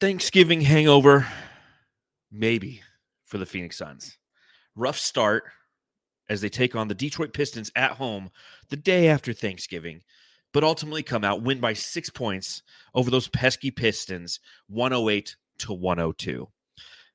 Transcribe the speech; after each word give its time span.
Thanksgiving 0.00 0.62
hangover, 0.62 1.26
maybe 2.32 2.80
for 3.26 3.36
the 3.36 3.44
Phoenix 3.44 3.76
Suns. 3.76 4.16
Rough 4.74 4.96
start 4.96 5.44
as 6.30 6.40
they 6.40 6.48
take 6.48 6.74
on 6.74 6.88
the 6.88 6.94
Detroit 6.94 7.34
Pistons 7.34 7.70
at 7.76 7.90
home 7.90 8.30
the 8.70 8.78
day 8.78 9.08
after 9.08 9.34
Thanksgiving, 9.34 10.00
but 10.54 10.64
ultimately 10.64 11.02
come 11.02 11.22
out, 11.22 11.42
win 11.42 11.60
by 11.60 11.74
six 11.74 12.08
points 12.08 12.62
over 12.94 13.10
those 13.10 13.28
pesky 13.28 13.70
Pistons, 13.70 14.40
108 14.68 15.36
to 15.58 15.74
102. 15.74 16.48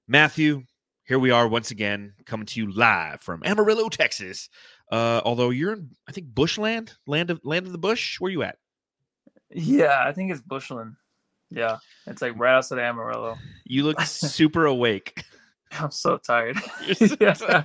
Matthew, 0.08 0.62
here 1.06 1.18
we 1.18 1.32
are 1.32 1.48
once 1.48 1.72
again 1.72 2.14
coming 2.28 2.46
to 2.46 2.60
you 2.60 2.72
live 2.72 3.20
from 3.20 3.42
Amarillo, 3.44 3.90
Texas. 3.90 4.48
Uh, 4.92 5.22
although 5.26 5.50
you're 5.50 5.74
in, 5.74 5.90
I 6.08 6.12
think, 6.12 6.28
Bushland, 6.28 6.94
land 7.08 7.32
of 7.32 7.42
land 7.44 7.66
of 7.66 7.72
the 7.72 7.80
Bush. 7.80 8.20
Where 8.20 8.32
you 8.32 8.44
at? 8.44 8.60
Yeah, 9.50 10.04
I 10.06 10.12
think 10.12 10.32
it's 10.32 10.42
Bushland. 10.42 10.98
Yeah, 11.56 11.78
it's 12.06 12.22
like 12.22 12.38
right 12.38 12.54
outside 12.54 12.80
of 12.80 12.84
Amarillo. 12.84 13.38
You 13.64 13.84
look 13.84 14.02
super 14.06 14.66
awake. 14.66 15.24
I'm 15.72 15.90
so 15.90 16.18
tired. 16.18 16.58
yeah. 17.20 17.64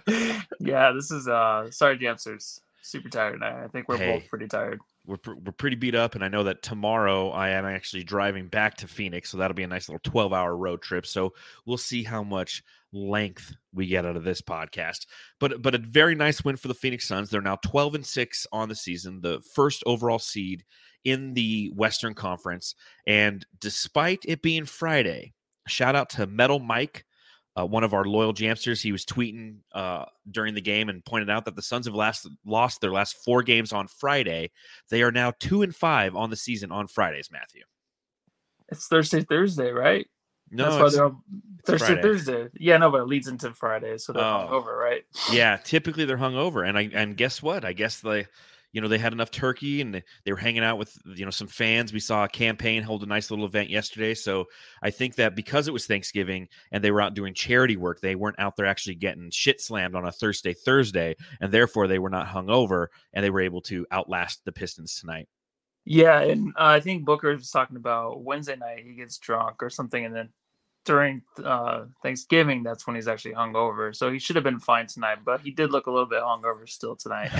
yeah, 0.61 0.93
this 0.93 1.11
is 1.11 1.29
uh 1.29 1.71
sorry, 1.71 1.98
Jamsters. 1.98 2.61
Super 2.83 3.09
tired. 3.09 3.43
I 3.43 3.69
think 3.69 3.89
we're 3.89 3.98
hey, 3.98 4.12
both 4.19 4.29
pretty 4.29 4.48
tired. 4.48 4.81
We're, 5.07 5.19
pr- 5.19 5.34
we're 5.34 5.53
pretty 5.53 5.77
beat 5.77 5.95
up, 5.95 6.15
and 6.15 6.25
I 6.25 6.29
know 6.29 6.45
that 6.45 6.62
tomorrow 6.62 7.31
I 7.31 7.51
am 7.51 7.67
actually 7.67 8.05
driving 8.05 8.47
back 8.47 8.77
to 8.79 8.89
Phoenix, 8.89 9.31
so 9.31 9.39
that'll 9.39 9.55
be 9.55 9.65
a 9.65 9.69
nice 9.69 9.89
little 9.89 10.01
12 10.03 10.33
hour 10.33 10.57
road 10.57 10.81
trip. 10.81 11.05
So 11.05 11.34
we'll 11.67 11.77
see 11.77 12.03
how 12.05 12.23
much 12.23 12.65
length 12.93 13.55
we 13.73 13.87
get 13.87 14.07
out 14.07 14.17
of 14.17 14.25
this 14.25 14.41
podcast. 14.41 15.07
But 15.39 15.61
but 15.62 15.75
a 15.75 15.79
very 15.79 16.15
nice 16.15 16.43
win 16.43 16.57
for 16.57 16.69
the 16.69 16.75
Phoenix 16.75 17.07
Suns. 17.07 17.29
They're 17.29 17.43
now 17.43 17.57
12 17.57 17.97
and 17.97 18.07
6 18.07 18.47
on 18.53 18.69
the 18.69 18.75
season, 18.75 19.20
the 19.20 19.41
first 19.55 19.83
overall 19.84 20.19
seed 20.19 20.65
in 21.05 21.35
the 21.35 21.71
Western 21.75 22.15
Conference. 22.15 22.75
And 23.07 23.45
despite 23.61 24.21
it 24.25 24.43
being 24.43 24.65
Friday, 24.65 25.35
shout 25.67 25.97
out 25.97 26.11
to 26.11 26.27
Metal 26.27 26.59
Mike, 26.59 27.05
uh, 27.57 27.67
one 27.67 27.85
of 27.85 27.95
our 27.95 28.05
loyal 28.05 28.33
jamsters. 28.33 28.83
He 28.83 28.92
was 28.92 29.05
tweeting 29.05 29.57
uh, 29.75 30.05
during 30.31 30.55
the 30.55 30.61
game 30.61 30.89
and 30.89 31.05
pointed 31.05 31.31
out 31.31 31.45
that 31.47 31.57
the 31.57 31.62
Suns 31.62 31.87
have 31.87 31.95
last 31.95 32.29
lost 32.45 32.81
their 32.81 32.92
last 32.92 33.17
four 33.25 33.42
games 33.42 33.73
on 33.73 33.89
Friday. 33.89 34.51
They 34.91 35.03
are 35.03 35.12
now 35.12 35.33
two 35.39 35.62
and 35.62 35.75
five 35.75 36.15
on 36.17 36.31
the 36.31 36.37
season 36.37 36.70
on 36.73 36.87
Fridays. 36.87 37.31
Matthew, 37.31 37.62
it's 38.69 38.87
Thursday, 38.87 39.23
Thursday, 39.23 39.70
right? 39.70 40.07
No, 40.53 40.64
That's 40.64 40.97
why 40.97 41.01
they're 41.01 41.17
Thursday, 41.64 41.87
Friday. 41.87 42.03
Thursday. 42.03 42.48
Yeah, 42.55 42.77
no, 42.79 42.91
but 42.91 43.03
it 43.03 43.07
leads 43.07 43.29
into 43.29 43.55
Friday, 43.55 43.98
so 43.98 44.12
they're 44.12 44.23
oh. 44.23 44.48
over, 44.51 44.77
right? 44.77 45.03
Yeah, 45.31 45.57
typically 45.64 46.05
they're 46.05 46.17
hung 46.17 46.37
over, 46.37 46.64
and 46.64 46.77
I 46.77 46.91
and 46.92 47.17
guess 47.17 47.41
what? 47.41 47.64
I 47.64 47.73
guess 47.73 48.01
they 48.01 48.27
you 48.73 48.81
know 48.81 48.89
they 48.89 48.99
had 48.99 49.13
enough 49.13 49.31
turkey 49.31 49.81
and 49.81 49.95
they 49.95 50.33
were 50.33 50.37
hanging 50.37 50.65
out 50.65 50.79
with 50.79 50.97
you 51.15 51.25
know 51.25 51.31
some 51.31 51.49
fans. 51.49 51.93
We 51.93 52.01
saw 52.01 52.25
a 52.25 52.29
Cam 52.29 52.57
Payne 52.57 52.83
hold 52.83 53.03
a 53.03 53.07
nice 53.07 53.31
little 53.31 53.45
event 53.45 53.71
yesterday. 53.71 54.15
So 54.15 54.47
i 54.83 54.91
think 54.91 55.17
that 55.17 55.35
because 55.35 55.69
it 55.69 55.73
was 55.73 55.87
thanksgiving 55.87 56.49
and 56.73 56.83
they 56.83 56.91
were 56.91 57.01
out 57.01 57.15
doing 57.15 57.35
charity 57.35 57.77
work 57.77 58.01
they 58.01 58.15
weren't 58.15 58.39
out 58.39 58.57
there 58.57 58.67
actually 58.67 58.95
getting 58.95 59.31
shit 59.31 59.61
slammed 59.61 59.95
on 59.95 60.07
a 60.07 60.13
thursday 60.13 60.55
thursday 60.55 61.17
and 61.41 61.53
therefore 61.53 61.87
they 61.87 61.98
were 61.98 62.11
not 62.11 62.27
hung 62.27 62.51
over 62.51 62.91
and 63.13 63.25
they 63.25 63.31
were 63.31 63.41
able 63.41 63.61
to 63.61 63.87
outlast 63.93 64.45
the 64.45 64.53
pistons 64.53 64.98
tonight. 64.98 65.29
Yeah 65.85 66.21
and 66.21 66.48
uh, 66.51 66.77
i 66.77 66.81
think 66.81 67.05
booker 67.05 67.35
was 67.35 67.51
talking 67.51 67.77
about 67.77 68.23
wednesday 68.23 68.57
night 68.57 68.85
he 68.87 68.95
gets 68.95 69.19
drunk 69.19 69.63
or 69.63 69.71
something 69.71 70.05
and 70.05 70.15
then 70.15 70.29
during 70.84 71.23
uh, 71.45 71.84
Thanksgiving, 72.03 72.62
that's 72.62 72.86
when 72.86 72.97
he's 72.97 73.09
actually 73.09 73.34
hungover. 73.34 73.95
So 73.95 74.11
he 74.11 74.19
should 74.19 74.36
have 74.36 74.45
been 74.45 74.59
fine 74.61 74.86
tonight, 74.86 75.19
but 75.25 75.41
he 75.41 75.50
did 75.50 75.70
look 75.70 75.86
a 75.86 75.91
little 75.91 76.06
bit 76.06 76.23
hungover 76.23 76.69
still 76.69 76.97
tonight. 76.97 77.31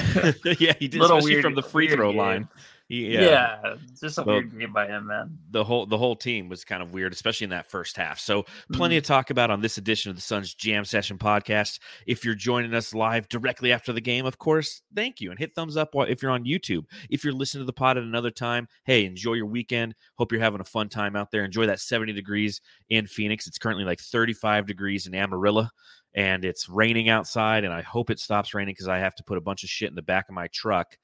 yeah, 0.61 0.75
he 0.79 0.89
did, 0.89 1.01
little 1.01 1.19
especially 1.19 1.35
weird, 1.35 1.45
from 1.45 1.55
the 1.55 1.63
free 1.63 1.89
throw 1.89 2.11
line. 2.11 2.49
Yeah. 2.91 3.21
yeah, 3.63 3.75
just 4.01 4.19
a 4.19 4.23
weird 4.25 4.59
game 4.59 4.73
by 4.73 4.89
him, 4.89 5.07
man. 5.07 5.39
The 5.53 5.63
whole 5.63 5.87
the 5.87 5.97
whole 5.97 6.17
team 6.17 6.49
was 6.49 6.65
kind 6.65 6.83
of 6.83 6.93
weird, 6.93 7.13
especially 7.13 7.45
in 7.45 7.51
that 7.51 7.71
first 7.71 7.97
half. 7.97 8.19
So 8.19 8.45
plenty 8.73 8.97
mm-hmm. 8.97 9.03
to 9.03 9.07
talk 9.07 9.31
about 9.31 9.49
on 9.49 9.61
this 9.61 9.79
edition 9.79 10.11
of 10.11 10.17
the 10.17 10.23
Suns 10.23 10.55
Jam 10.55 10.85
Session 10.85 11.17
podcast. 11.17 11.79
If 12.09 12.25
you're 12.25 12.35
joining 12.35 12.75
us 12.75 12.93
live 12.93 13.29
directly 13.29 13.71
after 13.71 13.93
the 13.93 14.01
game, 14.01 14.27
of 14.27 14.39
course, 14.39 14.83
thank 14.93 15.21
you 15.21 15.31
and 15.31 15.39
hit 15.39 15.55
thumbs 15.55 15.77
up 15.77 15.91
if 15.95 16.21
you're 16.21 16.33
on 16.33 16.45
YouTube. 16.45 16.83
If 17.09 17.23
you're 17.23 17.33
listening 17.33 17.63
to 17.63 17.67
the 17.67 17.73
pod 17.73 17.97
at 17.97 18.03
another 18.03 18.33
time, 18.33 18.67
hey, 18.85 19.05
enjoy 19.05 19.35
your 19.35 19.47
weekend. 19.47 19.95
Hope 20.17 20.33
you're 20.33 20.41
having 20.41 20.61
a 20.61 20.65
fun 20.65 20.89
time 20.89 21.15
out 21.15 21.31
there. 21.31 21.45
Enjoy 21.45 21.67
that 21.67 21.79
70 21.79 22.13
degrees 22.13 22.61
in 22.89 23.07
Phoenix. 23.07 23.47
It's 23.47 23.59
currently 23.59 23.85
like 23.85 24.01
35 24.01 24.67
degrees 24.67 25.07
in 25.07 25.15
Amarillo 25.15 25.69
and 26.13 26.45
it's 26.45 26.69
raining 26.69 27.09
outside 27.09 27.63
and 27.63 27.73
i 27.73 27.83
hope 27.83 28.11
it 28.11 28.19
stops 28.19 28.53
raining 28.53 28.73
because 28.73 28.89
i 28.89 28.99
have 28.99 29.15
to 29.15 29.23
put 29.23 29.39
a 29.39 29.41
bunch 29.41 29.63
of 29.63 29.71
shit 29.71 29.89
in 29.89 29.95
the 29.95 30.03
back 30.03 30.29
of 30.29 30.35
my 30.35 30.49
truck 30.49 30.99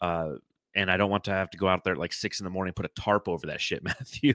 uh, 0.00 0.30
and 0.76 0.90
I 0.90 0.98
don't 0.98 1.10
want 1.10 1.24
to 1.24 1.32
have 1.32 1.50
to 1.50 1.58
go 1.58 1.66
out 1.66 1.82
there 1.82 1.94
at 1.94 1.98
like 1.98 2.12
six 2.12 2.38
in 2.38 2.44
the 2.44 2.50
morning 2.50 2.68
and 2.68 2.76
put 2.76 2.86
a 2.86 3.00
tarp 3.00 3.28
over 3.28 3.48
that 3.48 3.60
shit, 3.60 3.82
Matthew. 3.82 4.34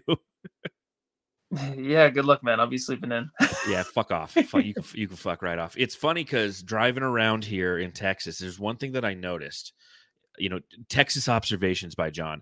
yeah, 1.77 2.09
good 2.09 2.25
luck, 2.25 2.43
man. 2.43 2.59
I'll 2.59 2.67
be 2.67 2.77
sleeping 2.77 3.11
in. 3.11 3.29
yeah, 3.69 3.83
fuck 3.93 4.11
off. 4.11 4.35
you 4.35 4.73
can 4.73 4.83
you 4.93 5.07
can 5.07 5.17
fuck 5.17 5.41
right 5.41 5.59
off. 5.59 5.75
It's 5.77 5.95
funny 5.95 6.23
because 6.23 6.63
driving 6.63 7.03
around 7.03 7.45
here 7.45 7.77
in 7.77 7.91
Texas, 7.91 8.39
there's 8.39 8.59
one 8.59 8.77
thing 8.77 8.93
that 8.93 9.05
I 9.05 9.13
noticed. 9.13 9.73
You 10.37 10.49
know, 10.49 10.59
Texas 10.89 11.29
observations 11.29 11.93
by 11.93 12.09
John. 12.09 12.41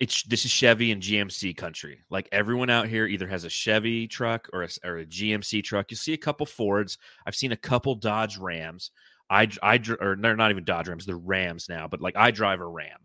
It's 0.00 0.22
this 0.22 0.44
is 0.44 0.50
Chevy 0.50 0.92
and 0.92 1.02
GMC 1.02 1.56
country. 1.56 2.00
Like 2.08 2.28
everyone 2.32 2.70
out 2.70 2.86
here 2.86 3.06
either 3.06 3.26
has 3.26 3.44
a 3.44 3.50
Chevy 3.50 4.06
truck 4.06 4.48
or 4.52 4.62
a, 4.62 4.68
or 4.84 4.98
a 4.98 5.06
GMC 5.06 5.64
truck. 5.64 5.90
You 5.90 5.96
see 5.96 6.12
a 6.12 6.18
couple 6.18 6.46
Fords. 6.46 6.96
I've 7.26 7.34
seen 7.34 7.52
a 7.52 7.56
couple 7.56 7.94
Dodge 7.94 8.38
Rams. 8.38 8.90
I, 9.30 9.48
I, 9.62 9.80
or 10.00 10.16
they're 10.18 10.36
not 10.36 10.50
even 10.50 10.64
Dodge 10.64 10.88
Rams, 10.88 11.06
they're 11.06 11.16
Rams 11.16 11.68
now, 11.68 11.88
but 11.88 12.00
like 12.00 12.16
I 12.16 12.30
drive 12.30 12.60
a 12.60 12.66
Ram. 12.66 12.98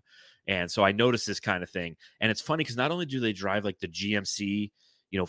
And 0.48 0.70
so 0.70 0.84
I 0.84 0.92
notice 0.92 1.26
this 1.26 1.40
kind 1.40 1.64
of 1.64 1.70
thing. 1.70 1.96
And 2.20 2.30
it's 2.30 2.42
funny 2.42 2.64
because 2.64 2.78
not 2.78 2.92
only 2.92 3.06
do 3.06 3.20
they 3.20 3.34
drive 3.34 3.64
like 3.64 3.80
the 3.80 3.88
GMC, 3.88 4.72
you 5.12 5.20
know, 5.20 5.28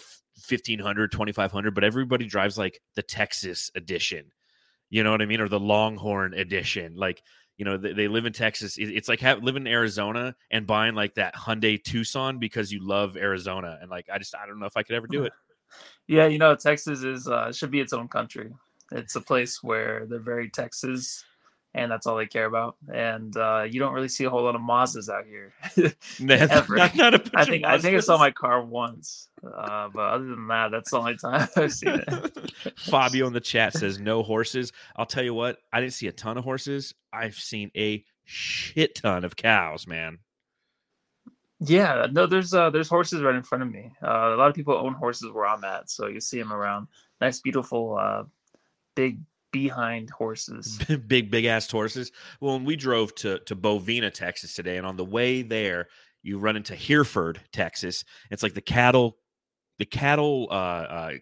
1500, 0.49 1.13
2500, 1.13 1.75
but 1.75 1.85
everybody 1.85 2.27
drives 2.27 2.59
like 2.59 2.81
the 2.97 3.03
Texas 3.03 3.71
edition. 3.75 4.33
You 4.91 5.05
know 5.05 5.13
what 5.13 5.23
I 5.23 5.27
mean? 5.27 5.41
Or 5.41 5.49
the 5.49 5.61
Longhorn 5.61 6.35
edition. 6.35 6.97
Like, 6.97 7.23
you 7.57 7.65
know, 7.65 7.77
they, 7.77 7.93
they 7.93 8.09
live 8.09 8.27
in 8.27 8.33
Texas. 8.33 8.77
It's 8.77 9.09
like 9.09 9.21
have, 9.21 9.43
living 9.43 9.67
in 9.67 9.73
Arizona 9.73 10.35
and 10.51 10.67
buying 10.67 10.95
like 10.95 11.15
that 11.15 11.35
Hyundai 11.37 11.83
Tucson 11.83 12.39
because 12.39 12.73
you 12.73 12.85
love 12.85 13.17
Arizona. 13.17 13.79
And 13.81 13.91
like, 13.91 14.07
I 14.13 14.19
just, 14.19 14.35
I 14.35 14.47
don't 14.47 14.59
know 14.59 14.67
if 14.67 14.77
I 14.77 14.83
could 14.83 14.97
ever 14.97 15.07
do 15.07 15.25
it. 15.25 15.33
Yeah. 16.09 16.27
You 16.27 16.39
know, 16.39 16.55
Texas 16.57 17.03
is, 17.03 17.29
uh, 17.29 17.53
should 17.53 17.71
be 17.71 17.81
its 17.81 17.93
own 17.93 18.09
country. 18.09 18.51
It's 18.93 19.17
a 19.17 19.21
place 19.21 19.63
where 19.63 20.07
they're 20.07 20.19
very 20.19 20.51
Texas, 20.51 21.25
and 21.75 21.91
that's 21.91 22.07
all 22.07 22.17
they 22.17 22.27
care 22.27 22.47
about. 22.47 22.77
And 22.93 23.37
uh, 23.37 23.67
you 23.69 23.81
don't 23.81 23.93
really 23.93 24.09
see 24.09 24.25
a 24.25 24.31
whole 24.31 24.43
lot 24.43 24.55
of 24.55 24.61
Mazdas 24.61 25.09
out 25.09 25.27
here. 25.27 25.53
ever. 26.31 26.77
Not, 26.77 26.95
not 26.95 27.31
I 27.35 27.45
think 27.45 27.65
I 27.65 27.79
think 27.79 27.97
I 27.97 28.01
saw 28.01 28.19
my 28.19 28.31
car 28.31 28.63
once, 28.65 29.29
uh, 29.45 29.89
but 29.93 30.03
other 30.03 30.27
than 30.27 30.47
that, 30.49 30.71
that's 30.71 30.91
the 30.91 30.99
only 30.99 31.17
time 31.17 31.49
I've 31.57 31.73
seen 31.73 32.03
it. 32.07 32.79
Fabio 32.79 33.27
in 33.27 33.33
the 33.33 33.41
chat 33.41 33.75
says 33.75 33.99
no 33.99 34.23
horses. 34.23 34.73
I'll 34.97 35.07
tell 35.07 35.25
you 35.25 35.35
what, 35.35 35.59
I 35.73 35.81
didn't 35.81 35.95
see 35.95 36.07
a 36.07 36.13
ton 36.13 36.39
of 36.39 36.45
horses. 36.45 36.95
I've 37.13 37.35
seen 37.35 37.71
a 37.77 38.05
shit 38.25 38.95
ton 38.97 39.25
of 39.25 39.37
cows, 39.37 39.87
man. 39.87 40.19
Yeah, 41.61 42.09
no, 42.11 42.27
there's 42.27 42.53
uh, 42.53 42.71
there's 42.71 42.89
horses 42.89 43.23
right 43.23 43.35
in 43.35 43.43
front 43.43 43.63
of 43.63 43.71
me. 43.71 43.93
Uh, 44.03 44.35
a 44.35 44.37
lot 44.37 44.49
of 44.49 44.55
people 44.55 44.75
own 44.75 44.95
horses 44.95 45.31
where 45.33 45.47
I'm 45.47 45.65
at, 45.65 45.91
so 45.91 46.09
you 46.09 46.21
see 46.21 46.39
them 46.39 46.53
around. 46.53 46.89
Nice, 47.21 47.41
beautiful 47.41 47.97
uh, 47.99 48.25
big 48.95 49.21
behind 49.53 50.11
horses. 50.11 50.79
big, 51.07 51.31
big 51.31 51.45
ass 51.45 51.71
horses. 51.71 52.11
Well, 52.41 52.55
when 52.55 52.65
we 52.65 52.77
drove 52.77 53.15
to 53.17 53.39
to 53.41 53.57
Bovina, 53.57 54.13
Texas 54.13 54.55
today, 54.55 54.77
and 54.77 54.87
on 54.87 54.97
the 54.97 55.05
way 55.05 55.43
there, 55.43 55.89
you 56.23 56.39
run 56.39 56.57
into 56.57 56.75
Hereford, 56.75 57.41
Texas. 57.53 58.05
It's 58.31 58.43
like 58.43 58.55
the 58.55 58.61
cattle, 58.61 59.17
the 59.79 59.85
cattle 59.85 60.49
uh, 60.51 60.55
uh 60.55 61.13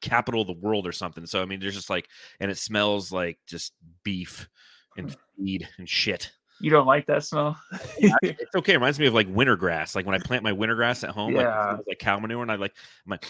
capital 0.00 0.42
of 0.42 0.46
the 0.46 0.54
world 0.54 0.86
or 0.86 0.92
something. 0.92 1.26
So 1.26 1.42
I 1.42 1.44
mean, 1.44 1.60
there's 1.60 1.74
just 1.74 1.90
like, 1.90 2.08
and 2.40 2.50
it 2.50 2.58
smells 2.58 3.12
like 3.12 3.38
just 3.46 3.74
beef 4.04 4.48
and 4.96 5.14
feed 5.36 5.68
and 5.78 5.88
shit. 5.88 6.32
You 6.60 6.70
don't 6.70 6.86
like 6.86 7.06
that 7.06 7.24
smell? 7.24 7.60
it's 7.98 8.54
okay. 8.56 8.72
It 8.72 8.76
reminds 8.76 8.98
me 8.98 9.06
of 9.06 9.14
like 9.14 9.28
winter 9.28 9.56
grass. 9.56 9.94
Like 9.94 10.06
when 10.06 10.14
I 10.14 10.18
plant 10.18 10.42
my 10.42 10.52
winter 10.52 10.74
grass 10.74 11.04
at 11.04 11.10
home, 11.10 11.34
yeah. 11.34 11.72
like, 11.72 11.80
like 11.86 11.98
cow 11.98 12.18
manure, 12.18 12.42
and 12.42 12.50
I 12.50 12.56
like, 12.56 12.74
I'm 13.06 13.10
like, 13.10 13.26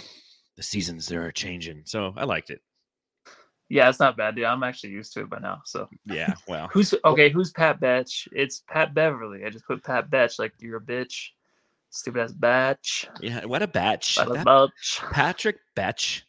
the 0.56 0.62
seasons 0.62 1.06
they 1.06 1.17
are 1.17 1.31
changing. 1.31 1.82
So 1.84 2.14
I 2.17 2.25
liked 2.25 2.50
it. 2.50 2.62
Yeah, 3.69 3.88
it's 3.88 4.00
not 4.00 4.17
bad, 4.17 4.35
dude. 4.35 4.44
I'm 4.44 4.62
actually 4.62 4.91
used 4.91 5.12
to 5.15 5.20
it 5.20 5.31
by 5.31 5.38
now. 5.41 5.61
So 5.65 5.88
yeah, 6.06 6.35
well, 6.47 6.69
who's 6.73 6.94
okay? 7.05 7.29
Who's 7.29 7.50
Pat 7.50 7.81
Betch? 7.81 8.26
It's 8.32 8.62
Pat 8.69 8.94
Beverley. 8.94 9.44
I 9.44 9.50
just 9.50 9.67
put 9.67 9.85
Pat 9.85 10.11
Betch. 10.11 10.38
Like 10.38 10.55
you're 10.59 10.79
a 10.79 10.81
bitch, 10.81 11.29
stupid 11.91 12.23
ass 12.23 12.32
batch. 12.32 13.06
Yeah, 13.20 13.44
what 13.44 13.62
a 13.62 13.67
batch. 13.67 14.17
What 14.17 14.41
a 14.41 14.44
batch. 14.44 15.00
Patrick 15.11 15.59
Betch. 15.75 16.25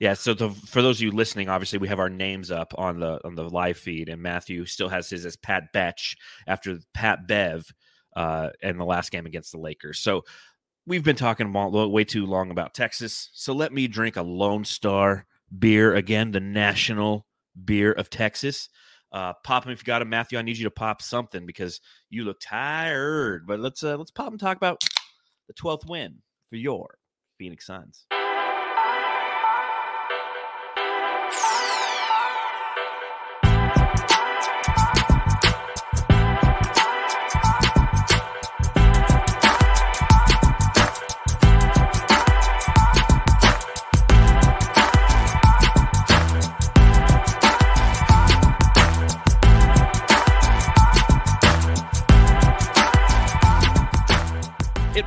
Yeah, 0.00 0.14
so 0.14 0.34
the, 0.34 0.50
for 0.50 0.82
those 0.82 0.98
of 0.98 1.02
you 1.02 1.12
listening, 1.12 1.48
obviously 1.48 1.78
we 1.78 1.88
have 1.88 2.00
our 2.00 2.10
names 2.10 2.50
up 2.50 2.74
on 2.76 3.00
the 3.00 3.18
on 3.24 3.34
the 3.34 3.48
live 3.48 3.78
feed, 3.78 4.08
and 4.08 4.20
Matthew 4.20 4.66
still 4.66 4.88
has 4.88 5.08
his 5.08 5.24
as 5.24 5.36
Pat 5.36 5.72
Betch 5.72 6.16
after 6.46 6.78
Pat 6.92 7.26
Bev 7.26 7.72
uh, 8.14 8.50
in 8.60 8.76
the 8.76 8.84
last 8.84 9.10
game 9.10 9.24
against 9.24 9.52
the 9.52 9.58
Lakers. 9.58 10.00
So 10.00 10.24
we've 10.86 11.04
been 11.04 11.16
talking 11.16 11.52
way 11.52 12.04
too 12.04 12.26
long 12.26 12.50
about 12.50 12.74
Texas. 12.74 13.30
So 13.32 13.54
let 13.54 13.72
me 13.72 13.86
drink 13.86 14.16
a 14.16 14.22
Lone 14.22 14.64
Star 14.64 15.26
beer 15.58 15.94
again, 15.94 16.30
the 16.30 16.40
national 16.40 17.26
beer 17.64 17.92
of 17.92 18.10
Texas. 18.10 18.68
Uh, 19.12 19.32
pop 19.44 19.62
them 19.62 19.72
if 19.72 19.80
you 19.80 19.84
got 19.84 20.00
them, 20.00 20.08
Matthew. 20.08 20.38
I 20.38 20.42
need 20.42 20.58
you 20.58 20.64
to 20.64 20.70
pop 20.70 21.00
something 21.00 21.46
because 21.46 21.80
you 22.10 22.24
look 22.24 22.38
tired. 22.40 23.46
But 23.46 23.60
let's 23.60 23.82
uh, 23.82 23.96
let's 23.96 24.10
pop 24.10 24.30
and 24.30 24.40
talk 24.40 24.56
about 24.56 24.82
the 25.46 25.54
twelfth 25.54 25.86
win 25.86 26.16
for 26.50 26.56
your 26.56 26.98
Phoenix 27.38 27.66
Suns. 27.66 28.06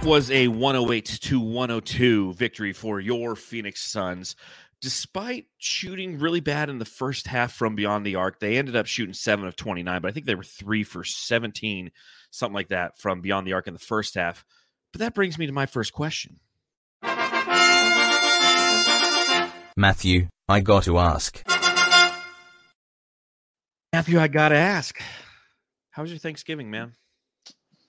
Was 0.08 0.32
a 0.32 0.48
108 0.48 1.04
to 1.06 1.38
102 1.38 2.32
victory 2.32 2.72
for 2.72 3.02
your 3.02 3.36
Phoenix 3.36 3.82
Suns. 3.82 4.38
Despite 4.80 5.48
shooting 5.58 6.18
really 6.18 6.40
bad 6.40 6.70
in 6.70 6.80
the 6.80 6.86
first 6.86 7.28
half 7.28 7.52
from 7.52 7.76
beyond 7.76 8.06
the 8.06 8.16
arc, 8.16 8.40
they 8.40 8.58
ended 8.58 8.78
up 8.78 8.86
shooting 8.86 9.14
7 9.14 9.46
of 9.46 9.58
29, 9.58 10.02
but 10.02 10.08
I 10.08 10.12
think 10.14 10.26
they 10.26 10.36
were 10.36 10.44
3 10.44 10.86
for 10.86 11.04
17, 11.04 11.92
something 12.32 12.56
like 12.56 12.70
that, 12.70 12.98
from 12.98 13.20
beyond 13.20 13.46
the 13.46 13.52
arc 13.52 13.68
in 13.68 13.74
the 13.74 13.80
first 13.80 14.16
half. 14.16 14.46
But 14.94 15.00
that 15.00 15.14
brings 15.14 15.38
me 15.38 15.46
to 15.46 15.52
my 15.52 15.66
first 15.66 15.92
question. 15.92 16.40
Matthew, 19.76 20.30
I 20.48 20.62
got 20.62 20.84
to 20.84 20.98
ask. 21.00 21.44
Matthew, 23.92 24.22
I 24.22 24.30
got 24.30 24.50
to 24.50 24.56
ask. 24.56 25.02
How 25.92 26.02
was 26.02 26.12
your 26.12 26.20
Thanksgiving, 26.20 26.72
man? 26.72 26.94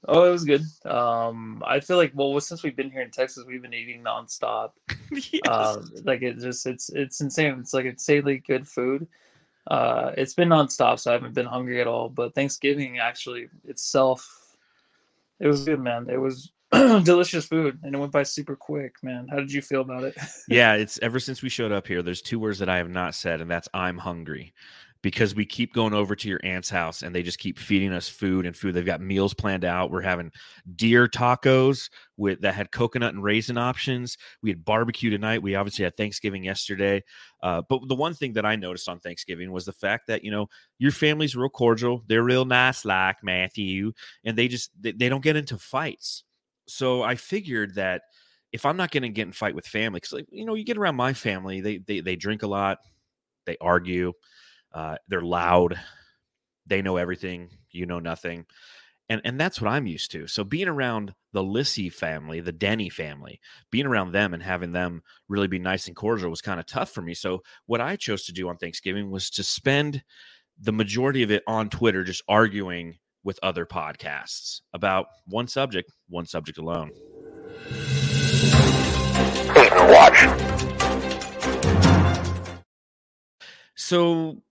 Oh, 0.07 0.25
it 0.25 0.31
was 0.31 0.45
good. 0.45 0.63
Um, 0.85 1.63
I 1.67 1.81
feel 1.81 1.97
like 1.97 2.13
well, 2.15 2.39
since 2.41 2.63
we've 2.63 2.77
been 2.77 2.91
here 2.91 3.03
in 3.03 3.11
Texas, 3.11 3.45
we've 3.47 3.63
been 3.63 3.75
eating 3.75 4.03
nonstop. 4.03 4.71
yes. 5.11 5.49
Um, 5.49 5.91
like 6.05 6.23
it 6.23 6.39
just 6.39 6.67
it's 6.67 6.89
it's 6.91 7.21
insane. 7.21 7.59
It's 7.59 7.75
like 7.75 7.87
insanely 7.87 8.39
good 8.39 8.69
food. 8.69 9.09
Uh, 9.67 10.13
it's 10.17 10.35
been 10.35 10.49
nonstop, 10.49 10.99
so 10.99 11.11
I 11.11 11.15
haven't 11.15 11.35
been 11.35 11.47
hungry 11.47 11.81
at 11.81 11.87
all. 11.87 12.09
But 12.09 12.35
Thanksgiving 12.35 12.99
actually 12.99 13.49
itself, 13.65 14.57
it 15.41 15.47
was 15.47 15.65
good, 15.65 15.81
man. 15.81 16.09
It 16.09 16.17
was 16.17 16.53
delicious 16.73 17.45
food, 17.45 17.79
and 17.83 17.95
it 17.95 17.99
went 17.99 18.13
by 18.13 18.23
super 18.23 18.55
quick, 18.55 18.95
man. 19.03 19.27
How 19.29 19.37
did 19.37 19.53
you 19.53 19.63
feel 19.63 19.81
about 19.81 20.05
it? 20.05 20.17
yeah, 20.49 20.75
it's 20.75 20.99
ever 21.03 21.19
since 21.19 21.43
we 21.43 21.49
showed 21.49 21.73
up 21.73 21.87
here. 21.87 22.03
There's 22.03 22.23
two 22.23 22.39
words 22.39 22.61
that 22.61 22.69
I 22.69 22.77
have 22.77 22.91
not 22.91 23.15
said, 23.15 23.41
and 23.41 23.51
that's 23.51 23.69
"I'm 23.75 23.99
hungry." 23.99 24.55
Because 25.03 25.35
we 25.35 25.47
keep 25.47 25.73
going 25.73 25.95
over 25.95 26.17
to 26.17 26.29
your 26.29 26.41
aunt's 26.43 26.69
house 26.69 27.03
and 27.03 27.15
they 27.15 27.23
just 27.23 27.39
keep 27.39 27.59
feeding 27.59 27.93
us 27.93 28.09
food 28.09 28.47
and 28.47 28.57
food. 28.57 28.75
They've 28.75 28.85
got 28.85 29.01
meals 29.01 29.33
planned 29.33 29.65
out. 29.65 29.91
We're 29.91 30.01
having 30.01 30.33
deer 30.75 31.07
tacos 31.07 31.89
with 32.17 32.41
that 32.41 32.55
had 32.55 32.73
coconut 32.73 33.15
and 33.15 33.23
raisin 33.23 33.59
options. 33.59 34.19
We 34.43 34.51
had 34.51 34.65
barbecue 34.65 35.11
tonight. 35.11 35.43
We 35.43 35.55
obviously 35.55 35.85
had 35.85 35.97
Thanksgiving 35.97 36.43
yesterday. 36.43 37.05
Uh, 37.43 37.63
but 37.69 37.87
the 37.87 37.95
one 37.95 38.15
thing 38.15 38.33
that 38.33 38.45
I 38.45 38.57
noticed 38.57 38.89
on 38.89 38.99
Thanksgiving 38.99 39.53
was 39.53 39.65
the 39.65 39.73
fact 39.73 40.09
that 40.09 40.25
you 40.25 40.33
know 40.33 40.49
your 40.79 40.91
family's 40.91 41.37
real 41.37 41.49
cordial. 41.49 42.03
They're 42.09 42.25
real 42.25 42.45
nice, 42.45 42.85
like 42.85 43.23
Matthew, 43.23 43.93
and 44.25 44.37
they 44.37 44.49
just 44.49 44.71
they, 44.81 44.93
they 44.93 45.09
don't 45.09 45.23
get 45.23 45.37
into 45.37 45.59
fights. 45.59 46.25
So 46.67 47.03
I 47.03 47.15
figured 47.15 47.77
that 47.77 48.03
if 48.53 48.67
I'm 48.67 48.77
not 48.77 48.91
going 48.91 49.05
to 49.05 49.09
get 49.11 49.27
in 49.27 49.33
fight 49.33 49.55
with 49.55 49.67
family, 49.67 49.99
because 49.99 50.13
like, 50.13 50.27
you 50.31 50.45
know 50.45 50.55
you 50.55 50.65
get 50.65 50.77
around 50.77 50.97
my 50.97 51.13
family, 51.13 51.61
they 51.61 51.79
they 51.79 52.01
they 52.01 52.17
drink 52.17 52.43
a 52.43 52.49
lot, 52.49 52.79
they 53.47 53.57
argue 53.61 54.13
uh, 54.73 54.97
they're 55.09 55.21
loud. 55.21 55.79
They 56.67 56.83
know 56.83 56.97
everything. 56.97 57.51
You 57.71 57.87
know 57.87 57.99
nothing. 57.99 58.47
And, 59.11 59.23
and 59.25 59.41
that's 59.41 59.61
what 59.61 59.71
I'm 59.71 59.87
used 59.87 60.11
to. 60.13 60.27
So 60.27 60.45
being 60.45 60.69
around 60.69 61.15
the 61.33 61.43
Lissy 61.43 61.89
family, 61.89 62.41
the 62.41 62.53
Denny 62.53 62.91
family, 62.91 63.41
being 63.71 63.87
around 63.87 64.13
them 64.13 64.35
and 64.35 64.43
having 64.43 64.73
them 64.73 65.03
really 65.29 65.49
be 65.49 65.59
nice 65.59 65.87
and 65.87 65.97
cordial 65.97 66.29
was 66.29 66.43
kind 66.43 66.61
of 66.61 66.67
tough 66.67 66.91
for 66.91 67.01
me. 67.01 67.15
So 67.15 67.43
what 67.65 67.81
I 67.81 67.97
chose 67.97 68.25
to 68.27 68.33
do 68.33 68.49
on 68.49 68.59
Thanksgiving 68.59 69.11
was 69.11 69.31
to 69.31 69.43
spend 69.43 70.03
the 70.61 70.73
majority 70.73 71.23
of 71.23 71.31
it 71.31 71.43
on 71.47 71.71
Twitter 71.71 72.05
just 72.05 72.23
arguing 72.29 72.99
with 73.25 73.39
other 73.43 73.65
podcasts 73.65 74.61
about 74.75 75.07
one 75.27 75.49
subject, 75.49 75.91
one 76.09 76.27
subject 76.27 76.59
alone. 76.59 76.91
watch. 79.89 80.21
So 83.75 84.43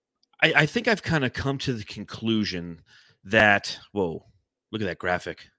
I, 0.41 0.53
I 0.55 0.65
think 0.65 0.87
I've 0.87 1.03
kind 1.03 1.25
of 1.25 1.33
come 1.33 1.57
to 1.59 1.73
the 1.73 1.83
conclusion 1.83 2.81
that 3.23 3.79
whoa, 3.91 4.25
look 4.71 4.81
at 4.81 4.85
that 4.85 4.99
graphic. 4.99 5.49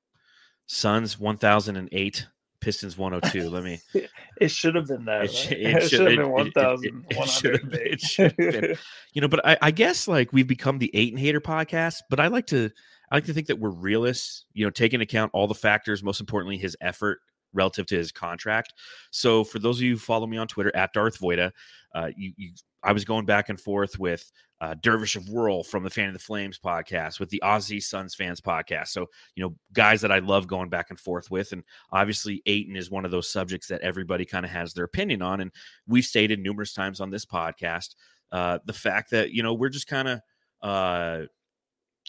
Suns 0.67 1.19
1008, 1.19 2.27
Pistons 2.61 2.99
102. 2.99 3.49
Let 3.49 3.65
me. 3.65 3.81
it 4.41 4.51
should 4.51 4.75
have 4.75 4.87
been 4.87 5.05
that. 5.07 5.25
It, 5.25 5.33
sh- 5.33 5.53
it, 5.53 5.61
it 5.61 5.89
should, 5.89 6.01
have 6.01 6.19
been 6.19 6.31
1000. 6.31 7.07
It, 7.11 7.29
should 7.29 7.55
have 7.55 7.71
been, 7.71 7.81
it 7.81 8.01
should 8.01 8.35
have 8.39 8.53
been. 8.53 8.77
You 9.15 9.23
know, 9.23 9.29
but 9.29 9.45
I, 9.45 9.57
I 9.63 9.71
guess 9.71 10.07
like 10.07 10.33
we've 10.33 10.47
become 10.47 10.79
the 10.79 10.95
Ayton 10.95 11.19
hater 11.19 11.41
podcast, 11.41 11.97
but 12.11 12.21
I 12.21 12.29
like 12.29 12.47
to 12.49 12.71
I 13.11 13.17
like 13.17 13.25
to 13.25 13.33
think 13.33 13.47
that 13.47 13.59
we're 13.59 13.71
realists, 13.71 14.45
you 14.53 14.65
know, 14.65 14.71
taking 14.71 15.01
into 15.01 15.11
account 15.11 15.31
all 15.35 15.47
the 15.47 15.55
factors, 15.55 16.03
most 16.03 16.21
importantly, 16.21 16.59
his 16.59 16.77
effort 16.81 17.21
relative 17.53 17.87
to 17.87 17.97
his 17.97 18.13
contract. 18.13 18.75
So 19.11 19.45
for 19.45 19.59
those 19.59 19.79
of 19.79 19.83
you 19.83 19.93
who 19.95 19.99
follow 19.99 20.27
me 20.27 20.37
on 20.37 20.47
Twitter 20.47 20.75
at 20.77 20.93
Darth 20.93 21.19
Voida, 21.19 21.51
uh, 21.95 22.11
you, 22.17 22.33
you 22.37 22.53
I 22.83 22.93
was 22.93 23.05
going 23.05 23.25
back 23.25 23.49
and 23.49 23.61
forth 23.61 23.99
with 23.99 24.31
uh, 24.61 24.75
Dervish 24.83 25.17
of 25.17 25.29
Whirl 25.29 25.63
from 25.63 25.85
the 25.85 25.91
Fan 25.91 26.09
of 26.09 26.15
the 26.15 26.19
Flames 26.19 26.59
podcast, 26.59 27.21
with 27.21 27.31
the 27.31 27.41
Aussie 27.45 27.83
Suns 27.83 28.15
fans 28.15 28.41
podcast. 28.41 28.89
So, 28.89 29.07
you 29.37 29.43
know, 29.43 29.55
guys 29.73 30.01
that 30.01 30.13
I 30.13 30.19
love 30.19 30.47
going 30.47 30.69
back 30.69 30.91
and 30.91 30.99
forth 30.99 31.31
with. 31.31 31.53
And 31.53 31.63
obviously, 31.93 32.43
Ayton 32.47 32.77
is 32.77 32.91
one 32.91 33.05
of 33.05 33.11
those 33.11 33.31
subjects 33.31 33.69
that 33.69 33.83
everybody 33.83 34.25
kind 34.25 34.45
of 34.45 34.51
has 34.51 34.75
their 34.75 34.85
opinion 34.85 35.23
on. 35.23 35.41
And 35.41 35.53
we've 35.87 36.05
stated 36.05 36.41
numerous 36.41 36.73
times 36.73 37.01
on 37.01 37.11
this 37.11 37.25
podcast 37.25 37.95
uh, 38.33 38.59
the 38.65 38.73
fact 38.73 39.11
that, 39.11 39.33
you 39.33 39.43
know, 39.43 39.55
we're 39.55 39.69
just 39.69 39.87
kind 39.87 40.09
of, 40.09 40.21
uh, 40.63 41.23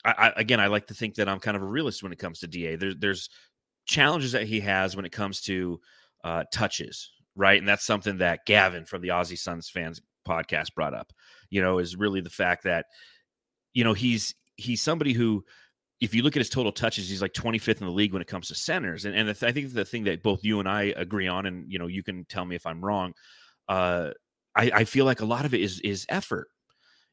I, 0.04 0.12
I, 0.18 0.34
again, 0.38 0.60
I 0.60 0.68
like 0.68 0.88
to 0.88 0.94
think 0.94 1.16
that 1.16 1.30
I'm 1.30 1.40
kind 1.40 1.58
of 1.58 1.64
a 1.64 1.68
realist 1.68 2.04
when 2.04 2.12
it 2.12 2.20
comes 2.20 2.40
to 2.40 2.48
DA. 2.48 2.76
There, 2.76 2.94
there's 2.94 3.30
challenges 3.86 4.32
that 4.32 4.44
he 4.44 4.60
has 4.62 4.96
when 4.96 5.06
it 5.06 5.12
comes 5.12 5.42
to 5.42 5.80
uh, 6.24 6.44
touches, 6.52 7.12
right? 7.36 7.60
And 7.60 7.68
that's 7.68 7.86
something 7.86 8.18
that 8.18 8.46
Gavin 8.46 8.86
from 8.86 9.02
the 9.02 9.10
Aussie 9.10 9.38
Suns 9.38 9.70
fans 9.70 10.02
podcast 10.28 10.74
brought 10.76 10.94
up, 10.94 11.12
you 11.50 11.62
know, 11.62 11.80
is 11.80 11.96
really 11.96 12.22
the 12.22 12.30
fact 12.30 12.64
that, 12.64 12.86
you 13.74 13.84
know, 13.84 13.94
he's 13.94 14.36
he's 14.56 14.82
somebody 14.82 15.14
who, 15.14 15.44
if 16.02 16.14
you 16.14 16.22
look 16.22 16.36
at 16.36 16.42
his 16.42 16.50
total 16.50 16.72
touches, 16.72 17.10
he's 17.10 17.22
like 17.22 17.34
25th 17.34 17.82
in 17.82 17.88
the 17.88 17.94
league 17.94 18.14
when 18.14 18.22
it 18.22 18.28
comes 18.28 18.48
to 18.50 18.56
centers. 18.56 19.06
And, 19.06 19.16
and 19.16 19.28
th- 19.28 19.44
I 19.44 19.54
think 19.54 19.74
the 19.74 19.86
thing 19.86 20.06
that 20.06 20.24
both 20.24 20.44
you 20.44 20.60
and 20.60 20.68
I 20.68 20.94
agree 20.96 21.28
on, 21.28 21.46
and, 21.46 21.72
you 21.72 21.80
know, 21.80 21.88
you 21.88 22.04
can 22.04 22.26
tell 22.26 22.46
me 22.46 22.56
if 22.56 22.66
I'm 22.66 22.84
wrong, 22.84 23.14
uh, 23.68 24.12
I, 24.56 24.72
I 24.74 24.84
feel 24.84 25.06
like 25.06 25.22
a 25.22 25.26
lot 25.26 25.46
of 25.46 25.54
it 25.54 25.62
is 25.62 25.80
is 25.82 26.06
effort 26.10 26.48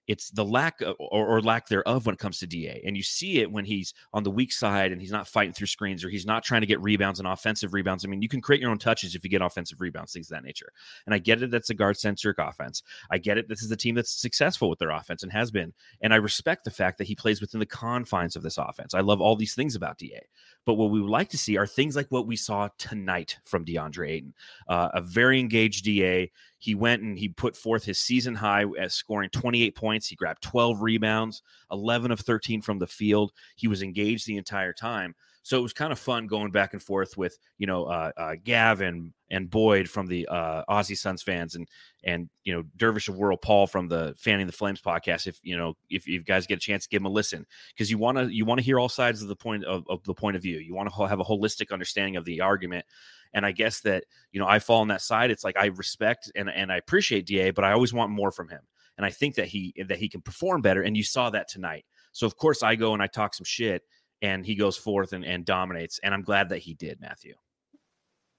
it's 0.07 0.31
the 0.31 0.45
lack 0.45 0.81
of, 0.81 0.97
or, 0.99 1.27
or, 1.27 1.41
lack 1.41 1.69
thereof 1.69 2.07
when 2.07 2.15
it 2.15 2.19
comes 2.19 2.39
to 2.39 2.47
DA. 2.47 2.83
And 2.87 2.97
you 2.97 3.03
see 3.03 3.39
it 3.39 3.51
when 3.51 3.65
he's 3.65 3.93
on 4.13 4.23
the 4.23 4.31
weak 4.31 4.53
side 4.53 4.93
and 4.93 5.01
he's 5.01 5.11
not 5.11 5.27
fighting 5.27 5.53
through 5.53 5.67
screens 5.67 6.05
or 6.05 6.09
he's 6.09 6.27
not 6.27 6.45
trying 6.45 6.61
to 6.61 6.67
get 6.67 6.81
rebounds 6.81 7.19
and 7.19 7.29
offensive 7.29 7.75
rebounds. 7.75 8.05
I 8.05 8.09
mean, 8.09 8.23
you 8.23 8.29
can 8.29 8.41
create 8.41 8.61
your 8.61 8.71
own 8.71 8.79
touches 8.79 9.15
if 9.15 9.25
you 9.25 9.31
get 9.31 9.43
offensive 9.43 9.81
rebounds, 9.81 10.13
things 10.13 10.31
of 10.31 10.37
that 10.37 10.45
nature. 10.45 10.73
And 11.07 11.15
I 11.15 11.19
get 11.19 11.43
it. 11.43 11.51
That's 11.51 11.71
a 11.71 11.75
guard 11.75 11.97
centric 11.97 12.39
offense. 12.39 12.83
I 13.11 13.19
get 13.19 13.39
it. 13.39 13.49
This 13.49 13.63
is 13.63 13.71
a 13.71 13.77
team 13.77 13.95
that's 13.95 14.11
successful 14.11 14.71
with 14.71 14.79
their 14.79 14.91
offense 14.91 15.23
and 15.23 15.33
has 15.33 15.51
been. 15.51 15.73
And 16.01 16.15
I 16.15 16.17
respect 16.17 16.65
the 16.65 16.71
fact 16.71 16.99
that 16.99 17.07
he 17.07 17.15
plays 17.15 17.41
within 17.41 17.61
the 17.61 17.67
confines 17.67 18.37
of 18.37 18.43
this 18.43 18.59
offense. 18.59 18.95
I 18.95 19.01
love 19.01 19.21
all 19.21 19.37
these 19.37 19.55
things 19.55 19.75
about 19.75 19.99
DA. 19.99 20.21
But 20.67 20.75
what 20.75 20.91
we 20.91 21.01
would 21.01 21.11
like 21.11 21.31
to 21.31 21.39
see 21.39 21.57
are 21.57 21.67
things 21.67 21.95
like 21.95 22.09
what 22.11 22.27
we 22.27 22.35
saw 22.35 22.69
tonight 22.77 23.39
from 23.45 23.65
DeAndre 23.65 24.11
Ayton, 24.11 24.35
uh, 24.69 24.89
a 24.93 25.01
very 25.01 25.39
engaged 25.39 25.85
DA. 25.85 26.31
He 26.59 26.75
went 26.75 27.03
and 27.03 27.17
he 27.17 27.29
put 27.29 27.57
forth 27.57 27.85
his 27.85 28.01
season 28.01 28.35
high 28.35 28.65
as 28.79 28.93
scoring 28.93 29.31
28 29.31 29.77
points. 29.77 30.09
He 30.09 30.17
grabbed 30.17 30.43
12 30.43 30.83
rebounds, 30.83 31.43
11 31.71 32.11
of 32.11 32.19
13 32.19 32.63
from 32.63 32.81
the 32.81 32.87
field. 32.89 33.31
He 33.55 33.69
was 33.69 33.81
engaged 33.81 34.27
the 34.27 34.37
entire 34.37 34.73
time. 34.73 35.15
So 35.47 35.57
it 35.57 35.62
was 35.62 35.73
kind 35.73 35.93
of 35.93 35.99
fun 36.00 36.26
going 36.26 36.50
back 36.50 36.73
and 36.73 36.83
forth 36.83 37.17
with 37.17 37.38
you 37.57 37.69
know 37.69 37.85
uh, 37.85 38.11
uh, 38.17 38.35
Gavin 38.43 39.15
and 39.31 39.49
Boyd 39.49 39.88
from 39.88 40.09
the 40.09 40.26
uh, 40.26 40.65
Aussie 40.69 40.99
Suns 40.99 41.23
fans 41.23 41.55
and 41.55 41.69
and 42.03 42.29
you 42.43 42.53
know 42.53 42.65
Dervish 42.76 43.07
of 43.07 43.17
World 43.17 43.43
Paul 43.43 43.69
from 43.69 43.87
the 43.87 44.12
Fanning 44.19 44.49
the 44.49 44.53
Flames 44.53 44.83
podcast. 44.83 45.29
If 45.29 45.38
you 45.45 45.57
know 45.57 45.75
if, 45.88 46.09
you 46.09 46.21
guys 46.25 46.49
get 46.49 46.57
a 46.57 46.61
chance, 46.61 46.88
give 46.88 47.00
them 47.00 47.07
a 47.07 47.15
listen 47.15 47.47
because 47.73 47.93
you 47.93 47.97
want 47.97 48.19
to 48.19 48.26
you 48.26 48.45
want 48.45 48.59
to 48.59 48.65
hear 48.65 48.81
all 48.81 48.88
sides 48.88 49.23
of 49.23 49.29
the 49.29 49.37
point 49.37 49.65
of, 49.65 49.85
of 49.88 50.03
the 50.03 50.15
point 50.15 50.35
of 50.35 50.43
view. 50.43 50.59
You 50.59 50.75
want 50.75 50.93
to 50.93 51.07
have 51.07 51.21
a 51.21 51.25
holistic 51.25 51.71
understanding 51.71 52.17
of 52.17 52.25
the 52.25 52.41
argument. 52.41 52.85
And 53.33 53.47
I 53.47 53.53
guess 53.53 53.83
that 53.83 54.03
you 54.33 54.41
know 54.41 54.49
I 54.49 54.59
fall 54.59 54.81
on 54.81 54.88
that 54.88 55.00
side. 55.00 55.31
It's 55.31 55.45
like 55.45 55.57
I 55.57 55.67
respect 55.67 56.29
and 56.35 56.50
and 56.50 56.73
I 56.73 56.76
appreciate 56.76 57.25
Da, 57.25 57.53
but 57.53 57.65
I 57.65 57.71
always 57.71 57.93
want 57.93 58.11
more 58.11 58.33
from 58.33 58.49
him. 58.49 58.62
And 58.97 59.07
I 59.07 59.11
think 59.11 59.37
that 59.37 59.47
he 59.47 59.75
that 59.87 59.99
he 59.99 60.09
can 60.09 60.23
perform 60.23 60.61
better. 60.61 60.83
And 60.83 60.97
you 60.97 61.05
saw 61.05 61.31
that 61.31 61.47
tonight. 61.47 61.85
So 62.11 62.26
of 62.26 62.37
course 62.37 62.65
I 62.65 62.75
go 62.75 62.95
and 62.95 63.03
I 63.03 63.07
talk 63.07 63.33
some 63.33 63.45
shit 63.45 63.83
and 64.23 64.45
he 64.45 64.55
goes 64.55 64.77
forth 64.77 65.13
and, 65.13 65.25
and 65.25 65.45
dominates. 65.45 66.01
And 66.03 66.15
I'm 66.15 66.23
glad 66.23 66.49
that 66.49 66.59
he 66.59 66.75
did, 66.75 67.01
Matthew. 67.01 67.35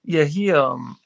Yeah, 0.04 0.24
he 0.24 0.52
um 0.52 0.98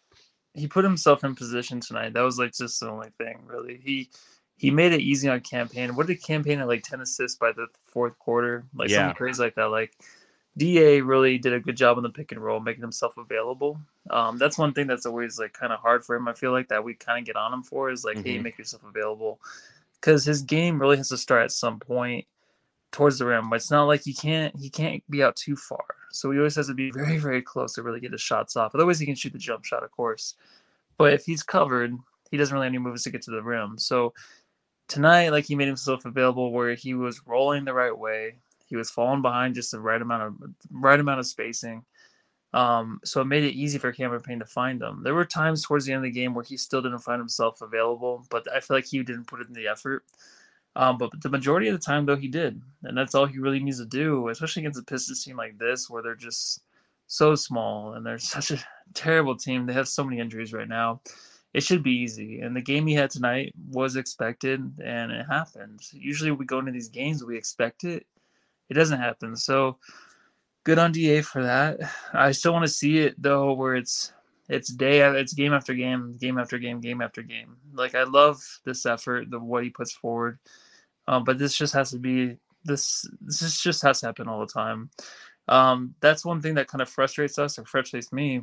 he 0.55 0.69
put 0.69 0.85
himself 0.85 1.25
in 1.25 1.35
position 1.35 1.81
tonight. 1.81 2.13
That 2.13 2.23
was 2.23 2.39
like 2.39 2.53
just 2.53 2.81
the 2.81 2.91
only 2.91 3.11
thing, 3.19 3.41
really. 3.47 3.81
He 3.83 4.11
he 4.57 4.71
made 4.71 4.93
it 4.93 5.01
easy 5.01 5.29
on 5.29 5.41
Cam 5.41 5.69
Payne. 5.69 5.97
What 5.97 6.07
did 6.07 6.23
Cam 6.23 6.45
Payne 6.45 6.61
at 6.61 6.69
like 6.69 6.83
ten 6.83 7.01
assists 7.01 7.39
by 7.39 7.53
the 7.53 7.67
fourth 7.83 8.19
quarter? 8.19 8.65
Like 8.75 8.91
yeah. 8.91 8.99
something 8.99 9.17
crazy 9.17 9.43
like 9.43 9.55
that. 9.57 9.71
Like 9.71 9.93
Da 10.59 11.01
really 11.01 11.39
did 11.39 11.55
a 11.55 11.61
good 11.61 11.77
job 11.77 11.97
on 11.97 12.03
the 12.03 12.11
pick 12.11 12.33
and 12.33 12.41
roll, 12.43 12.61
making 12.61 12.83
himself 12.83 13.17
available. 13.17 13.81
Um, 14.11 14.37
that's 14.37 14.59
one 14.59 14.75
thing 14.75 14.87
that's 14.87 15.07
always 15.07 15.39
like 15.39 15.55
kind 15.55 15.73
of 15.73 15.81
hard 15.81 16.05
for 16.05 16.15
him. 16.15 16.29
I 16.29 16.35
feel 16.35 16.53
like 16.53 16.69
that 16.69 16.85
we 16.85 16.95
kind 16.95 17.19
of 17.19 17.25
get 17.25 17.37
on 17.37 17.55
him 17.55 17.63
for 17.63 17.91
is 17.91 18.05
like, 18.05 18.19
mm-hmm. 18.19 18.27
hey, 18.29 18.39
make 18.39 18.59
yourself 18.59 18.83
available, 18.85 19.41
because 19.95 20.25
his 20.27 20.43
game 20.43 20.79
really 20.79 20.99
has 20.99 21.09
to 21.09 21.17
start 21.17 21.45
at 21.45 21.53
some 21.53 21.81
point 21.81 22.27
towards 22.93 23.19
the 23.19 23.27
rim. 23.27 23.51
But 23.51 23.57
it's 23.57 23.71
not 23.71 23.85
like 23.85 24.03
he 24.05 24.15
can't 24.15 24.55
he 24.57 24.71
can't 24.71 25.03
be 25.11 25.23
out 25.23 25.37
too 25.37 25.57
far. 25.57 25.85
So 26.11 26.31
he 26.31 26.39
always 26.39 26.55
has 26.57 26.69
to 26.69 26.75
be 26.75 26.91
very 26.91 27.19
very 27.19 27.43
close 27.43 27.75
to 27.75 27.83
really 27.83 28.01
get 28.01 28.13
his 28.13 28.21
shots 28.21 28.57
off. 28.57 28.75
Otherwise, 28.75 29.01
he 29.01 29.07
can 29.07 29.15
shoot 29.15 29.33
the 29.33 29.39
jump 29.39 29.65
shot, 29.65 29.83
of 29.83 29.91
course. 29.91 30.35
But 30.99 31.13
if 31.13 31.25
he's 31.25 31.43
covered, 31.43 31.97
he 32.31 32.37
doesn't 32.37 32.55
really 32.55 32.67
have 32.67 32.73
any 32.73 32.79
moves 32.79 33.03
to 33.05 33.11
get 33.11 33.23
to 33.23 33.31
the 33.31 33.43
rim. 33.43 33.79
So 33.79 34.13
tonight, 34.89 35.31
like 35.31 35.47
he 35.47 35.55
made 35.55 35.69
himself 35.69 36.05
available 36.05 36.53
where 36.53 36.75
he 36.75 36.95
was 36.95 37.27
rolling 37.27 37.65
the 37.65 37.75
right 37.75 37.97
way. 37.97 38.37
He 38.67 38.77
was 38.77 38.91
falling 38.91 39.23
behind 39.23 39.55
just 39.55 39.71
the 39.71 39.81
right 39.81 40.01
amount 40.01 40.23
of 40.23 40.51
right 40.71 41.01
amount 41.01 41.21
of 41.21 41.27
spacing. 41.27 41.85
Um, 42.55 43.01
so 43.03 43.23
it 43.23 43.27
made 43.27 43.45
it 43.45 43.55
easy 43.55 43.79
for 43.79 43.93
Cameron 43.93 44.21
Payne 44.21 44.39
to 44.41 44.45
find 44.45 44.83
him. 44.83 45.03
There 45.03 45.15
were 45.15 45.25
times 45.25 45.63
towards 45.63 45.87
the 45.87 45.93
end 45.93 46.05
of 46.05 46.13
the 46.13 46.19
game 46.21 46.35
where 46.35 46.45
he 46.45 46.59
still 46.59 46.83
didn't 46.83 46.99
find 46.99 47.19
himself 47.19 47.63
available, 47.63 48.27
but 48.31 48.47
I 48.55 48.61
feel 48.61 48.77
like 48.77 48.85
he 48.85 49.03
didn't 49.03 49.27
put 49.27 49.41
in 49.41 49.55
the 49.55 49.69
effort. 49.69 50.05
Um, 50.75 50.97
but 50.97 51.11
the 51.21 51.29
majority 51.29 51.69
of 51.69 51.75
the 51.75 51.85
time, 51.85 52.07
though, 52.07 52.17
he 52.17 52.29
did, 52.29 52.61
and 52.85 52.97
that's 52.97 53.15
all 53.15 53.27
he 53.27 53.39
really 53.39 53.61
needs 53.61 53.79
to 53.79 53.87
do, 53.87 54.29
especially 54.29 54.63
against 54.63 54.81
a 54.81 54.83
Pistons 54.83 55.23
team 55.23 55.37
like 55.37 55.59
this, 55.59 55.91
where 55.91 56.03
they're 56.03 56.15
just 56.15 56.63
so 57.07 57.35
small 57.35 57.95
and 57.95 58.07
they're 58.07 58.19
such 58.37 58.51
a 58.51 58.65
terrible 58.95 59.37
team. 59.37 59.67
They 59.67 59.75
have 59.75 59.89
so 59.89 60.05
many 60.05 60.19
injuries 60.19 60.53
right 60.53 60.69
now. 60.69 61.03
It 61.53 61.63
should 61.63 61.83
be 61.83 61.93
easy, 61.93 62.41
and 62.41 62.57
the 62.57 62.63
game 62.63 62.87
he 62.87 62.95
had 62.95 63.11
tonight 63.11 63.55
was 63.71 63.97
expected, 63.97 64.81
and 64.83 65.13
it 65.13 65.27
happened. 65.27 65.81
Usually, 65.93 66.31
we 66.31 66.47
go 66.47 66.59
into 66.59 66.73
these 66.73 66.89
games, 66.89 67.23
we 67.23 67.37
expect 67.37 67.85
it, 67.85 68.07
it 68.71 68.75
doesn't 68.75 68.99
happen. 68.99 69.37
So 69.37 69.77
good 70.65 70.79
on 70.79 70.93
Da 70.93 71.21
for 71.21 71.43
that. 71.43 71.79
I 72.15 72.33
still 72.33 72.55
want 72.55 72.65
to 72.65 72.73
see 72.73 73.01
it 73.01 73.21
though, 73.21 73.53
where 73.53 73.75
it's 73.75 74.15
it's 74.53 74.69
day 74.69 75.01
it's 75.19 75.33
game 75.33 75.55
after 75.55 75.73
game, 75.73 76.17
game 76.21 76.39
after 76.39 76.59
game, 76.59 76.81
game 76.81 77.01
after 77.01 77.23
game. 77.23 77.57
Like 77.73 77.95
I 77.95 78.05
love 78.05 78.43
this 78.65 78.85
effort, 78.85 79.31
the 79.31 79.39
what 79.39 79.65
he 79.65 79.71
puts 79.71 79.93
forward, 79.93 80.39
um, 81.09 81.25
but 81.25 81.39
this 81.39 81.57
just 81.57 81.73
has 81.73 81.91
to 81.93 81.99
be 81.99 82.37
this. 82.65 83.09
This 83.23 83.63
just 83.63 83.83
has 83.83 84.01
to 84.01 84.07
happen 84.07 84.29
all 84.29 84.41
the 84.41 84.53
time. 84.53 84.91
Um, 85.49 85.95
that's 86.01 86.25
one 86.25 86.43
thing 86.43 86.55
that 86.55 86.69
kind 86.69 86.83
of 86.83 86.89
frustrates 86.89 87.39
us 87.39 87.59
or 87.59 87.65
frustrates 87.65 88.13
me. 88.13 88.43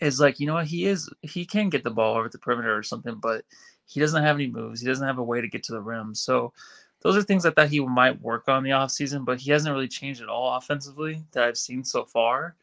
Is 0.00 0.20
like 0.20 0.38
you 0.38 0.46
know 0.46 0.54
what 0.54 0.68
he 0.68 0.86
is 0.86 1.10
he 1.22 1.44
can 1.44 1.68
get 1.68 1.82
the 1.82 1.90
ball 1.90 2.16
over 2.16 2.28
the 2.28 2.38
perimeter 2.38 2.76
or 2.76 2.84
something, 2.84 3.16
but 3.16 3.44
he 3.86 3.98
doesn't 3.98 4.22
have 4.22 4.36
any 4.36 4.46
moves. 4.46 4.80
He 4.80 4.86
doesn't 4.86 5.06
have 5.06 5.18
a 5.18 5.24
way 5.24 5.40
to 5.40 5.48
get 5.48 5.64
to 5.64 5.72
the 5.72 5.82
rim. 5.82 6.14
So 6.14 6.52
those 7.00 7.16
are 7.16 7.22
things 7.22 7.44
I 7.44 7.50
thought 7.50 7.68
he 7.68 7.80
might 7.80 8.22
work 8.22 8.46
on 8.46 8.62
the 8.62 8.70
offseason, 8.70 9.24
but 9.24 9.40
he 9.40 9.50
hasn't 9.50 9.74
really 9.74 9.88
changed 9.88 10.22
at 10.22 10.28
all 10.28 10.56
offensively 10.56 11.24
that 11.32 11.42
I've 11.42 11.58
seen 11.58 11.82
so 11.82 12.04
far. 12.04 12.54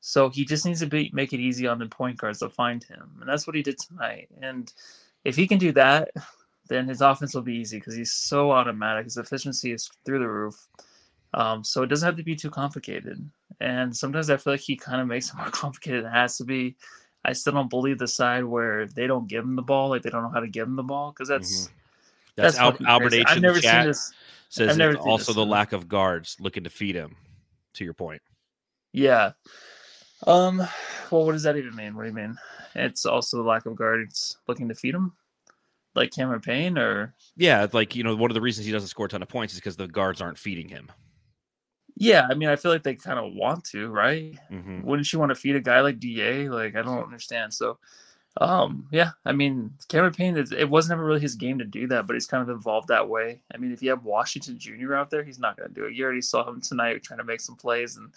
So 0.00 0.28
he 0.30 0.44
just 0.44 0.64
needs 0.64 0.80
to 0.80 0.86
be 0.86 1.10
make 1.12 1.32
it 1.32 1.40
easy 1.40 1.66
on 1.66 1.78
the 1.78 1.86
point 1.86 2.16
guards 2.18 2.38
to 2.40 2.48
find 2.48 2.82
him. 2.82 3.18
And 3.20 3.28
that's 3.28 3.46
what 3.46 3.56
he 3.56 3.62
did 3.62 3.78
tonight. 3.78 4.28
And 4.40 4.72
if 5.24 5.36
he 5.36 5.46
can 5.46 5.58
do 5.58 5.72
that, 5.72 6.10
then 6.68 6.86
his 6.86 7.00
offense 7.00 7.34
will 7.34 7.42
be 7.42 7.56
easy 7.56 7.78
because 7.78 7.94
he's 7.94 8.12
so 8.12 8.50
automatic. 8.50 9.04
His 9.04 9.16
efficiency 9.16 9.72
is 9.72 9.90
through 10.04 10.20
the 10.20 10.28
roof. 10.28 10.68
Um, 11.34 11.62
so 11.62 11.82
it 11.82 11.88
doesn't 11.88 12.06
have 12.06 12.16
to 12.16 12.22
be 12.22 12.34
too 12.34 12.50
complicated. 12.50 13.28
And 13.60 13.94
sometimes 13.94 14.30
I 14.30 14.36
feel 14.36 14.54
like 14.54 14.60
he 14.60 14.76
kind 14.76 15.00
of 15.00 15.06
makes 15.06 15.30
it 15.30 15.36
more 15.38 15.50
complicated 15.50 16.04
than 16.04 16.12
it 16.12 16.16
has 16.16 16.38
to 16.38 16.44
be. 16.44 16.76
I 17.24 17.34
still 17.34 17.52
don't 17.52 17.68
believe 17.68 17.98
the 17.98 18.08
side 18.08 18.44
where 18.44 18.86
they 18.86 19.06
don't 19.06 19.28
give 19.28 19.44
him 19.44 19.54
the 19.54 19.62
ball, 19.62 19.90
like 19.90 20.02
they 20.02 20.08
don't 20.08 20.22
know 20.22 20.30
how 20.30 20.40
to 20.40 20.48
give 20.48 20.66
him 20.66 20.76
the 20.76 20.82
ball, 20.82 21.12
because 21.12 21.28
that's 21.28 21.66
mm-hmm 21.66 21.74
that's, 22.36 22.58
Al- 22.58 22.76
Albert 22.86 23.14
H. 23.14 23.26
in 23.36 23.42
the 23.42 23.60
chat 23.60 23.96
says 24.48 24.78
it's 24.78 24.96
also 25.00 25.32
the 25.32 25.46
lack 25.46 25.72
of 25.72 25.88
guards 25.88 26.36
looking 26.40 26.64
to 26.64 26.70
feed 26.70 26.94
him. 26.94 27.16
To 27.74 27.84
your 27.84 27.94
point. 27.94 28.20
Yeah. 28.92 29.32
Um. 30.26 30.58
Well, 31.10 31.24
what 31.24 31.32
does 31.32 31.42
that 31.44 31.56
even 31.56 31.74
mean? 31.74 31.96
What 31.96 32.02
do 32.02 32.08
you 32.08 32.14
mean? 32.14 32.36
It's 32.74 33.06
also 33.06 33.38
the 33.38 33.48
lack 33.48 33.66
of 33.66 33.76
guards 33.76 34.38
looking 34.46 34.68
to 34.68 34.74
feed 34.74 34.94
him, 34.94 35.12
like 35.94 36.12
Cameron 36.12 36.40
Payne, 36.40 36.78
or 36.78 37.14
yeah, 37.36 37.66
like 37.72 37.96
you 37.96 38.04
know, 38.04 38.14
one 38.14 38.30
of 38.30 38.34
the 38.34 38.40
reasons 38.40 38.66
he 38.66 38.72
doesn't 38.72 38.88
score 38.88 39.06
a 39.06 39.08
ton 39.08 39.22
of 39.22 39.28
points 39.28 39.54
is 39.54 39.60
because 39.60 39.76
the 39.76 39.88
guards 39.88 40.20
aren't 40.20 40.38
feeding 40.38 40.68
him. 40.68 40.90
Yeah, 41.96 42.26
I 42.30 42.34
mean, 42.34 42.48
I 42.48 42.56
feel 42.56 42.72
like 42.72 42.82
they 42.82 42.94
kind 42.94 43.18
of 43.18 43.34
want 43.34 43.64
to, 43.64 43.88
right? 43.88 44.34
Mm-hmm. 44.50 44.82
Wouldn't 44.82 45.12
you 45.12 45.18
want 45.18 45.30
to 45.30 45.34
feed 45.34 45.56
a 45.56 45.60
guy 45.60 45.80
like 45.80 46.00
Da? 46.00 46.48
Like, 46.48 46.74
I 46.74 46.80
don't 46.80 47.02
understand. 47.02 47.52
So, 47.52 47.78
um, 48.36 48.86
yeah, 48.92 49.10
I 49.24 49.32
mean, 49.32 49.72
Cameron 49.88 50.14
Payne, 50.14 50.36
it 50.36 50.68
was 50.68 50.88
never 50.88 51.04
really 51.04 51.20
his 51.20 51.34
game 51.34 51.58
to 51.58 51.64
do 51.64 51.86
that, 51.88 52.06
but 52.06 52.14
he's 52.14 52.26
kind 52.26 52.42
of 52.42 52.56
evolved 52.56 52.88
that 52.88 53.08
way. 53.08 53.40
I 53.52 53.58
mean, 53.58 53.72
if 53.72 53.82
you 53.82 53.90
have 53.90 54.04
Washington 54.04 54.58
Jr. 54.58 54.94
out 54.94 55.10
there, 55.10 55.24
he's 55.24 55.40
not 55.40 55.56
going 55.56 55.68
to 55.68 55.74
do 55.74 55.86
it. 55.86 55.94
You 55.94 56.04
already 56.04 56.22
saw 56.22 56.48
him 56.48 56.60
tonight 56.60 57.02
trying 57.02 57.18
to 57.18 57.24
make 57.24 57.40
some 57.40 57.56
plays, 57.56 57.96
and 57.96 58.10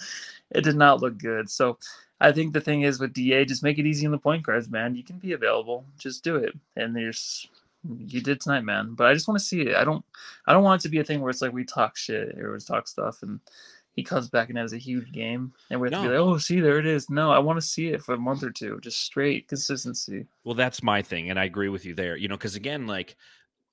it 0.51 0.63
did 0.63 0.75
not 0.75 1.01
look 1.01 1.17
good. 1.17 1.49
So 1.49 1.79
I 2.21 2.31
think 2.31 2.53
the 2.53 2.61
thing 2.61 2.83
is 2.83 2.99
with 2.99 3.13
Da, 3.13 3.43
just 3.45 3.63
make 3.63 3.79
it 3.79 3.87
easy 3.87 4.05
in 4.05 4.11
the 4.11 4.17
point 4.19 4.43
guards, 4.43 4.69
man. 4.69 4.95
You 4.95 5.03
can 5.03 5.17
be 5.17 5.33
available, 5.33 5.83
just 5.97 6.23
do 6.23 6.35
it. 6.35 6.53
And 6.75 6.95
there's 6.95 7.47
you 8.07 8.21
did 8.21 8.39
tonight, 8.39 8.63
man. 8.63 8.93
But 8.93 9.07
I 9.07 9.13
just 9.13 9.27
want 9.27 9.39
to 9.39 9.45
see 9.45 9.61
it. 9.61 9.75
I 9.75 9.83
don't, 9.83 10.05
I 10.47 10.53
don't 10.53 10.63
want 10.63 10.81
it 10.81 10.83
to 10.83 10.89
be 10.89 10.99
a 10.99 11.03
thing 11.03 11.21
where 11.21 11.31
it's 11.31 11.41
like 11.41 11.53
we 11.53 11.65
talk 11.65 11.97
shit 11.97 12.39
or 12.39 12.53
we 12.53 12.59
talk 12.59 12.87
stuff 12.87 13.23
and 13.23 13.39
he 13.93 14.03
comes 14.03 14.29
back 14.29 14.49
and 14.49 14.57
has 14.57 14.73
a 14.73 14.77
huge 14.77 15.11
game, 15.11 15.53
and 15.69 15.79
we 15.79 15.87
have 15.87 15.91
no. 15.91 16.03
to 16.03 16.09
be 16.09 16.17
like, 16.17 16.25
"Oh, 16.25 16.37
see, 16.37 16.59
there 16.59 16.79
it 16.79 16.85
is." 16.85 17.09
No, 17.09 17.31
I 17.31 17.39
want 17.39 17.57
to 17.57 17.65
see 17.65 17.89
it 17.89 18.01
for 18.01 18.13
a 18.13 18.17
month 18.17 18.43
or 18.43 18.51
two, 18.51 18.79
just 18.81 18.99
straight 18.99 19.47
consistency. 19.47 20.25
Well, 20.43 20.55
that's 20.55 20.83
my 20.83 21.01
thing, 21.01 21.29
and 21.29 21.39
I 21.39 21.45
agree 21.45 21.69
with 21.69 21.85
you 21.85 21.93
there. 21.93 22.17
You 22.17 22.27
know, 22.27 22.35
because 22.35 22.55
again, 22.55 22.87
like 22.87 23.15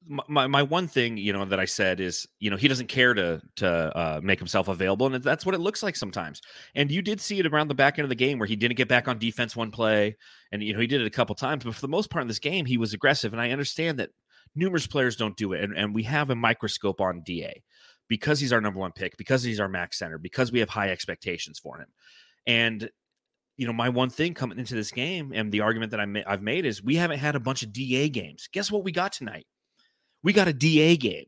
my 0.06 0.46
my 0.46 0.62
one 0.62 0.88
thing, 0.88 1.16
you 1.16 1.32
know, 1.32 1.44
that 1.44 1.60
I 1.60 1.66
said 1.66 2.00
is, 2.00 2.26
you 2.38 2.50
know, 2.50 2.56
he 2.56 2.68
doesn't 2.68 2.88
care 2.88 3.14
to 3.14 3.40
to 3.56 3.68
uh, 3.68 4.20
make 4.22 4.38
himself 4.38 4.68
available, 4.68 5.06
and 5.06 5.22
that's 5.22 5.44
what 5.44 5.54
it 5.54 5.60
looks 5.60 5.82
like 5.82 5.96
sometimes. 5.96 6.40
And 6.74 6.90
you 6.90 7.02
did 7.02 7.20
see 7.20 7.38
it 7.38 7.46
around 7.46 7.68
the 7.68 7.74
back 7.74 7.98
end 7.98 8.04
of 8.04 8.08
the 8.08 8.14
game 8.14 8.38
where 8.38 8.48
he 8.48 8.56
didn't 8.56 8.76
get 8.76 8.88
back 8.88 9.08
on 9.08 9.18
defense 9.18 9.54
one 9.54 9.70
play, 9.70 10.16
and 10.52 10.62
you 10.62 10.72
know 10.72 10.80
he 10.80 10.86
did 10.86 11.00
it 11.00 11.06
a 11.06 11.10
couple 11.10 11.34
times, 11.34 11.64
but 11.64 11.74
for 11.74 11.80
the 11.80 11.88
most 11.88 12.10
part 12.10 12.22
in 12.22 12.28
this 12.28 12.38
game, 12.38 12.64
he 12.64 12.78
was 12.78 12.94
aggressive, 12.94 13.32
and 13.32 13.42
I 13.42 13.50
understand 13.50 13.98
that 13.98 14.10
numerous 14.54 14.86
players 14.86 15.16
don't 15.16 15.36
do 15.36 15.52
it, 15.52 15.62
and, 15.62 15.76
and 15.76 15.94
we 15.94 16.02
have 16.04 16.30
a 16.30 16.34
microscope 16.34 17.00
on 17.00 17.22
Da 17.24 17.52
because 18.10 18.40
he's 18.40 18.52
our 18.52 18.60
number 18.60 18.80
one 18.80 18.92
pick, 18.92 19.16
because 19.16 19.42
he's 19.42 19.60
our 19.60 19.68
max 19.68 19.98
center, 19.98 20.18
because 20.18 20.52
we 20.52 20.58
have 20.58 20.68
high 20.68 20.90
expectations 20.90 21.58
for 21.58 21.78
him. 21.78 21.86
And 22.46 22.90
you 23.56 23.66
know, 23.66 23.72
my 23.72 23.88
one 23.90 24.10
thing 24.10 24.34
coming 24.34 24.58
into 24.58 24.74
this 24.74 24.90
game 24.90 25.32
and 25.34 25.52
the 25.52 25.60
argument 25.60 25.90
that 25.92 26.00
I 26.00 26.06
have 26.30 26.42
made 26.42 26.64
is 26.64 26.82
we 26.82 26.96
haven't 26.96 27.18
had 27.18 27.36
a 27.36 27.40
bunch 27.40 27.62
of 27.62 27.72
DA 27.72 28.08
games. 28.08 28.48
Guess 28.52 28.70
what 28.70 28.84
we 28.84 28.90
got 28.90 29.12
tonight? 29.12 29.46
We 30.22 30.32
got 30.32 30.48
a 30.48 30.52
DA 30.52 30.96
game. 30.96 31.26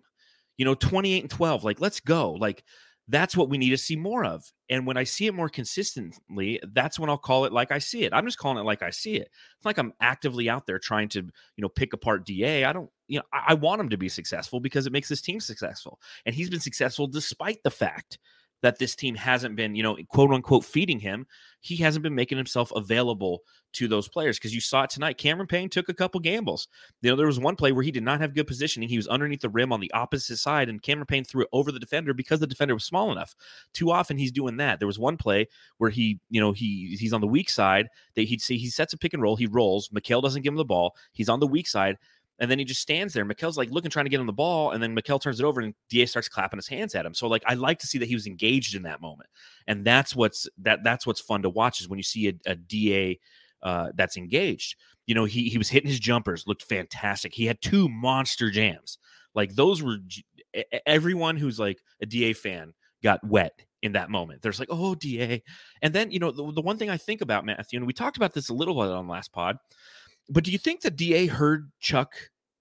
You 0.57 0.65
know, 0.65 0.75
28 0.75 1.21
and 1.21 1.31
12. 1.31 1.63
Like, 1.63 1.81
let's 1.81 2.01
go. 2.01 2.33
Like, 2.33 2.65
that's 3.07 3.37
what 3.37 3.51
we 3.51 3.59
need 3.59 3.71
to 3.71 3.77
see 3.77 3.97
more 3.97 4.25
of. 4.25 4.45
And 4.71 4.87
when 4.87 4.97
I 4.97 5.05
see 5.05 5.27
it 5.27 5.35
more 5.35 5.51
consistently, 5.51 6.59
that's 6.73 6.99
when 6.99 7.11
I'll 7.11 7.19
call 7.19 7.45
it 7.45 7.53
like 7.53 7.71
I 7.71 7.79
see 7.79 8.05
it. 8.05 8.15
I'm 8.15 8.25
just 8.25 8.39
calling 8.39 8.59
it 8.59 8.65
like 8.65 8.83
I 8.83 8.91
see 8.91 9.17
it. 9.17 9.29
It's 9.59 9.67
like 9.67 9.79
I'm 9.79 9.93
actively 10.01 10.49
out 10.49 10.67
there 10.67 10.79
trying 10.79 11.09
to, 11.11 11.19
you 11.21 11.63
know, 11.63 11.69
pick 11.69 11.93
apart 11.93 12.25
DA. 12.25 12.65
I 12.65 12.73
don't, 12.73 12.89
you 13.13 13.19
know, 13.19 13.25
I, 13.31 13.45
I 13.49 13.55
want 13.55 13.81
him 13.81 13.91
to 13.91 13.99
be 13.99 14.09
successful 14.09 14.59
because 14.59 14.87
it 14.87 14.93
makes 14.93 15.09
this 15.09 15.21
team 15.21 15.39
successful. 15.39 16.01
And 16.25 16.35
he's 16.35 16.49
been 16.49 16.61
successful 16.61 17.07
despite 17.07 17.63
the 17.63 17.71
fact 17.71 18.19
that 18.63 18.79
this 18.79 18.95
team 18.95 19.15
hasn't 19.15 19.57
been, 19.57 19.75
you 19.75 19.83
know, 19.83 19.99
quote 20.09 20.31
unquote 20.31 20.65
feeding 20.65 20.99
him. 20.99 21.27
He 21.61 21.77
hasn't 21.77 22.03
been 22.03 22.15
making 22.15 22.39
himself 22.39 22.73
available 22.75 23.43
to 23.75 23.89
those 23.89 24.09
players 24.09 24.39
because 24.39 24.55
you 24.55 24.61
saw 24.61 24.85
it 24.85 24.91
tonight. 24.91 25.19
Cameron 25.19 25.47
Payne 25.47 25.69
took 25.69 25.89
a 25.89 25.95
couple 25.95 26.21
gambles. 26.21 26.69
You 27.03 27.11
know, 27.11 27.17
there 27.17 27.27
was 27.27 27.41
one 27.41 27.57
play 27.57 27.73
where 27.73 27.83
he 27.83 27.91
did 27.91 28.03
not 28.03 28.21
have 28.21 28.35
good 28.35 28.47
positioning. 28.47 28.89
He 28.89 28.97
was 28.97 29.09
underneath 29.09 29.41
the 29.41 29.49
rim 29.49 29.73
on 29.73 29.81
the 29.81 29.93
opposite 29.93 30.39
side, 30.39 30.69
and 30.69 30.83
Cameron 30.83 31.07
Payne 31.07 31.25
threw 31.25 31.43
it 31.43 31.49
over 31.53 31.73
the 31.73 31.81
defender 31.81 32.15
because 32.15 32.41
the 32.41 32.47
defender 32.47 32.75
was 32.75 32.85
small 32.85 33.11
enough. 33.13 33.35
Too 33.75 33.91
often 33.91 34.17
he's 34.17 34.33
doing 34.33 34.57
that. 34.59 34.79
There 34.79 34.87
was 34.87 34.99
one 34.99 35.17
play 35.17 35.49
where 35.79 35.91
he, 35.91 36.21
you 36.31 36.41
know, 36.41 36.53
he 36.53 36.97
he's 36.99 37.13
on 37.13 37.21
the 37.21 37.27
weak 37.27 37.51
side. 37.51 37.89
That 38.15 38.23
he'd 38.23 38.43
see 38.43 38.59
he 38.59 38.71
sets 38.71 38.93
a 38.93 38.99
pick 38.99 39.13
and 39.13 39.23
roll, 39.23 39.37
he 39.37 39.47
rolls. 39.47 39.89
Mikal 39.89 40.23
doesn't 40.23 40.43
give 40.43 40.53
him 40.53 40.59
the 40.59 40.65
ball. 40.65 40.95
He's 41.13 41.29
on 41.29 41.41
the 41.41 41.47
weak 41.47 41.67
side. 41.67 41.97
And 42.39 42.51
then 42.51 42.59
he 42.59 42.65
just 42.65 42.81
stands 42.81 43.15
there. 43.15 43.25
Mikal's 43.25 43.57
like 43.57 43.71
looking, 43.71 43.91
trying 43.91 44.07
to 44.07 44.11
get 44.11 44.21
him 44.21 44.27
the 44.27 44.33
ball. 44.33 44.73
And 44.73 44.83
then 44.83 44.97
Mikal 44.97 45.21
turns 45.21 45.39
it 45.39 45.45
over 45.45 45.61
and 45.61 45.75
DA 45.91 46.07
starts 46.07 46.29
clapping 46.29 46.59
his 46.59 46.67
hands 46.67 46.95
at 46.95 47.07
him. 47.07 47.15
So 47.15 47.29
like 47.29 47.43
I 47.47 47.55
like 47.55 47.79
to 47.81 47.87
see 47.87 47.99
that 47.99 48.09
he 48.09 48.15
was 48.15 48.27
engaged 48.27 48.75
in 48.75 48.83
that 48.83 49.01
moment. 49.01 49.29
And 49.67 49.85
that's 49.85 50.17
what's 50.17 50.49
that 50.59 50.83
that's 50.83 51.07
what's 51.07 51.21
fun 51.21 51.43
to 51.43 51.51
watch 51.51 51.81
is 51.81 51.89
when 51.89 51.99
you 51.99 52.05
see 52.05 52.29
a, 52.29 52.33
a 52.47 52.57
DA 52.57 53.21
uh, 53.63 53.89
that's 53.95 54.17
engaged. 54.17 54.77
You 55.07 55.15
know, 55.15 55.25
he 55.25 55.49
he 55.49 55.59
was 55.59 55.69
hitting 55.69 55.91
his 55.91 56.01
jumpers, 56.01 56.47
looked 56.47 56.63
fantastic. 56.63 57.35
He 57.35 57.47
had 57.47 57.61
two 57.61 57.89
monster 57.89 58.51
jams. 58.51 58.99
Like 59.35 59.55
those 59.55 59.83
were 59.83 59.99
everyone 60.87 61.37
who's 61.37 61.59
like 61.59 61.79
a 62.01 62.07
DA 62.07 62.33
fan 62.33 62.73
got 63.03 63.27
wet 63.27 63.63
in 63.83 63.93
that 63.93 64.11
moment. 64.11 64.43
There's 64.43 64.61
like, 64.61 64.69
oh, 64.71 64.95
DA. 64.95 65.43
And 65.83 65.93
then, 65.93 66.11
you 66.11 66.19
know, 66.19 66.31
the, 66.31 66.53
the 66.53 66.63
one 66.63 66.79
thing 66.79 66.89
I 66.89 66.97
think 66.97 67.21
about, 67.21 67.45
Matthew, 67.45 67.79
and 67.79 67.87
we 67.87 67.93
talked 67.93 68.17
about 68.17 68.33
this 68.33 68.49
a 68.49 68.55
little 68.55 68.75
bit 68.75 68.93
on 68.93 69.09
last 69.09 69.33
pod, 69.33 69.57
but 70.29 70.45
do 70.45 70.51
you 70.51 70.59
think 70.59 70.81
the 70.81 70.91
DA 70.91 71.27
heard 71.27 71.71
Chuck 71.81 72.13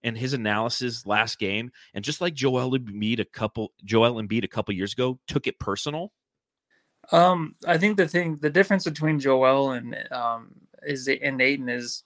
and 0.03 0.17
his 0.17 0.33
analysis 0.33 1.05
last 1.05 1.39
game, 1.39 1.71
and 1.93 2.03
just 2.03 2.21
like 2.21 2.33
Joel 2.33 2.71
Embiid 2.71 3.19
a 3.19 3.25
couple 3.25 3.71
Joel 3.85 4.15
Embiid 4.15 4.43
a 4.43 4.47
couple 4.47 4.73
years 4.73 4.93
ago, 4.93 5.19
took 5.27 5.47
it 5.47 5.59
personal? 5.59 6.11
Um, 7.11 7.55
I 7.67 7.77
think 7.77 7.97
the 7.97 8.07
thing, 8.07 8.37
the 8.37 8.49
difference 8.49 8.85
between 8.85 9.19
Joel 9.19 9.71
and 9.71 9.95
um 10.11 10.51
is 10.83 11.07
and 11.07 11.41
Ayton 11.41 11.69
is 11.69 12.03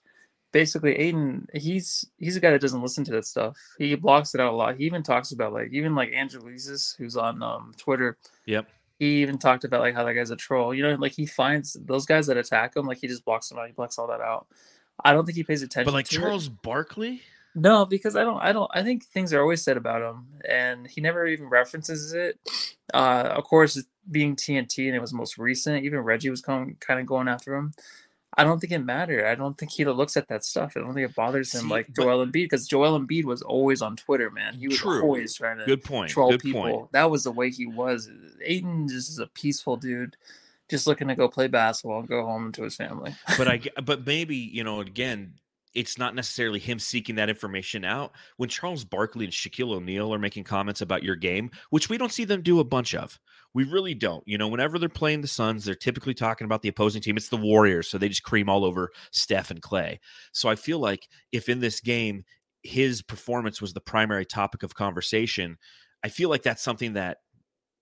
basically 0.52 0.94
Ayton. 0.96 1.46
He's 1.54 2.04
he's 2.18 2.36
a 2.36 2.40
guy 2.40 2.50
that 2.50 2.60
doesn't 2.60 2.82
listen 2.82 3.04
to 3.04 3.12
that 3.12 3.26
stuff. 3.26 3.56
He 3.78 3.94
blocks 3.94 4.34
it 4.34 4.40
out 4.40 4.52
a 4.52 4.56
lot. 4.56 4.76
He 4.76 4.84
even 4.84 5.02
talks 5.02 5.32
about 5.32 5.52
like 5.52 5.70
even 5.72 5.94
like 5.94 6.12
Andrew 6.12 6.42
Leesis, 6.42 6.96
who's 6.96 7.16
on 7.16 7.42
um 7.42 7.72
Twitter. 7.76 8.18
Yep. 8.46 8.66
he 8.98 9.22
even 9.22 9.38
talked 9.38 9.64
about 9.64 9.80
like 9.80 9.94
how 9.94 10.04
that 10.04 10.14
guy's 10.14 10.30
a 10.30 10.36
troll. 10.36 10.74
You 10.74 10.82
know, 10.82 10.94
like 10.94 11.12
he 11.12 11.26
finds 11.26 11.74
those 11.84 12.06
guys 12.06 12.26
that 12.26 12.36
attack 12.36 12.76
him, 12.76 12.86
like 12.86 12.98
he 12.98 13.08
just 13.08 13.24
blocks 13.24 13.48
them 13.48 13.58
out. 13.58 13.66
He 13.66 13.72
blocks 13.72 13.98
all 13.98 14.06
that 14.08 14.20
out. 14.20 14.46
I 15.04 15.12
don't 15.12 15.24
think 15.24 15.36
he 15.36 15.44
pays 15.44 15.62
attention. 15.62 15.86
But 15.86 15.94
like 15.94 16.08
Charles 16.08 16.46
it. 16.46 16.62
Barkley, 16.62 17.22
no, 17.54 17.86
because 17.86 18.16
I 18.16 18.22
don't. 18.22 18.38
I 18.38 18.52
don't. 18.52 18.70
I 18.74 18.82
think 18.82 19.04
things 19.04 19.32
are 19.32 19.40
always 19.40 19.62
said 19.62 19.78
about 19.78 20.02
him, 20.02 20.26
and 20.46 20.86
he 20.86 21.00
never 21.00 21.26
even 21.26 21.46
references 21.46 22.12
it. 22.12 22.38
Uh, 22.92 23.32
of 23.34 23.44
course, 23.44 23.82
being 24.10 24.36
TNT 24.36 24.86
and 24.86 24.94
it 24.94 25.00
was 25.00 25.14
most 25.14 25.38
recent. 25.38 25.84
Even 25.84 26.00
Reggie 26.00 26.30
was 26.30 26.42
going, 26.42 26.76
kind 26.80 27.00
of 27.00 27.06
going 27.06 27.28
after 27.28 27.54
him. 27.54 27.72
I 28.36 28.44
don't 28.44 28.60
think 28.60 28.72
it 28.74 28.80
mattered. 28.80 29.24
I 29.24 29.34
don't 29.34 29.56
think 29.56 29.72
he 29.72 29.86
looks 29.86 30.18
at 30.18 30.28
that 30.28 30.44
stuff. 30.44 30.74
I 30.76 30.80
don't 30.80 30.92
think 30.92 31.08
it 31.08 31.16
bothers 31.16 31.54
him 31.54 31.62
See, 31.62 31.68
like 31.68 31.94
Joel 31.94 32.26
Embiid 32.26 32.32
because 32.32 32.68
Joel 32.68 33.00
Embiid 33.00 33.24
was 33.24 33.40
always 33.40 33.80
on 33.80 33.96
Twitter, 33.96 34.30
man. 34.30 34.54
He 34.54 34.68
was 34.68 34.76
true. 34.76 35.00
always 35.00 35.34
trying 35.34 35.56
to 35.56 35.64
good 35.64 35.82
point. 35.82 36.10
troll 36.10 36.32
good 36.32 36.42
people. 36.42 36.60
Point. 36.60 36.92
That 36.92 37.10
was 37.10 37.24
the 37.24 37.32
way 37.32 37.50
he 37.50 37.64
was. 37.64 38.10
Ayton 38.44 38.88
just 38.88 39.08
is 39.08 39.18
a 39.18 39.26
peaceful 39.28 39.78
dude, 39.78 40.18
just 40.70 40.86
looking 40.86 41.08
to 41.08 41.14
go 41.14 41.28
play 41.28 41.48
basketball 41.48 42.00
and 42.00 42.08
go 42.08 42.24
home 42.24 42.52
to 42.52 42.62
his 42.62 42.76
family. 42.76 43.14
but 43.38 43.48
I, 43.48 43.60
but 43.84 44.06
maybe 44.06 44.36
you 44.36 44.64
know, 44.64 44.80
again, 44.80 45.34
it's 45.74 45.98
not 45.98 46.14
necessarily 46.14 46.58
him 46.58 46.78
seeking 46.78 47.16
that 47.16 47.28
information 47.28 47.84
out. 47.84 48.12
When 48.38 48.48
Charles 48.48 48.84
Barkley 48.84 49.26
and 49.26 49.32
Shaquille 49.32 49.74
O'Neal 49.74 50.12
are 50.12 50.18
making 50.18 50.44
comments 50.44 50.80
about 50.80 51.02
your 51.02 51.16
game, 51.16 51.50
which 51.70 51.88
we 51.88 51.98
don't 51.98 52.12
see 52.12 52.24
them 52.24 52.42
do 52.42 52.60
a 52.60 52.64
bunch 52.64 52.94
of, 52.94 53.20
we 53.52 53.64
really 53.64 53.94
don't. 53.94 54.26
You 54.26 54.38
know, 54.38 54.48
whenever 54.48 54.78
they're 54.78 54.88
playing 54.88 55.20
the 55.20 55.28
Suns, 55.28 55.64
they're 55.64 55.74
typically 55.74 56.14
talking 56.14 56.46
about 56.46 56.62
the 56.62 56.68
opposing 56.68 57.02
team. 57.02 57.16
It's 57.16 57.28
the 57.28 57.36
Warriors, 57.36 57.88
so 57.88 57.98
they 57.98 58.08
just 58.08 58.22
cream 58.22 58.48
all 58.48 58.64
over 58.64 58.90
Steph 59.12 59.50
and 59.50 59.60
Clay. 59.60 60.00
So 60.32 60.48
I 60.48 60.56
feel 60.56 60.78
like 60.78 61.08
if 61.30 61.48
in 61.48 61.60
this 61.60 61.80
game 61.80 62.24
his 62.62 63.02
performance 63.02 63.60
was 63.60 63.72
the 63.72 63.80
primary 63.80 64.24
topic 64.24 64.62
of 64.62 64.74
conversation, 64.74 65.58
I 66.02 66.08
feel 66.08 66.28
like 66.28 66.42
that's 66.42 66.62
something 66.62 66.94
that 66.94 67.18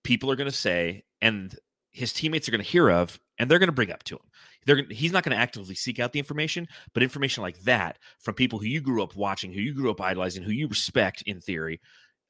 people 0.03 0.29
are 0.31 0.35
going 0.35 0.49
to 0.49 0.55
say 0.55 1.03
and 1.21 1.55
his 1.95 2.11
teammates 2.11 2.47
are 2.47 2.51
going 2.51 2.63
to 2.63 2.69
hear 2.69 2.89
of 2.89 3.19
and 3.39 3.49
they're 3.49 3.59
going 3.59 3.69
to 3.69 3.73
bring 3.73 3.91
up 3.91 4.03
to 4.03 4.15
him. 4.15 4.21
They're, 4.65 4.83
he's 4.89 5.11
not 5.11 5.23
going 5.23 5.35
to 5.35 5.41
actively 5.41 5.75
seek 5.75 5.99
out 5.99 6.11
the 6.11 6.19
information, 6.19 6.67
but 6.93 7.03
information 7.03 7.41
like 7.41 7.59
that 7.61 7.99
from 8.19 8.33
people 8.33 8.59
who 8.59 8.65
you 8.65 8.81
grew 8.81 9.01
up 9.01 9.15
watching, 9.15 9.53
who 9.53 9.61
you 9.61 9.73
grew 9.73 9.91
up 9.91 10.01
idolizing, 10.01 10.43
who 10.43 10.51
you 10.51 10.67
respect 10.67 11.23
in 11.25 11.39
theory, 11.39 11.79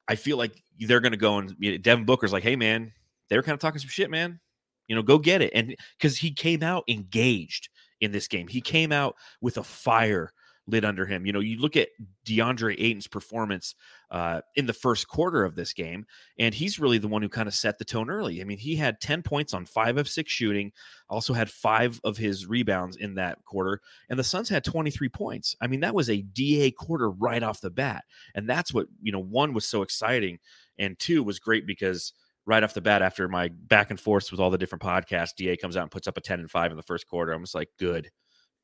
I 0.06 0.14
feel 0.14 0.36
like 0.36 0.62
they're 0.78 1.00
going 1.00 1.12
to 1.12 1.18
go 1.18 1.38
and 1.38 1.54
you 1.58 1.72
know, 1.72 1.78
Devin 1.78 2.04
Booker's 2.04 2.32
like, 2.32 2.44
hey 2.44 2.54
man, 2.54 2.92
they 3.28 3.36
were 3.36 3.42
kind 3.42 3.54
of 3.54 3.60
talking 3.60 3.80
some 3.80 3.88
shit, 3.88 4.10
man. 4.10 4.38
You 4.86 4.94
know, 4.94 5.02
go 5.02 5.18
get 5.18 5.42
it. 5.42 5.50
And 5.52 5.74
because 5.98 6.16
he 6.18 6.30
came 6.30 6.62
out 6.62 6.84
engaged 6.86 7.68
in 8.00 8.12
this 8.12 8.28
game, 8.28 8.46
he 8.46 8.60
came 8.60 8.92
out 8.92 9.16
with 9.40 9.56
a 9.56 9.64
fire 9.64 10.30
lit 10.66 10.84
under 10.84 11.06
him. 11.06 11.26
You 11.26 11.32
know, 11.32 11.40
you 11.40 11.58
look 11.58 11.76
at 11.76 11.88
DeAndre 12.24 12.74
Ayton's 12.78 13.06
performance 13.06 13.74
uh, 14.10 14.40
in 14.56 14.66
the 14.66 14.72
first 14.72 15.08
quarter 15.08 15.44
of 15.44 15.54
this 15.54 15.72
game, 15.72 16.06
and 16.38 16.54
he's 16.54 16.78
really 16.78 16.98
the 16.98 17.08
one 17.08 17.22
who 17.22 17.28
kind 17.28 17.48
of 17.48 17.54
set 17.54 17.78
the 17.78 17.84
tone 17.84 18.10
early. 18.10 18.40
I 18.40 18.44
mean, 18.44 18.58
he 18.58 18.76
had 18.76 19.00
10 19.00 19.22
points 19.22 19.54
on 19.54 19.64
five 19.64 19.96
of 19.96 20.08
six 20.08 20.32
shooting, 20.32 20.72
also 21.08 21.32
had 21.32 21.50
five 21.50 22.00
of 22.04 22.16
his 22.16 22.46
rebounds 22.46 22.96
in 22.96 23.14
that 23.14 23.44
quarter, 23.44 23.80
and 24.10 24.18
the 24.18 24.24
Suns 24.24 24.48
had 24.48 24.64
23 24.64 25.08
points. 25.08 25.54
I 25.60 25.66
mean, 25.66 25.80
that 25.80 25.94
was 25.94 26.10
a 26.10 26.22
DA 26.22 26.70
quarter 26.70 27.10
right 27.10 27.42
off 27.42 27.60
the 27.60 27.70
bat. 27.70 28.04
And 28.34 28.48
that's 28.48 28.74
what, 28.74 28.86
you 29.00 29.12
know, 29.12 29.22
one 29.22 29.54
was 29.54 29.66
so 29.66 29.82
exciting, 29.82 30.38
and 30.78 30.98
two 30.98 31.22
was 31.22 31.38
great 31.38 31.66
because– 31.66 32.12
right 32.46 32.62
off 32.62 32.74
the 32.74 32.80
bat 32.80 33.02
after 33.02 33.28
my 33.28 33.48
back 33.48 33.90
and 33.90 34.00
forth 34.00 34.30
with 34.30 34.40
all 34.40 34.50
the 34.50 34.58
different 34.58 34.82
podcasts, 34.82 35.34
DA 35.36 35.56
comes 35.56 35.76
out 35.76 35.82
and 35.82 35.90
puts 35.90 36.06
up 36.06 36.16
a 36.16 36.20
10 36.20 36.40
and 36.40 36.50
5 36.50 36.70
in 36.70 36.76
the 36.76 36.82
first 36.82 37.06
quarter. 37.06 37.32
I'm 37.32 37.42
just 37.42 37.54
like, 37.54 37.68
good, 37.78 38.10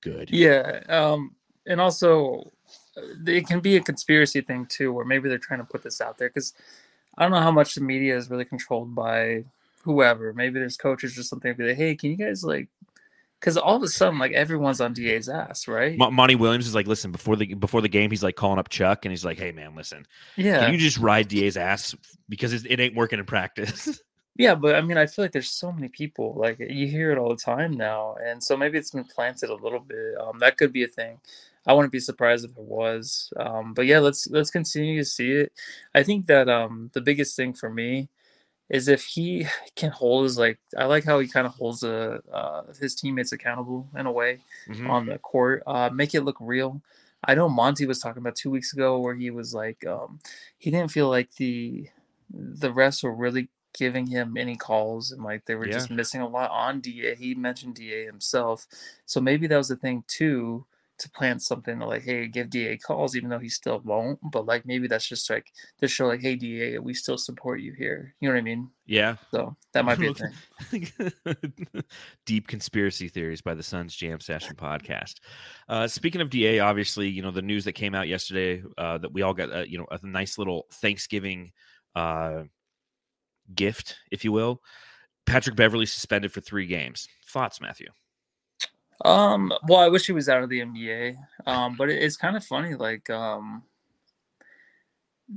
good. 0.00 0.30
Yeah. 0.30 0.80
Um, 0.88 1.32
and 1.66 1.80
also, 1.80 2.50
uh, 2.96 3.02
it 3.26 3.46
can 3.46 3.60
be 3.60 3.76
a 3.76 3.80
conspiracy 3.80 4.40
thing 4.40 4.66
too, 4.66 4.92
where 4.92 5.04
maybe 5.04 5.28
they're 5.28 5.38
trying 5.38 5.60
to 5.60 5.66
put 5.66 5.82
this 5.82 6.00
out 6.00 6.18
there 6.18 6.28
because 6.28 6.54
I 7.16 7.22
don't 7.22 7.32
know 7.32 7.40
how 7.40 7.50
much 7.50 7.74
the 7.74 7.80
media 7.80 8.16
is 8.16 8.30
really 8.30 8.44
controlled 8.44 8.94
by 8.94 9.44
whoever. 9.82 10.32
Maybe 10.32 10.58
there's 10.58 10.76
coaches 10.76 11.18
or 11.18 11.22
something. 11.22 11.54
Be 11.54 11.68
like, 11.68 11.76
hey, 11.76 11.94
can 11.94 12.10
you 12.10 12.16
guys 12.16 12.44
like 12.44 12.68
because 13.42 13.56
all 13.56 13.74
of 13.74 13.82
a 13.82 13.88
sudden, 13.88 14.20
like 14.20 14.30
everyone's 14.32 14.80
on 14.80 14.92
Da's 14.92 15.28
ass, 15.28 15.66
right? 15.66 15.98
Monty 15.98 16.36
Williams 16.36 16.68
is 16.68 16.76
like, 16.76 16.86
listen, 16.86 17.10
before 17.10 17.34
the 17.34 17.54
before 17.54 17.80
the 17.80 17.88
game, 17.88 18.10
he's 18.10 18.22
like 18.22 18.36
calling 18.36 18.60
up 18.60 18.68
Chuck, 18.68 19.04
and 19.04 19.10
he's 19.10 19.24
like, 19.24 19.36
hey 19.36 19.50
man, 19.50 19.74
listen, 19.74 20.06
yeah, 20.36 20.60
can 20.60 20.72
you 20.72 20.78
just 20.78 20.98
ride 20.98 21.26
Da's 21.26 21.56
ass 21.56 21.96
because 22.28 22.52
it, 22.52 22.70
it 22.70 22.78
ain't 22.78 22.94
working 22.94 23.18
in 23.18 23.24
practice. 23.24 24.00
yeah, 24.36 24.54
but 24.54 24.76
I 24.76 24.80
mean, 24.80 24.96
I 24.96 25.06
feel 25.06 25.24
like 25.24 25.32
there's 25.32 25.50
so 25.50 25.72
many 25.72 25.88
people, 25.88 26.34
like 26.36 26.60
you 26.60 26.86
hear 26.86 27.10
it 27.10 27.18
all 27.18 27.30
the 27.30 27.36
time 27.36 27.72
now, 27.72 28.14
and 28.24 28.40
so 28.40 28.56
maybe 28.56 28.78
it's 28.78 28.92
been 28.92 29.04
planted 29.04 29.50
a 29.50 29.56
little 29.56 29.80
bit. 29.80 30.14
Um, 30.20 30.38
that 30.38 30.56
could 30.56 30.72
be 30.72 30.84
a 30.84 30.88
thing. 30.88 31.18
I 31.66 31.72
wouldn't 31.72 31.92
be 31.92 32.00
surprised 32.00 32.44
if 32.44 32.52
it 32.52 32.58
was. 32.58 33.32
Um, 33.36 33.74
but 33.74 33.86
yeah, 33.86 34.00
let's 34.00 34.26
let's 34.28 34.50
continue 34.50 34.98
to 34.98 35.04
see 35.04 35.32
it. 35.32 35.52
I 35.94 36.02
think 36.02 36.26
that 36.26 36.48
um 36.48 36.90
the 36.92 37.00
biggest 37.00 37.36
thing 37.36 37.52
for 37.52 37.70
me 37.70 38.08
is 38.68 38.88
if 38.88 39.04
he 39.04 39.46
can 39.76 39.90
hold 39.90 40.24
his 40.24 40.38
like 40.38 40.58
I 40.76 40.86
like 40.86 41.04
how 41.04 41.20
he 41.20 41.28
kind 41.28 41.46
of 41.46 41.54
holds 41.54 41.84
a, 41.84 42.20
uh, 42.32 42.62
his 42.80 42.94
teammates 42.94 43.32
accountable 43.32 43.88
in 43.96 44.06
a 44.06 44.12
way 44.12 44.40
mm-hmm. 44.68 44.90
on 44.90 45.06
the 45.06 45.18
court. 45.18 45.62
Uh, 45.66 45.90
make 45.92 46.14
it 46.14 46.22
look 46.22 46.36
real. 46.40 46.82
I 47.24 47.36
know 47.36 47.48
Monty 47.48 47.86
was 47.86 48.00
talking 48.00 48.20
about 48.20 48.34
two 48.34 48.50
weeks 48.50 48.72
ago 48.72 48.98
where 48.98 49.14
he 49.14 49.30
was 49.30 49.54
like 49.54 49.86
um, 49.86 50.18
he 50.58 50.70
didn't 50.70 50.90
feel 50.90 51.08
like 51.08 51.34
the 51.36 51.88
the 52.30 52.72
refs 52.72 53.04
were 53.04 53.14
really 53.14 53.48
giving 53.74 54.06
him 54.06 54.36
any 54.36 54.56
calls 54.56 55.12
and 55.12 55.22
like 55.22 55.44
they 55.46 55.54
were 55.54 55.66
yeah. 55.66 55.72
just 55.72 55.90
missing 55.90 56.20
a 56.20 56.28
lot 56.28 56.50
on 56.50 56.80
DA. 56.80 57.14
He 57.14 57.34
mentioned 57.34 57.76
DA 57.76 58.04
himself, 58.04 58.66
so 59.06 59.20
maybe 59.20 59.46
that 59.46 59.56
was 59.56 59.68
the 59.68 59.76
thing 59.76 60.02
too 60.08 60.66
to 61.02 61.10
plant 61.10 61.42
something 61.42 61.78
to 61.78 61.86
like, 61.86 62.02
hey, 62.02 62.26
give 62.26 62.50
DA 62.50 62.76
calls, 62.78 63.14
even 63.14 63.28
though 63.28 63.38
he 63.38 63.48
still 63.48 63.80
won't. 63.84 64.18
But 64.32 64.46
like 64.46 64.64
maybe 64.64 64.88
that's 64.88 65.06
just 65.06 65.28
like 65.28 65.46
to 65.80 65.88
show 65.88 66.06
like, 66.06 66.22
hey, 66.22 66.36
DA, 66.36 66.78
we 66.78 66.94
still 66.94 67.18
support 67.18 67.60
you 67.60 67.72
here. 67.76 68.14
You 68.20 68.28
know 68.28 68.34
what 68.34 68.40
I 68.40 68.42
mean? 68.42 68.70
Yeah. 68.86 69.16
So 69.32 69.56
that 69.74 69.84
might 69.84 69.98
be 69.98 70.08
a 70.08 70.14
thing. 70.64 70.88
Deep 72.26 72.48
conspiracy 72.48 73.08
theories 73.08 73.42
by 73.42 73.54
the 73.54 73.62
Suns 73.62 73.94
Jam 73.94 74.20
Session 74.20 74.56
podcast. 74.56 75.14
Uh, 75.68 75.86
speaking 75.86 76.20
of 76.20 76.30
DA, 76.30 76.60
obviously, 76.60 77.08
you 77.08 77.22
know 77.22 77.30
the 77.30 77.42
news 77.42 77.64
that 77.64 77.72
came 77.72 77.94
out 77.94 78.08
yesterday 78.08 78.62
uh, 78.78 78.98
that 78.98 79.12
we 79.12 79.22
all 79.22 79.34
got, 79.34 79.52
uh, 79.52 79.64
you 79.66 79.78
know, 79.78 79.86
a 79.90 79.98
nice 80.06 80.38
little 80.38 80.66
Thanksgiving 80.72 81.52
uh, 81.94 82.44
gift, 83.54 83.96
if 84.10 84.24
you 84.24 84.32
will. 84.32 84.60
Patrick 85.26 85.56
Beverley 85.56 85.86
suspended 85.86 86.32
for 86.32 86.40
three 86.40 86.66
games. 86.66 87.08
Thoughts, 87.26 87.60
Matthew? 87.60 87.88
Um, 89.04 89.52
well, 89.66 89.80
I 89.80 89.88
wish 89.88 90.06
he 90.06 90.12
was 90.12 90.28
out 90.28 90.42
of 90.42 90.48
the 90.48 90.60
NBA. 90.60 91.16
Um, 91.46 91.76
but 91.76 91.90
it, 91.90 92.02
it's 92.02 92.16
kind 92.16 92.36
of 92.36 92.44
funny. 92.44 92.74
Like, 92.74 93.10
um, 93.10 93.62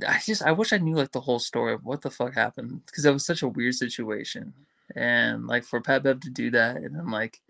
I 0.08 0.20
just 0.24 0.42
I 0.42 0.52
wish 0.52 0.74
I 0.74 0.78
knew 0.78 0.96
like 0.96 1.12
the 1.12 1.22
whole 1.22 1.40
story 1.40 1.74
of 1.74 1.84
what 1.84 2.02
the 2.02 2.10
fuck 2.10 2.34
happened 2.34 2.82
because 2.86 3.06
it 3.06 3.14
was 3.14 3.26
such 3.26 3.42
a 3.42 3.48
weird 3.48 3.76
situation. 3.76 4.54
And 4.96 5.48
like 5.48 5.64
for 5.64 5.82
Pat 5.82 6.04
Bev 6.04 6.20
to 6.22 6.30
do 6.30 6.52
that, 6.52 6.78
and 6.78 6.96
then 6.96 7.10
like, 7.10 7.42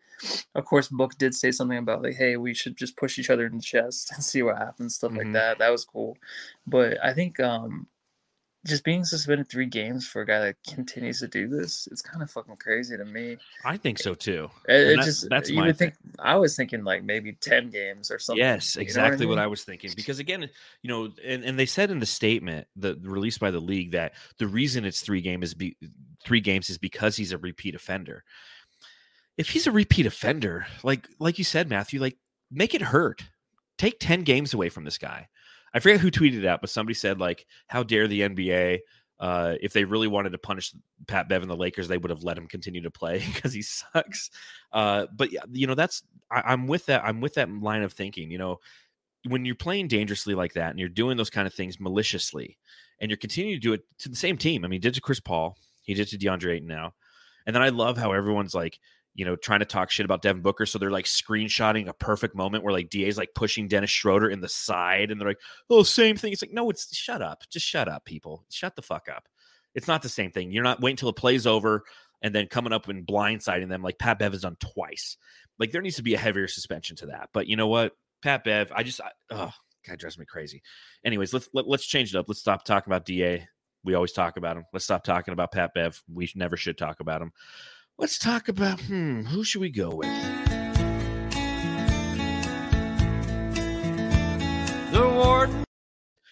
of 0.54 0.66
course, 0.66 0.88
Book 0.88 1.18
did 1.18 1.36
say 1.36 1.52
something 1.52 1.78
about 1.78 2.02
like, 2.02 2.16
hey, 2.16 2.38
we 2.38 2.54
should 2.54 2.78
just 2.78 2.96
push 2.98 3.20
each 3.20 3.30
other 3.30 3.46
in 3.46 3.58
the 3.58 3.62
chest 3.62 4.12
and 4.16 4.24
see 4.24 4.42
what 4.42 4.58
happens, 4.58 4.96
stuff 4.96 5.12
mm-hmm. 5.12 5.20
like 5.20 5.34
that. 5.34 5.60
That 5.60 5.72
was 5.72 5.86
cool. 5.86 6.18
But 6.68 7.04
I 7.04 7.14
think 7.14 7.40
um 7.40 7.88
just 8.66 8.84
being 8.84 9.06
suspended 9.06 9.48
three 9.48 9.68
games 9.68 10.08
for 10.08 10.22
a 10.22 10.26
guy 10.26 10.40
that 10.40 10.56
continues 10.68 11.20
to 11.20 11.28
do 11.28 11.48
this, 11.48 11.88
it's 11.92 12.02
kind 12.02 12.24
of 12.24 12.32
fucking 12.32 12.56
crazy 12.58 12.98
to 12.98 13.06
me. 13.06 13.38
I 13.64 13.78
think 13.78 14.00
so 14.00 14.16
too. 14.16 14.50
It, 14.68 14.74
it 14.74 14.98
that, 14.98 15.06
just 15.06 15.30
that's 15.30 15.50
you 15.50 15.62
would 15.62 15.78
thing. 15.78 15.92
think 15.92 16.16
I 16.20 16.36
was 16.36 16.56
thinking 16.56 16.84
like 16.84 17.04
maybe 17.04 17.34
ten 17.34 17.70
games 17.70 18.10
or 18.10 18.18
something. 18.18 18.44
Yes, 18.44 18.76
exactly 18.76 18.86
you 18.86 18.96
know 18.96 19.02
what, 19.04 19.14
I 19.14 19.20
mean? 19.20 19.30
what, 19.30 19.40
I 19.40 19.48
was 19.48 19.64
thinking. 19.64 19.92
Because 19.96 20.20
again, 20.20 20.50
you 20.82 20.90
know, 20.90 21.10
and, 21.24 21.44
and 21.44 21.60
they 21.60 21.68
said 21.68 21.92
in 21.92 22.00
the 22.00 22.06
statement 22.06 22.68
the 22.76 23.00
released 23.04 23.40
by 23.40 23.52
the 23.52 23.60
league 23.60 23.92
that 23.92 24.14
the 24.40 24.48
reason 24.48 24.84
it's 24.84 25.02
three 25.02 25.22
game 25.22 25.44
is 25.44 25.54
be 25.54 25.78
three 26.26 26.42
games 26.42 26.70
is 26.70 26.78
because 26.78 27.16
he's 27.16 27.32
a 27.32 27.38
repeat 27.38 27.76
offender. 27.76 28.24
If 29.38 29.50
he's 29.50 29.68
a 29.68 29.72
repeat 29.72 30.08
offender, 30.08 30.66
like 30.84 31.08
like 31.20 31.38
you 31.38 31.44
said, 31.44 31.70
Matthew, 31.70 32.02
like 32.02 32.18
make 32.52 32.74
it 32.74 32.82
hurt. 32.82 33.24
Take 33.78 34.00
10 34.00 34.24
games 34.24 34.54
away 34.54 34.70
from 34.70 34.86
this 34.86 34.98
guy. 34.98 35.28
I 35.76 35.80
forget 35.80 36.00
who 36.00 36.10
tweeted 36.10 36.46
out, 36.46 36.62
but 36.62 36.70
somebody 36.70 36.94
said 36.94 37.20
like, 37.20 37.46
"How 37.68 37.84
dare 37.84 38.08
the 38.08 38.22
NBA? 38.22 38.80
Uh, 39.20 39.56
if 39.62 39.74
they 39.74 39.84
really 39.84 40.08
wanted 40.08 40.32
to 40.32 40.38
punish 40.38 40.74
Pat 41.08 41.28
Bev 41.28 41.42
and 41.42 41.52
the 41.52 41.56
Lakers, 41.56 41.88
they 41.88 41.98
would 41.98 42.10
have 42.10 42.24
let 42.24 42.38
him 42.38 42.48
continue 42.48 42.82
to 42.82 42.92
play 42.92 43.22
because 43.34 43.52
he 43.54 43.62
sucks." 43.62 44.32
Uh, 44.72 45.08
but 45.14 45.30
you 45.52 45.68
know, 45.68 45.76
that's 45.76 46.02
I, 46.32 46.44
I'm 46.46 46.68
with 46.68 46.86
that. 46.86 47.04
I'm 47.04 47.20
with 47.20 47.34
that 47.34 47.52
line 47.52 47.84
of 47.84 47.92
thinking. 47.92 48.32
You 48.32 48.38
know, 48.38 48.60
when 49.28 49.44
you're 49.44 49.54
playing 49.56 49.90
dangerously 49.90 50.34
like 50.34 50.54
that 50.54 50.70
and 50.70 50.80
you're 50.80 50.88
doing 50.88 51.18
those 51.18 51.30
kind 51.30 51.46
of 51.46 51.54
things 51.54 51.78
maliciously, 51.78 52.58
and 53.02 53.12
you're 53.12 53.18
continuing 53.18 53.58
to 53.58 53.62
do 53.62 53.74
it 53.74 53.84
to 54.00 54.10
the 54.10 54.16
same 54.16 54.38
team. 54.38 54.64
I 54.64 54.70
mean, 54.70 54.80
did 54.80 54.94
to 54.94 55.02
Chris 55.02 55.20
Paul, 55.20 55.58
he 55.82 55.94
did 55.94 56.08
to 56.08 56.18
DeAndre 56.18 56.56
Ayton 56.56 56.70
now, 56.70 56.94
and 57.46 57.54
then 57.54 57.62
I 57.62 57.70
love 57.70 57.98
how 57.98 58.14
everyone's 58.14 58.56
like, 58.56 58.80
you 59.16 59.24
know, 59.24 59.36
trying 59.38 59.60
to 59.60 59.66
talk 59.66 59.90
shit 59.90 60.06
about 60.06 60.22
Devin 60.22 60.42
Booker. 60.42 60.66
So 60.66 60.78
they're 60.78 60.92
like 60.92 61.06
screenshotting 61.06 61.88
a 61.88 61.94
perfect 61.94 62.36
moment 62.36 62.64
where 62.64 62.74
like 62.74 62.90
DA's 62.90 63.18
like 63.18 63.30
pushing 63.34 63.68
Dennis 63.68 63.90
Schroeder 63.90 64.30
in 64.30 64.42
the 64.42 64.50
side 64.50 65.10
and 65.10 65.20
they're 65.20 65.30
like, 65.30 65.40
oh, 65.70 65.84
same 65.84 66.18
thing. 66.18 66.34
It's 66.34 66.42
like, 66.42 66.54
no, 66.54 66.70
it's 66.70 66.96
shut 66.96 67.22
up. 67.22 67.44
Just 67.50 67.66
shut 67.66 67.88
up, 67.88 68.04
people. 68.06 68.46
Shut 68.52 68.76
the 68.76 68.82
fuck 68.82 69.08
up. 69.10 69.28
It's 69.74 69.88
not 69.88 70.02
the 70.02 70.10
same 70.10 70.32
thing. 70.32 70.52
You're 70.52 70.64
not 70.64 70.82
waiting 70.82 70.98
till 70.98 71.10
it 71.10 71.16
plays 71.16 71.48
over 71.48 71.84
and 72.22 72.36
then 72.36 72.48
coming 72.48 72.74
up 72.74 72.90
and 72.90 73.08
blindsiding 73.08 73.70
them 73.70 73.82
like 73.82 74.00
Pat 74.00 74.20
Bev 74.20 74.34
has 74.34 74.42
done 74.42 74.58
twice. 74.60 75.18
Like 75.60 75.72
there 75.72 75.82
needs 75.82 75.96
to 75.96 76.04
be 76.04 76.14
a 76.14 76.20
heavier 76.20 76.48
suspension 76.48 76.98
to 76.98 77.06
that. 77.08 77.30
But 77.34 77.48
you 77.48 77.56
know 77.56 77.68
what? 77.68 77.94
Pat 78.22 78.44
Bev, 78.44 78.72
I 78.76 78.84
just, 78.84 79.00
oh, 79.30 79.52
God 79.88 80.00
drives 80.00 80.18
me 80.18 80.26
crazy. 80.26 80.62
Anyways, 81.06 81.34
let's 81.34 81.48
let, 81.54 81.64
us 81.64 81.70
let 81.70 81.80
us 81.80 81.86
change 81.86 82.14
it 82.14 82.18
up. 82.18 82.26
Let's 82.28 82.40
stop 82.40 82.66
talking 82.66 82.92
about 82.92 83.06
Da. 83.06 83.46
We 83.84 83.94
always 83.94 84.14
talk 84.14 84.38
about 84.38 84.58
him. 84.58 84.66
Let's 84.74 84.86
stop 84.86 85.04
talking 85.04 85.32
about 85.32 85.52
Pat 85.52 85.74
Bev. 85.74 86.02
We 86.12 86.30
never 86.36 86.58
should 86.58 86.78
talk 86.78 87.00
about 87.00 87.22
him. 87.22 87.32
Let's 87.98 88.20
talk 88.20 88.50
about 88.50 88.82
hmm, 88.82 89.22
who 89.22 89.46
should 89.46 89.62
we 89.62 89.70
go 89.70 89.90
with? 89.90 90.10
The 94.92 95.10
Warden. 95.16 95.64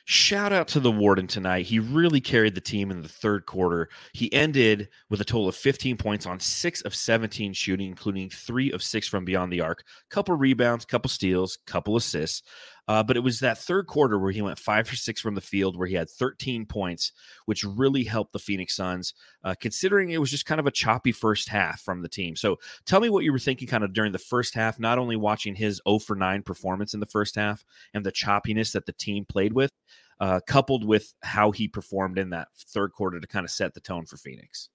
Shout 0.04 0.52
out 0.52 0.68
to 0.70 0.82
the 0.82 0.92
Warden 0.92 1.28
tonight. 1.28 1.66
He 1.66 1.80
really 1.80 2.20
carried 2.20 2.56
the 2.56 2.62
team 2.62 2.92
in 2.92 3.02
the 3.02 3.08
third 3.08 3.46
quarter. 3.46 3.88
He 4.12 4.32
ended 4.34 4.90
with 5.10 5.22
a 5.22 5.26
total 5.26 5.48
of 5.48 5.56
15 5.56 5.96
points 5.96 6.26
on 6.26 6.42
six 6.42 6.82
of 6.82 6.94
17 6.94 7.54
shooting, 7.54 7.88
including 7.88 8.30
three 8.30 8.70
of 8.74 8.84
six 8.84 9.08
from 9.08 9.24
beyond 9.24 9.54
the 9.54 9.62
arc, 9.62 9.86
couple 10.10 10.36
rebounds, 10.36 10.84
couple 10.84 11.10
steals, 11.10 11.58
couple 11.66 11.96
assists. 11.96 12.42
Uh, 12.88 13.02
but 13.02 13.16
it 13.16 13.22
was 13.22 13.40
that 13.40 13.58
third 13.58 13.88
quarter 13.88 14.20
where 14.20 14.32
he 14.32 14.42
went 14.42 14.60
five 14.60 14.88
for 14.88 14.96
six 14.96 15.22
from 15.22 15.36
the 15.36 15.42
field, 15.42 15.78
where 15.78 15.88
he 15.88 15.96
had 15.96 16.10
13 16.10 16.66
points, 16.66 17.12
which 17.46 17.64
really 17.64 18.04
helped 18.04 18.34
the 18.34 18.40
Phoenix 18.40 18.76
Suns, 18.76 19.14
uh, 19.44 19.56
considering 19.60 20.10
it 20.10 20.20
was 20.20 20.32
just 20.32 20.46
kind 20.46 20.60
of 20.60 20.68
a 20.68 20.72
choppy 20.72 21.12
first 21.12 21.50
half 21.50 21.82
from 21.82 22.02
the 22.02 22.10
team. 22.10 22.36
So 22.36 22.58
tell 22.86 23.00
me 23.00 23.10
what 23.10 23.24
you 23.24 23.32
were 23.32 23.40
thinking 23.40 23.68
kind 23.68 23.84
of 23.84 23.94
during 23.94 24.12
the 24.12 24.20
first 24.20 24.54
half, 24.54 24.80
not 24.80 24.98
only 24.98 25.16
watching 25.16 25.56
his 25.56 25.82
0 25.88 26.00
for 26.00 26.16
9 26.16 26.44
performance 26.44 26.94
in 26.94 27.00
the 27.00 27.06
first 27.06 27.36
half 27.36 27.64
and 27.94 28.06
the 28.06 28.12
choppiness 28.12 28.74
that 28.74 28.86
the 28.86 28.94
team 28.94 29.26
played 29.26 29.54
with, 29.54 29.72
uh, 30.20 30.42
coupled 30.46 30.84
with 30.84 31.14
how 31.22 31.52
he 31.52 31.68
performed 31.68 32.18
in 32.18 32.32
that 32.32 32.50
third 32.70 32.92
quarter 32.92 33.20
to 33.20 33.28
kind 33.28 33.46
of 33.46 33.52
set 33.52 33.74
the 33.74 33.80
tone 33.80 34.06
for 34.06 34.18
Phoenix. 34.18 34.70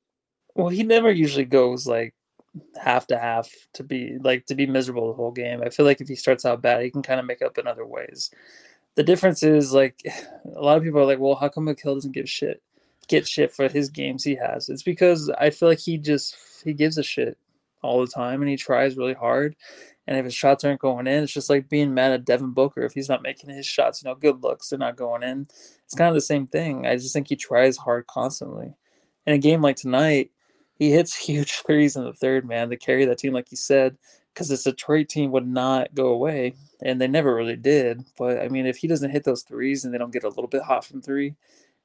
Well, 0.54 0.68
he 0.68 0.82
never 0.82 1.10
usually 1.10 1.44
goes 1.44 1.86
like 1.86 2.14
half 2.80 3.06
to 3.08 3.18
half 3.18 3.50
to 3.74 3.82
be 3.82 4.18
like 4.22 4.46
to 4.46 4.54
be 4.54 4.66
miserable 4.66 5.08
the 5.08 5.14
whole 5.14 5.30
game. 5.30 5.62
I 5.62 5.70
feel 5.70 5.86
like 5.86 6.00
if 6.00 6.08
he 6.08 6.14
starts 6.14 6.44
out 6.44 6.62
bad, 6.62 6.82
he 6.82 6.90
can 6.90 7.02
kind 7.02 7.20
of 7.20 7.26
make 7.26 7.42
up 7.42 7.58
in 7.58 7.66
other 7.66 7.86
ways. 7.86 8.30
The 8.94 9.04
difference 9.04 9.42
is 9.42 9.72
like 9.72 10.02
a 10.56 10.60
lot 10.60 10.76
of 10.76 10.82
people 10.82 11.00
are 11.00 11.06
like, 11.06 11.18
well, 11.18 11.34
how 11.34 11.48
come 11.48 11.66
Mikal 11.66 11.94
doesn't 11.94 12.12
give 12.12 12.28
shit, 12.28 12.62
get 13.08 13.26
shit 13.26 13.52
for 13.52 13.68
his 13.68 13.88
games 13.90 14.24
he 14.24 14.36
has? 14.36 14.68
It's 14.68 14.82
because 14.82 15.30
I 15.30 15.50
feel 15.50 15.68
like 15.68 15.80
he 15.80 15.98
just 15.98 16.36
he 16.64 16.72
gives 16.72 16.98
a 16.98 17.02
shit 17.02 17.38
all 17.82 18.00
the 18.00 18.10
time 18.10 18.42
and 18.42 18.50
he 18.50 18.56
tries 18.56 18.96
really 18.96 19.14
hard. 19.14 19.56
And 20.06 20.16
if 20.16 20.24
his 20.24 20.34
shots 20.34 20.64
aren't 20.64 20.80
going 20.80 21.06
in, 21.06 21.22
it's 21.22 21.32
just 21.32 21.50
like 21.50 21.68
being 21.68 21.92
mad 21.92 22.12
at 22.12 22.24
Devin 22.24 22.52
Booker 22.52 22.82
if 22.82 22.94
he's 22.94 23.10
not 23.10 23.22
making 23.22 23.50
his 23.50 23.66
shots. 23.66 24.02
You 24.02 24.08
know, 24.08 24.14
good 24.14 24.42
looks, 24.42 24.70
they're 24.70 24.78
not 24.78 24.96
going 24.96 25.22
in. 25.22 25.46
It's 25.84 25.94
kind 25.94 26.08
of 26.08 26.14
the 26.14 26.22
same 26.22 26.46
thing. 26.46 26.86
I 26.86 26.96
just 26.96 27.12
think 27.12 27.28
he 27.28 27.36
tries 27.36 27.76
hard 27.76 28.06
constantly. 28.06 28.74
In 29.26 29.34
a 29.34 29.38
game 29.38 29.60
like 29.60 29.76
tonight, 29.76 30.30
he 30.78 30.90
hits 30.90 31.16
huge 31.26 31.62
threes 31.66 31.96
in 31.96 32.04
the 32.04 32.12
third, 32.12 32.46
man, 32.46 32.70
to 32.70 32.76
carry 32.76 33.04
that 33.04 33.18
team, 33.18 33.32
like 33.32 33.50
you 33.50 33.56
said, 33.56 33.96
because 34.32 34.48
this 34.48 34.64
Detroit 34.64 35.08
team 35.08 35.32
would 35.32 35.46
not 35.46 35.94
go 35.94 36.08
away, 36.08 36.54
and 36.82 37.00
they 37.00 37.08
never 37.08 37.34
really 37.34 37.56
did. 37.56 38.04
But 38.16 38.38
I 38.38 38.48
mean, 38.48 38.66
if 38.66 38.78
he 38.78 38.88
doesn't 38.88 39.10
hit 39.10 39.24
those 39.24 39.42
threes 39.42 39.84
and 39.84 39.92
they 39.92 39.98
don't 39.98 40.12
get 40.12 40.24
a 40.24 40.28
little 40.28 40.46
bit 40.46 40.62
hot 40.62 40.84
from 40.84 41.02
three, 41.02 41.34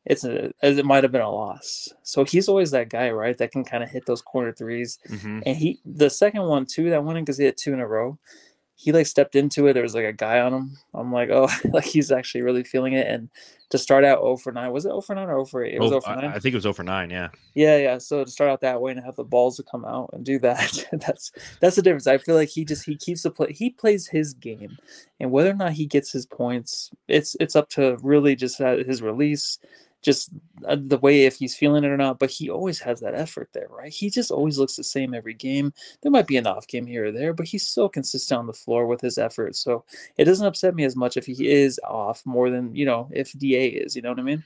it's 0.06 0.24
a 0.24 0.52
it 0.62 0.86
might 0.86 1.04
have 1.04 1.12
been 1.12 1.22
a 1.22 1.32
loss. 1.32 1.90
So 2.04 2.24
he's 2.24 2.48
always 2.48 2.72
that 2.72 2.90
guy, 2.90 3.10
right? 3.12 3.38
That 3.38 3.52
can 3.52 3.64
kind 3.64 3.84
of 3.84 3.90
hit 3.90 4.06
those 4.06 4.22
corner 4.22 4.52
3s 4.52 5.00
mm-hmm. 5.10 5.40
And 5.46 5.58
he 5.58 5.80
the 5.86 6.10
second 6.10 6.44
one 6.44 6.66
too, 6.66 6.90
that 6.90 7.04
went 7.04 7.18
in 7.18 7.24
because 7.24 7.38
he 7.38 7.46
hit 7.46 7.58
two 7.58 7.74
in 7.74 7.80
a 7.80 7.88
row 7.88 8.20
he 8.84 8.92
like 8.92 9.08
stepped 9.08 9.34
into 9.36 9.66
it. 9.68 9.74
There 9.74 9.82
was 9.82 9.96
like 9.96 10.04
a 10.04 10.12
guy 10.12 10.42
on 10.42 10.54
him. 10.54 10.78
I'm 10.94 11.14
like, 11.14 11.30
oh, 11.30 11.48
like 11.72 11.86
he's 11.86 12.12
actually 12.12 12.42
really 12.42 12.66
feeling 12.66 12.92
it. 12.92 13.08
And 13.08 13.30
to 13.70 13.78
start 13.78 14.04
out 14.04 14.20
0 14.20 14.36
for 14.38 14.52
9, 14.52 14.74
was 14.74 14.84
it 14.86 14.90
0 14.90 15.00
for 15.00 15.16
9 15.16 15.24
or 15.30 15.32
0 15.32 15.46
for 15.46 15.64
8? 15.64 15.74
It 15.74 15.80
was 15.80 15.94
oh, 15.94 16.02
0 16.02 16.02
for 16.02 16.22
9. 16.22 16.26
I 16.26 16.40
think 16.40 16.54
it 16.54 16.56
was 16.56 16.64
0 16.64 16.74
for 16.74 16.84
9, 16.84 17.10
yeah. 17.10 17.30
Yeah, 17.54 17.78
yeah. 17.78 17.98
So 17.98 18.26
to 18.26 18.30
start 18.30 18.50
out 18.50 18.60
that 18.60 18.82
way 18.82 18.92
and 18.92 19.02
have 19.02 19.16
the 19.16 19.24
balls 19.24 19.56
to 19.56 19.64
come 19.64 19.86
out 19.86 20.10
and 20.12 20.26
do 20.26 20.38
that, 20.40 20.86
that's 20.92 21.32
that's 21.62 21.78
the 21.78 21.82
difference. 21.82 22.08
I 22.08 22.18
feel 22.18 22.36
like 22.36 22.50
he 22.50 22.66
just 22.66 22.84
he 22.84 22.98
keeps 22.98 23.24
the 23.24 23.32
play 23.32 23.54
he 23.54 23.70
plays 23.70 24.08
his 24.08 24.34
game. 24.34 24.78
And 25.22 25.32
whether 25.32 25.52
or 25.52 25.56
not 25.56 25.72
he 25.74 25.86
gets 25.86 26.12
his 26.12 26.26
points, 26.26 26.92
it's 27.08 27.38
it's 27.40 27.56
up 27.56 27.70
to 27.70 27.98
really 28.04 28.36
just 28.36 28.60
uh, 28.60 28.84
his 28.86 29.02
release 29.02 29.60
just 30.04 30.30
uh, 30.68 30.78
the 30.80 30.98
way 31.00 31.26
if 31.26 31.38
he's 31.38 31.56
feeling 31.56 31.84
it 31.84 31.90
or 31.90 31.98
not, 31.98 32.20
but 32.20 32.30
he 32.30 32.50
always 32.50 32.80
has 32.80 33.00
that 33.00 33.16
effort 33.16 33.50
there, 33.54 33.68
right? 33.70 33.92
He 33.92 34.10
just 34.10 34.32
always 34.32 34.60
looks 34.60 34.76
the 34.76 34.84
same 34.84 35.14
every 35.14 35.34
game. 35.34 35.74
There 36.02 36.12
might 36.12 36.28
be 36.28 36.38
an 36.38 36.46
off 36.46 36.68
game 36.68 36.86
here 36.86 37.06
or 37.08 37.12
there, 37.12 37.34
but 37.34 37.48
he's 37.48 37.68
so 37.68 37.90
consistent 37.90 38.40
on 38.40 38.48
the 38.48 38.54
floor 38.54 38.86
with 38.86 39.02
his 39.02 39.18
effort. 39.18 39.56
So 39.56 39.86
it 40.18 40.26
doesn't 40.26 40.46
upset 40.46 40.76
me 40.76 40.84
as 40.84 40.96
much 40.96 41.18
if 41.18 41.26
he 41.26 41.50
is 41.50 41.80
off 41.84 42.22
more 42.26 42.50
than, 42.50 42.76
you 42.76 42.86
know, 42.86 43.10
if 43.12 43.32
DA 43.32 43.68
is, 43.68 43.96
you 43.96 44.02
know 44.02 44.10
what 44.10 44.20
I 44.20 44.24
mean? 44.24 44.44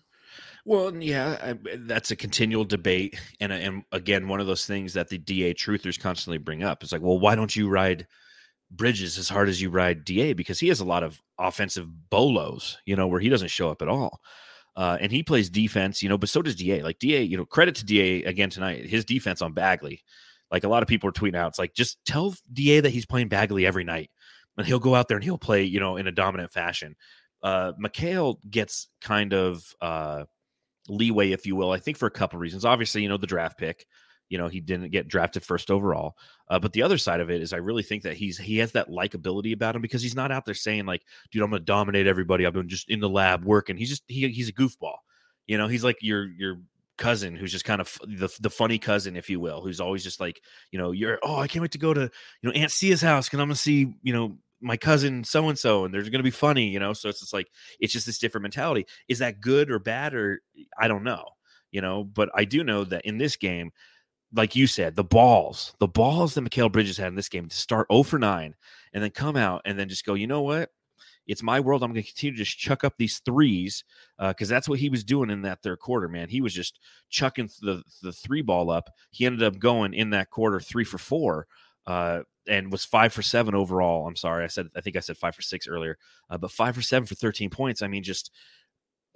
Well, 0.66 0.96
yeah, 0.96 1.38
I, 1.42 1.76
that's 1.78 2.12
a 2.12 2.16
continual 2.16 2.66
debate, 2.66 3.18
and 3.40 3.54
and 3.54 3.84
again, 3.94 4.28
one 4.28 4.42
of 4.42 4.48
those 4.48 4.66
things 4.66 4.94
that 4.94 5.08
the 5.08 5.18
DA 5.18 5.54
truthers 5.54 5.98
constantly 5.98 6.40
bring 6.40 6.62
up. 6.62 6.84
It's 6.84 6.92
like, 6.92 7.02
well, 7.02 7.20
why 7.20 7.36
don't 7.36 7.56
you 7.56 7.70
ride 7.70 8.06
Bridges 8.70 9.18
as 9.18 9.30
hard 9.30 9.48
as 9.48 9.62
you 9.62 9.70
ride 9.70 10.04
DA? 10.04 10.34
Because 10.34 10.60
he 10.60 10.68
has 10.68 10.82
a 10.82 10.86
lot 10.86 11.04
of 11.04 11.22
offensive 11.40 11.88
bolos, 12.10 12.78
you 12.86 12.98
know, 12.98 13.08
where 13.08 13.22
he 13.22 13.30
doesn't 13.30 13.48
show 13.48 13.70
up 13.70 13.82
at 13.82 13.88
all. 13.88 14.20
Uh, 14.78 14.96
and 15.02 15.12
he 15.12 15.24
plays 15.24 15.50
defense, 15.50 16.04
you 16.04 16.08
know, 16.08 16.20
but 16.20 16.30
so 16.30 16.40
does 16.40 16.56
DA. 16.56 16.84
Like 16.84 17.00
DA, 17.00 17.24
you 17.24 17.36
know, 17.36 17.46
credit 17.46 17.74
to 17.76 17.86
DA 17.86 18.24
again 18.24 18.52
tonight. 18.52 18.86
His 18.86 19.06
defense 19.06 19.42
on 19.42 19.54
Bagley, 19.54 20.04
like 20.52 20.64
a 20.64 20.70
lot 20.70 20.84
of 20.84 20.88
people 20.88 21.10
are 21.10 21.14
tweeting 21.14 21.36
out, 21.36 21.48
it's 21.48 21.60
like 21.60 21.74
just 21.74 21.98
tell 22.06 22.36
DA 22.54 22.80
that 22.82 22.92
he's 22.92 23.08
playing 23.08 23.28
Bagley 23.28 23.66
every 23.66 23.84
night, 23.84 24.12
and 24.56 24.68
he'll 24.68 24.78
go 24.78 24.94
out 24.94 25.08
there 25.08 25.18
and 25.18 25.24
he'll 25.24 25.40
play, 25.40 25.64
you 25.64 25.80
know, 25.80 25.98
in 25.98 26.06
a 26.06 26.12
dominant 26.12 26.52
fashion. 26.52 26.96
Uh, 27.42 27.74
Mikal 27.74 28.38
gets 28.50 28.88
kind 29.02 29.34
of 29.34 29.64
uh, 29.82 30.26
leeway, 30.88 31.32
if 31.32 31.48
you 31.48 31.56
will, 31.56 31.72
I 31.72 31.80
think 31.80 31.98
for 31.98 32.06
a 32.06 32.12
couple 32.12 32.38
reasons. 32.38 32.64
Obviously, 32.64 33.02
you 33.02 33.10
know, 33.10 33.18
the 33.18 33.26
draft 33.26 33.58
pick 33.58 33.88
you 34.30 34.38
know 34.38 34.48
he 34.48 34.60
didn't 34.60 34.92
get 34.92 35.08
drafted 35.08 35.44
first 35.44 35.72
overall 35.72 36.16
uh, 36.50 36.60
but 36.60 36.74
the 36.74 36.82
other 36.82 36.98
side 36.98 37.20
of 37.20 37.30
it 37.30 37.42
is 37.42 37.54
i 37.54 37.58
really 37.58 37.84
think 37.84 38.04
that 38.04 38.18
he's 38.18 38.38
he 38.38 38.58
has 38.58 38.72
that 38.72 38.90
likability 38.90 39.54
about 39.54 39.76
him 39.76 39.82
because 39.82 40.02
he's 40.02 40.16
not 40.16 40.32
out 40.32 40.46
there 40.46 40.54
saying 40.54 40.86
like 40.86 41.04
dude 41.32 41.44
i'm 41.44 41.50
gonna 41.50 41.64
dominate 41.64 42.08
everybody. 42.08 42.46
I've 42.46 42.54
been 42.54 42.70
just 42.70 42.90
in 42.90 43.00
the 43.00 43.10
lab 43.10 43.46
working. 43.46 43.78
He's 43.78 43.90
just 43.90 44.04
he, 44.08 44.28
he's 44.30 44.50
a 44.50 44.54
goofball. 44.54 44.98
You 45.46 45.58
know 45.58 45.68
he's 45.68 45.84
like 45.84 45.98
your 46.02 46.26
your 46.26 46.58
cousin 46.98 47.36
who's 47.36 47.52
just 47.52 47.66
kind 47.66 47.80
of 47.80 47.96
the, 48.08 48.28
the 48.40 48.50
funny 48.50 48.80
cousin 48.80 49.16
if 49.16 49.30
you 49.30 49.40
will 49.40 49.62
who's 49.62 49.80
always 49.80 50.04
just 50.04 50.20
like 50.20 50.42
you 50.72 50.80
know 50.80 50.92
you're 50.92 51.20
oh 51.22 51.36
i 51.36 51.48
can't 51.48 51.62
wait 51.62 51.70
to 51.70 51.78
go 51.78 51.94
to 51.94 52.02
you 52.02 52.10
know 52.42 52.52
aunt 52.54 52.72
sia's 52.72 53.04
house 53.04 53.28
because 53.28 53.40
i'm 53.40 53.46
gonna 53.46 53.56
see 53.56 53.94
you 54.02 54.12
know 54.12 54.36
my 54.62 54.76
cousin 54.76 55.24
so 55.24 55.48
and 55.48 55.60
so 55.60 55.86
and 55.86 55.94
they're 55.94 56.02
gonna 56.10 56.24
be 56.24 56.32
funny 56.32 56.70
you 56.70 56.80
know? 56.80 56.94
So 56.94 57.08
it's 57.08 57.20
just 57.20 57.34
like 57.34 57.48
it's 57.80 57.94
just 57.94 58.08
this 58.08 58.18
different 58.18 58.42
mentality. 58.42 58.88
Is 59.08 59.20
that 59.20 59.40
good 59.42 59.70
or 59.70 59.78
bad 59.78 60.16
or 60.16 60.42
i 60.80 60.88
don't 60.88 61.04
know 61.04 61.24
you 61.70 61.82
know? 61.82 62.04
But 62.04 62.30
i 62.34 62.46
do 62.46 62.64
know 62.64 62.84
that 62.86 63.06
in 63.06 63.20
this 63.20 63.36
game 63.36 63.70
like 64.34 64.56
you 64.56 64.68
said, 64.68 64.96
the 64.96 65.04
balls, 65.04 65.74
the 65.80 65.88
balls 65.88 66.34
that 66.34 66.44
Mikal 66.44 66.72
Bridges 66.72 66.98
had 66.98 67.08
in 67.08 67.16
this 67.16 67.30
game 67.30 67.48
to 67.48 67.56
start 67.56 67.88
0 67.92 68.04
for 68.04 68.20
9 68.20 68.56
and 68.94 69.04
then 69.04 69.12
come 69.12 69.36
out 69.36 69.62
and 69.66 69.80
then 69.80 69.90
just 69.90 70.06
go, 70.06 70.14
you 70.14 70.28
know 70.28 70.42
what? 70.42 70.70
It's 71.28 71.44
my 71.44 71.60
world. 71.60 71.84
I'm 71.84 71.92
going 71.92 72.02
to 72.02 72.08
continue 72.08 72.38
to 72.38 72.44
just 72.44 72.58
chuck 72.58 72.84
up 72.84 72.94
these 72.98 73.20
threes 73.20 73.84
because 74.18 74.50
uh, 74.50 74.56
that's 74.56 74.70
what 74.70 74.80
he 74.80 74.90
was 74.90 75.04
doing 75.04 75.30
in 75.30 75.42
that 75.42 75.62
third 75.62 75.80
quarter, 75.80 76.08
man. 76.08 76.30
He 76.30 76.42
was 76.42 76.54
just 76.54 76.80
chucking 77.10 77.50
the, 77.62 77.84
the 78.02 78.14
three 78.14 78.42
ball 78.42 78.70
up. 78.70 78.90
He 79.12 79.26
ended 79.26 79.44
up 79.44 79.60
going 79.60 79.94
in 79.94 80.12
that 80.12 80.30
quarter 80.30 80.60
three 80.60 80.86
for 80.86 80.98
four. 80.98 81.48
Uh, 81.86 82.24
and 82.50 82.72
was 82.72 82.86
five 82.86 83.12
for 83.12 83.22
seven 83.22 83.56
overall. 83.56 84.08
I'm 84.08 84.16
sorry, 84.16 84.44
I 84.44 84.48
said 84.48 84.68
I 84.76 84.82
think 84.82 84.96
I 84.96 85.02
said 85.02 85.18
five 85.18 85.36
for 85.36 85.42
six 85.42 85.68
earlier, 85.68 85.98
uh, 86.30 86.38
but 86.38 86.52
five 86.52 86.76
for 86.76 86.82
seven 86.82 87.06
for 87.06 87.16
13 87.16 87.50
points. 87.50 87.82
I 87.82 87.88
mean, 87.88 88.04
just 88.04 88.32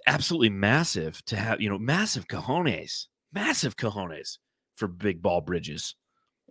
absolutely 0.06 0.50
massive 0.50 1.24
to 1.26 1.36
have, 1.36 1.60
you 1.60 1.70
know, 1.70 1.78
massive 1.78 2.28
cojones, 2.28 3.06
massive 3.32 3.76
cojones 3.76 4.38
for 4.76 4.88
big 4.88 5.22
ball 5.22 5.40
bridges. 5.40 5.94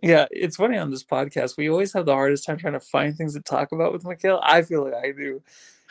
Yeah, 0.02 0.26
it's 0.32 0.56
funny 0.56 0.76
on 0.76 0.90
this 0.90 1.04
podcast. 1.04 1.56
We 1.56 1.70
always 1.70 1.92
have 1.92 2.06
the 2.06 2.14
hardest 2.14 2.44
time 2.44 2.58
trying 2.58 2.72
to 2.72 2.80
find 2.80 3.16
things 3.16 3.34
to 3.34 3.40
talk 3.40 3.70
about 3.70 3.92
with 3.92 4.02
Mikal. 4.02 4.40
I 4.42 4.62
feel 4.62 4.84
like 4.84 4.94
I 4.94 5.12
do. 5.12 5.42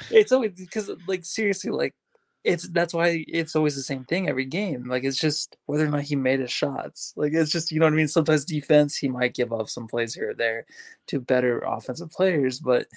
It's 0.10 0.34
always 0.34 0.52
because, 0.52 0.92
like, 1.08 1.24
seriously, 1.24 1.72
like, 1.72 1.96
it's 2.44 2.68
that's 2.70 2.94
why 2.94 3.24
it's 3.28 3.56
always 3.56 3.76
the 3.76 3.84
same 3.84 4.04
thing 4.04 4.28
every 4.28 4.46
game. 4.46 4.90
Like, 4.90 5.06
it's 5.06 5.20
just 5.20 5.56
whether 5.66 5.86
or 5.86 5.90
not 5.90 6.02
he 6.02 6.18
made 6.18 6.42
his 6.42 6.52
shots. 6.52 7.14
Like, 7.16 7.34
it's 7.34 7.52
just 7.52 7.72
you 7.72 7.80
know 7.80 7.86
what 7.86 7.94
I 7.94 7.96
mean. 7.98 8.10
Sometimes 8.10 8.44
defense, 8.44 8.98
he 8.98 9.08
might 9.08 9.34
give 9.34 9.54
up 9.54 9.70
some 9.70 9.88
plays 9.88 10.14
here 10.14 10.32
or 10.32 10.34
there 10.34 10.66
to 11.08 11.22
better 11.22 11.60
offensive 11.60 12.12
players, 12.12 12.60
but 12.60 12.88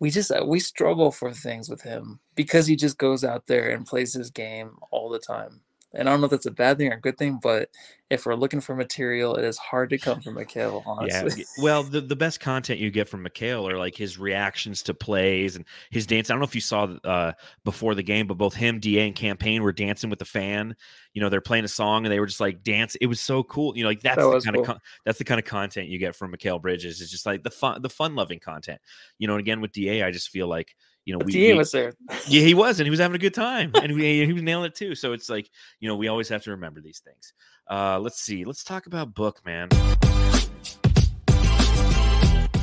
we 0.00 0.10
just 0.10 0.30
uh, 0.30 0.44
we 0.46 0.60
struggle 0.60 1.10
for 1.10 1.32
things 1.32 1.68
with 1.68 1.82
him 1.82 2.20
because 2.34 2.66
he 2.66 2.76
just 2.76 2.98
goes 2.98 3.24
out 3.24 3.46
there 3.46 3.70
and 3.70 3.86
plays 3.86 4.14
his 4.14 4.30
game 4.30 4.76
all 4.90 5.10
the 5.10 5.18
time. 5.18 5.60
And 5.96 6.08
I 6.08 6.12
don't 6.12 6.20
know 6.20 6.26
if 6.26 6.30
that's 6.30 6.46
a 6.46 6.50
bad 6.50 6.78
thing 6.78 6.92
or 6.92 6.96
a 6.96 7.00
good 7.00 7.16
thing, 7.16 7.38
but 7.42 7.68
if 8.10 8.26
we're 8.26 8.34
looking 8.34 8.60
for 8.60 8.74
material, 8.74 9.36
it 9.36 9.44
is 9.44 9.56
hard 9.58 9.90
to 9.90 9.98
come 9.98 10.20
from 10.20 10.34
Mikal, 10.36 10.82
honestly. 10.86 11.44
Yeah. 11.56 11.62
Well, 11.62 11.82
the, 11.82 12.00
the 12.00 12.16
best 12.16 12.40
content 12.40 12.80
you 12.80 12.90
get 12.90 13.08
from 13.08 13.24
Mikal 13.24 13.70
are 13.70 13.78
like 13.78 13.96
his 13.96 14.18
reactions 14.18 14.82
to 14.84 14.94
plays 14.94 15.56
and 15.56 15.64
his 15.90 16.06
dance. 16.06 16.28
I 16.28 16.34
don't 16.34 16.40
know 16.40 16.46
if 16.46 16.54
you 16.54 16.60
saw 16.60 16.84
uh, 17.04 17.32
before 17.64 17.94
the 17.94 18.02
game, 18.02 18.26
but 18.26 18.38
both 18.38 18.54
him, 18.54 18.80
DA, 18.80 19.06
and 19.06 19.16
Cam 19.16 19.36
Payne 19.36 19.62
were 19.62 19.72
dancing 19.72 20.10
with 20.10 20.18
the 20.18 20.24
fan. 20.24 20.76
You 21.12 21.22
know, 21.22 21.28
they're 21.28 21.40
playing 21.40 21.64
a 21.64 21.68
song 21.68 22.04
and 22.04 22.12
they 22.12 22.20
were 22.20 22.26
just 22.26 22.40
like 22.40 22.62
dance. 22.62 22.94
It 22.96 23.06
was 23.06 23.20
so 23.20 23.42
cool. 23.42 23.76
You 23.76 23.84
know, 23.84 23.88
like 23.88 24.00
that's 24.00 24.16
that 24.16 24.30
the 24.30 24.40
kind 24.40 24.54
cool. 24.54 24.62
of 24.62 24.66
con- 24.66 24.80
that's 25.04 25.18
the 25.18 25.24
kind 25.24 25.38
of 25.38 25.44
content 25.44 25.88
you 25.88 25.98
get 25.98 26.14
from 26.16 26.32
Mikal 26.32 26.60
Bridges. 26.60 27.00
It's 27.00 27.10
just 27.10 27.26
like 27.26 27.42
the 27.42 27.50
fun, 27.50 27.82
the 27.82 27.90
fun 27.90 28.14
loving 28.14 28.40
content. 28.40 28.80
You 29.18 29.28
know, 29.28 29.34
and 29.34 29.40
again 29.40 29.60
with 29.60 29.72
DA, 29.72 30.02
I 30.02 30.10
just 30.10 30.28
feel 30.28 30.48
like 30.48 30.74
you 31.04 31.16
know, 31.16 31.24
we, 31.24 31.32
we 31.34 31.54
was 31.54 31.70
there. 31.72 31.92
yeah, 32.26 32.42
he 32.42 32.54
was, 32.54 32.80
and 32.80 32.86
he 32.86 32.90
was 32.90 33.00
having 33.00 33.14
a 33.14 33.18
good 33.18 33.34
time, 33.34 33.70
and 33.74 33.94
we, 33.94 34.24
he 34.24 34.32
was 34.32 34.42
nailing 34.42 34.66
it 34.66 34.74
too. 34.74 34.94
So 34.94 35.12
it's 35.12 35.28
like, 35.28 35.50
you 35.80 35.88
know, 35.88 35.96
we 35.96 36.08
always 36.08 36.28
have 36.28 36.42
to 36.44 36.50
remember 36.50 36.80
these 36.80 37.00
things. 37.00 37.32
Uh, 37.70 37.98
let's 37.98 38.20
see. 38.20 38.44
Let's 38.44 38.64
talk 38.64 38.86
about 38.86 39.14
Book, 39.14 39.40
man. 39.44 39.68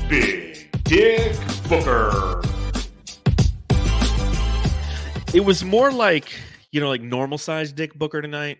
Big 0.07 0.69
Dick 0.83 1.37
Booker. 1.69 2.41
It 5.33 5.45
was 5.45 5.63
more 5.63 5.91
like, 5.91 6.31
you 6.71 6.81
know, 6.81 6.89
like 6.89 7.01
normal 7.01 7.37
sized 7.37 7.75
Dick 7.75 7.93
Booker 7.93 8.21
tonight. 8.21 8.59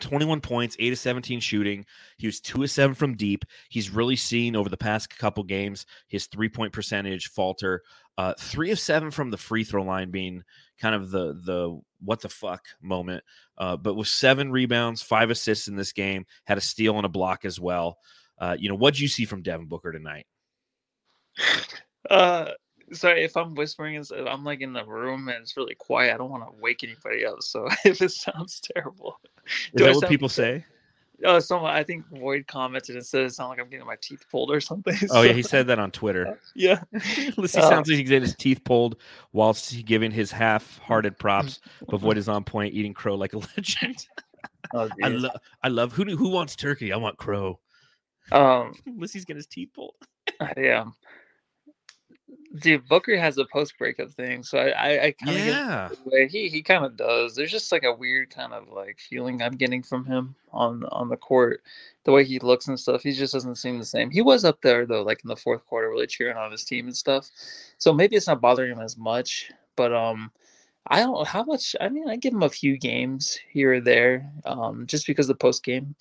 21 0.00 0.40
points, 0.40 0.76
8 0.78 0.92
of 0.92 0.98
17 0.98 1.40
shooting. 1.40 1.84
He 2.16 2.26
was 2.26 2.40
2 2.40 2.62
of 2.62 2.70
7 2.70 2.94
from 2.94 3.16
deep. 3.16 3.44
He's 3.68 3.90
really 3.90 4.16
seen 4.16 4.56
over 4.56 4.68
the 4.68 4.76
past 4.76 5.16
couple 5.16 5.44
games 5.44 5.86
his 6.08 6.26
three 6.26 6.48
point 6.48 6.72
percentage 6.72 7.28
falter. 7.28 7.82
Uh, 8.16 8.34
3 8.38 8.72
of 8.72 8.80
7 8.80 9.10
from 9.10 9.30
the 9.30 9.36
free 9.36 9.64
throw 9.64 9.82
line 9.82 10.10
being 10.10 10.42
kind 10.80 10.94
of 10.94 11.10
the 11.10 11.34
the 11.44 11.80
what 12.00 12.20
the 12.20 12.28
fuck 12.28 12.64
moment. 12.80 13.24
Uh, 13.56 13.76
but 13.76 13.94
with 13.94 14.08
seven 14.08 14.50
rebounds, 14.52 15.02
five 15.02 15.30
assists 15.30 15.68
in 15.68 15.76
this 15.76 15.92
game, 15.92 16.24
had 16.44 16.58
a 16.58 16.62
steal 16.62 16.96
and 16.96 17.06
a 17.06 17.08
block 17.08 17.44
as 17.44 17.58
well. 17.58 17.98
Uh, 18.38 18.56
you 18.58 18.68
know, 18.68 18.76
what 18.76 18.94
do 18.94 19.02
you 19.02 19.08
see 19.08 19.24
from 19.24 19.42
Devin 19.42 19.66
Booker 19.66 19.92
tonight? 19.92 20.26
Uh, 22.08 22.52
sorry 22.92 23.24
if 23.24 23.36
I'm 23.36 23.54
whispering 23.54 24.02
I'm 24.12 24.44
like 24.44 24.60
in 24.60 24.72
the 24.72 24.84
room 24.84 25.28
and 25.28 25.38
it's 25.42 25.56
really 25.56 25.74
quiet. 25.74 26.14
I 26.14 26.16
don't 26.16 26.30
want 26.30 26.44
to 26.44 26.60
wake 26.60 26.84
anybody 26.84 27.26
up. 27.26 27.42
So 27.42 27.68
if 27.84 28.00
it 28.02 28.12
sounds 28.12 28.60
terrible, 28.60 29.20
is 29.72 29.84
that 29.84 29.94
what 29.94 30.08
people 30.08 30.28
say? 30.28 30.64
Oh, 31.24 31.40
someone 31.40 31.72
I 31.72 31.82
think 31.82 32.06
Void 32.12 32.46
commented 32.46 32.94
and 32.94 33.04
said 33.04 33.24
it 33.24 33.34
sounds 33.34 33.50
like 33.50 33.58
I'm 33.58 33.68
getting 33.68 33.86
my 33.86 33.96
teeth 34.00 34.24
pulled 34.30 34.52
or 34.52 34.60
something. 34.60 34.94
Oh 35.02 35.06
so, 35.06 35.22
yeah, 35.22 35.32
he 35.32 35.42
said 35.42 35.66
that 35.66 35.78
on 35.78 35.90
Twitter. 35.90 36.38
yeah, 36.54 36.80
he 37.02 37.32
uh, 37.36 37.46
sounds 37.46 37.88
like 37.88 37.98
he's 37.98 38.08
getting 38.08 38.22
his 38.22 38.36
teeth 38.36 38.62
pulled 38.62 39.00
whilst 39.32 39.72
he 39.72 39.82
giving 39.82 40.12
his 40.12 40.30
half-hearted 40.30 41.18
props. 41.18 41.60
But 41.88 41.98
Void 41.98 42.18
is 42.18 42.28
on 42.28 42.44
point, 42.44 42.74
eating 42.74 42.94
crow 42.94 43.16
like 43.16 43.32
a 43.32 43.38
legend. 43.56 44.06
oh, 44.74 44.88
I 45.02 45.08
love, 45.08 45.36
I 45.62 45.68
love 45.68 45.92
who 45.92 46.04
who 46.04 46.28
wants 46.28 46.54
turkey. 46.54 46.92
I 46.92 46.96
want 46.96 47.16
crow. 47.16 47.58
Um, 48.30 48.74
Lissy's 48.86 49.24
getting 49.24 49.38
his 49.38 49.46
teeth 49.46 49.70
pulled. 49.74 49.94
yeah, 50.56 50.84
Dude, 52.56 52.88
Booker 52.88 53.18
has 53.18 53.36
a 53.36 53.44
post 53.44 53.76
breakup 53.78 54.10
thing, 54.12 54.42
so 54.42 54.58
I 54.58 54.68
I, 54.68 55.04
I 55.04 55.12
kind 55.12 55.38
of 55.38 55.46
yeah. 55.46 55.88
get 56.10 56.30
he 56.30 56.48
he 56.48 56.62
kind 56.62 56.84
of 56.84 56.96
does. 56.96 57.34
There's 57.34 57.50
just 57.50 57.70
like 57.70 57.84
a 57.84 57.92
weird 57.92 58.30
kind 58.30 58.54
of 58.54 58.68
like 58.68 58.98
feeling 58.98 59.42
I'm 59.42 59.56
getting 59.56 59.82
from 59.82 60.06
him 60.06 60.34
on 60.50 60.84
on 60.84 61.10
the 61.10 61.16
court, 61.16 61.62
the 62.04 62.12
way 62.12 62.24
he 62.24 62.38
looks 62.38 62.68
and 62.68 62.80
stuff. 62.80 63.02
He 63.02 63.12
just 63.12 63.34
doesn't 63.34 63.56
seem 63.56 63.78
the 63.78 63.84
same. 63.84 64.10
He 64.10 64.22
was 64.22 64.46
up 64.46 64.62
there 64.62 64.86
though, 64.86 65.02
like 65.02 65.20
in 65.24 65.28
the 65.28 65.36
fourth 65.36 65.66
quarter, 65.66 65.90
really 65.90 66.06
cheering 66.06 66.38
on 66.38 66.50
his 66.50 66.64
team 66.64 66.86
and 66.86 66.96
stuff. 66.96 67.30
So 67.76 67.92
maybe 67.92 68.16
it's 68.16 68.26
not 68.26 68.40
bothering 68.40 68.72
him 68.72 68.80
as 68.80 68.96
much, 68.96 69.52
but 69.76 69.92
um, 69.92 70.30
I 70.86 71.00
don't 71.00 71.12
know 71.12 71.24
how 71.24 71.44
much. 71.44 71.76
I 71.80 71.90
mean, 71.90 72.08
I 72.08 72.16
give 72.16 72.32
him 72.32 72.42
a 72.42 72.48
few 72.48 72.78
games 72.78 73.38
here 73.50 73.74
or 73.74 73.80
there, 73.80 74.30
um, 74.46 74.86
just 74.86 75.06
because 75.06 75.26
the 75.26 75.34
post 75.34 75.64
game 75.64 75.94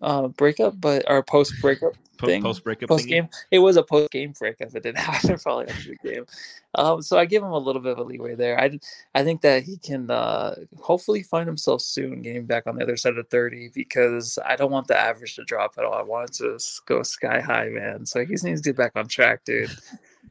uh 0.00 0.28
breakup, 0.28 0.80
but 0.80 1.08
our 1.08 1.22
post 1.34 1.54
breakup 1.60 1.94
thing. 2.26 2.42
Post 2.42 2.64
breakup 2.64 2.88
post 2.88 3.06
game. 3.06 3.28
It 3.50 3.58
was 3.58 3.76
a 3.76 3.82
post 3.82 4.10
game 4.10 4.32
breakup. 4.38 4.74
It 4.74 4.82
didn't 4.82 4.98
happen 4.98 5.38
probably 5.38 5.68
after 5.68 5.90
the 5.90 5.96
game. 5.96 6.26
Um, 6.74 7.02
so 7.02 7.18
I 7.18 7.24
give 7.24 7.42
him 7.42 7.50
a 7.50 7.58
little 7.58 7.82
bit 7.82 7.92
of 7.92 7.98
a 7.98 8.02
leeway 8.02 8.34
there. 8.34 8.58
I 8.58 8.78
I 9.14 9.24
think 9.24 9.42
that 9.42 9.62
he 9.62 9.76
can 9.76 10.10
uh, 10.10 10.56
hopefully 10.80 11.22
find 11.22 11.46
himself 11.46 11.82
soon 11.82 12.22
getting 12.22 12.46
back 12.46 12.66
on 12.66 12.76
the 12.76 12.82
other 12.82 12.96
side 12.96 13.18
of 13.18 13.28
thirty 13.28 13.70
because 13.74 14.38
I 14.44 14.56
don't 14.56 14.70
want 14.70 14.88
the 14.88 14.98
average 14.98 15.36
to 15.36 15.44
drop 15.44 15.74
at 15.78 15.84
all. 15.84 15.94
I 15.94 16.02
want 16.02 16.30
it 16.30 16.36
to 16.36 16.58
go 16.86 17.02
sky 17.02 17.40
high, 17.40 17.68
man. 17.68 18.06
So 18.06 18.24
he 18.24 18.34
needs 18.42 18.60
to 18.60 18.70
get 18.70 18.76
back 18.76 18.92
on 18.96 19.06
track, 19.08 19.44
dude. 19.44 19.70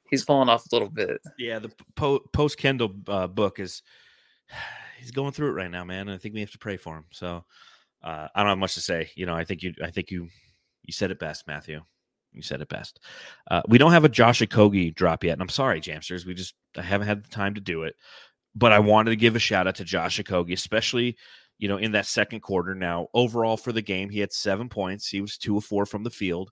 He's 0.10 0.24
falling 0.24 0.50
off 0.50 0.66
a 0.66 0.76
little 0.76 0.90
bit. 0.90 1.22
Yeah, 1.38 1.60
the 1.60 1.72
po- 1.96 2.20
post 2.34 2.58
Kendall 2.58 2.94
uh, 3.08 3.28
book 3.28 3.60
is 3.60 3.82
he's 5.00 5.12
going 5.12 5.32
through 5.32 5.50
it 5.50 5.54
right 5.54 5.72
now, 5.72 5.84
man. 5.84 6.08
And 6.08 6.12
I 6.12 6.18
think 6.18 6.34
we 6.34 6.42
have 6.42 6.52
to 6.52 6.58
pray 6.58 6.78
for 6.78 6.98
him. 6.98 7.06
So 7.12 7.46
uh, 8.04 8.28
I 8.34 8.42
don't 8.42 8.50
have 8.50 8.58
much 8.58 8.74
to 8.76 8.82
say. 8.82 9.10
You 9.16 9.26
know, 9.26 9.36
I 9.36 9.44
think 9.44 9.64
you, 9.64 9.74
I 9.84 9.92
think 9.92 10.12
you, 10.12 10.30
you 10.84 10.94
said 10.94 11.12
it 11.12 11.20
best, 11.20 11.48
Matthew. 11.48 11.82
You 12.34 12.42
said 12.42 12.62
it 12.62 12.70
best. 12.70 13.00
Uh, 13.50 13.62
we 13.68 13.78
don't 13.78 13.92
have 13.92 14.06
a 14.06 14.10
Josh 14.10 14.40
Okogie 14.40 14.96
drop 14.96 15.24
yet, 15.24 15.34
and 15.34 15.42
I'm 15.42 15.50
sorry, 15.50 15.82
Jamsters. 15.82 16.26
We 16.26 16.34
just 16.34 16.56
I 16.78 16.82
haven't 16.82 17.08
had 17.08 17.24
the 17.24 17.30
time 17.30 17.56
to 17.56 17.62
do 17.62 17.84
it. 17.84 17.96
But 18.56 18.74
I 18.74 18.80
wanted 18.80 19.12
to 19.12 19.16
give 19.16 19.36
a 19.36 19.40
shout 19.40 19.68
out 19.68 19.76
to 19.76 19.86
Josh 19.86 20.20
Okogie, 20.20 20.54
especially 20.54 21.18
you 21.58 21.68
know 21.68 21.78
in 21.78 21.92
that 21.92 22.06
second 22.06 22.40
quarter. 22.42 22.74
Now, 22.74 23.08
overall 23.14 23.58
for 23.58 23.72
the 23.72 23.82
game, 23.82 24.10
he 24.10 24.20
had 24.20 24.32
seven 24.32 24.70
points. 24.70 25.08
He 25.08 25.22
was 25.22 25.38
two 25.38 25.58
of 25.58 25.66
four 25.66 25.86
from 25.86 26.04
the 26.04 26.10
field. 26.10 26.52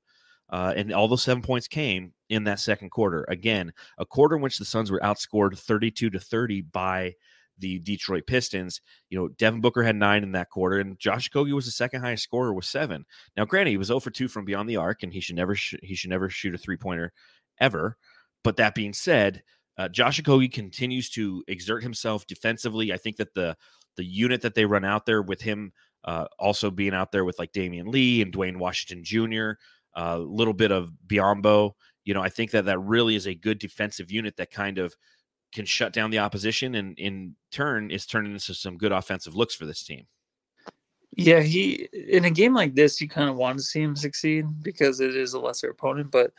Uh, 0.49 0.73
and 0.75 0.91
all 0.91 1.07
those 1.07 1.21
seven 1.21 1.43
points 1.43 1.67
came 1.67 2.11
in 2.29 2.43
that 2.43 2.59
second 2.59 2.89
quarter. 2.89 3.23
Again, 3.27 3.71
a 3.99 4.05
quarter 4.05 4.35
in 4.35 4.41
which 4.41 4.57
the 4.57 4.65
Suns 4.65 4.89
were 4.89 4.99
outscored 5.01 5.57
32 5.57 6.09
to 6.09 6.19
30 6.19 6.61
by 6.61 7.13
the 7.59 7.79
Detroit 7.79 8.25
Pistons. 8.27 8.81
You 9.09 9.19
know, 9.19 9.27
Devin 9.27 9.61
Booker 9.61 9.83
had 9.83 9.95
nine 9.95 10.23
in 10.23 10.31
that 10.33 10.49
quarter, 10.49 10.79
and 10.79 10.99
Josh 10.99 11.29
Okogie 11.29 11.53
was 11.53 11.65
the 11.65 11.71
second 11.71 12.01
highest 12.01 12.23
scorer 12.23 12.53
with 12.53 12.65
seven. 12.65 13.05
Now, 13.37 13.45
granted, 13.45 13.71
he 13.71 13.77
was 13.77 13.87
0 13.87 13.99
for 13.99 14.11
2 14.11 14.27
from 14.27 14.45
beyond 14.45 14.69
the 14.69 14.77
arc, 14.77 15.03
and 15.03 15.13
he 15.13 15.19
should 15.19 15.35
never 15.35 15.55
sh- 15.55 15.75
he 15.83 15.95
should 15.95 16.09
never 16.09 16.29
shoot 16.29 16.55
a 16.55 16.57
three 16.57 16.77
pointer 16.77 17.13
ever. 17.59 17.97
But 18.43 18.57
that 18.57 18.75
being 18.75 18.93
said, 18.93 19.43
uh, 19.77 19.89
Josh 19.89 20.21
Okogie 20.21 20.51
continues 20.51 21.09
to 21.11 21.43
exert 21.47 21.83
himself 21.83 22.27
defensively. 22.27 22.91
I 22.91 22.97
think 22.97 23.17
that 23.17 23.33
the 23.33 23.55
the 23.95 24.05
unit 24.05 24.41
that 24.41 24.55
they 24.55 24.65
run 24.65 24.85
out 24.85 25.05
there 25.05 25.21
with 25.21 25.41
him 25.41 25.73
uh, 26.05 26.25
also 26.37 26.71
being 26.71 26.93
out 26.93 27.11
there 27.11 27.25
with 27.25 27.39
like 27.39 27.51
Damion 27.51 27.87
Lee 27.87 28.21
and 28.21 28.31
Duane 28.31 28.59
Washington 28.59 29.03
Jr., 29.03 29.51
a 29.95 30.13
uh, 30.13 30.17
little 30.17 30.53
bit 30.53 30.71
of 30.71 30.91
Biyombo. 31.07 31.71
You 32.05 32.13
know, 32.13 32.21
I 32.21 32.29
think 32.29 32.51
that 32.51 32.65
that 32.65 32.79
really 32.79 33.15
is 33.15 33.27
a 33.27 33.35
good 33.35 33.59
defensive 33.59 34.11
unit 34.11 34.37
that 34.37 34.51
kind 34.51 34.77
of 34.77 34.95
can 35.53 35.65
shut 35.65 35.93
down 35.93 36.11
the 36.11 36.19
opposition 36.19 36.75
and 36.75 36.97
in 36.97 37.35
turn 37.51 37.91
is 37.91 38.05
turning 38.05 38.33
into 38.33 38.53
some 38.53 38.77
good 38.77 38.91
offensive 38.91 39.35
looks 39.35 39.55
for 39.55 39.65
this 39.65 39.83
team. 39.83 40.05
Yeah, 41.15 41.41
he 41.41 41.89
in 41.93 42.25
a 42.25 42.29
game 42.29 42.53
like 42.53 42.75
this, 42.75 43.01
you 43.01 43.09
kind 43.09 43.29
of 43.29 43.35
want 43.35 43.57
to 43.57 43.63
see 43.63 43.81
him 43.81 43.95
succeed 43.95 44.45
because 44.61 44.99
it 44.99 45.15
is 45.15 45.33
a 45.33 45.39
lesser 45.39 45.69
opponent. 45.69 46.11
But 46.11 46.31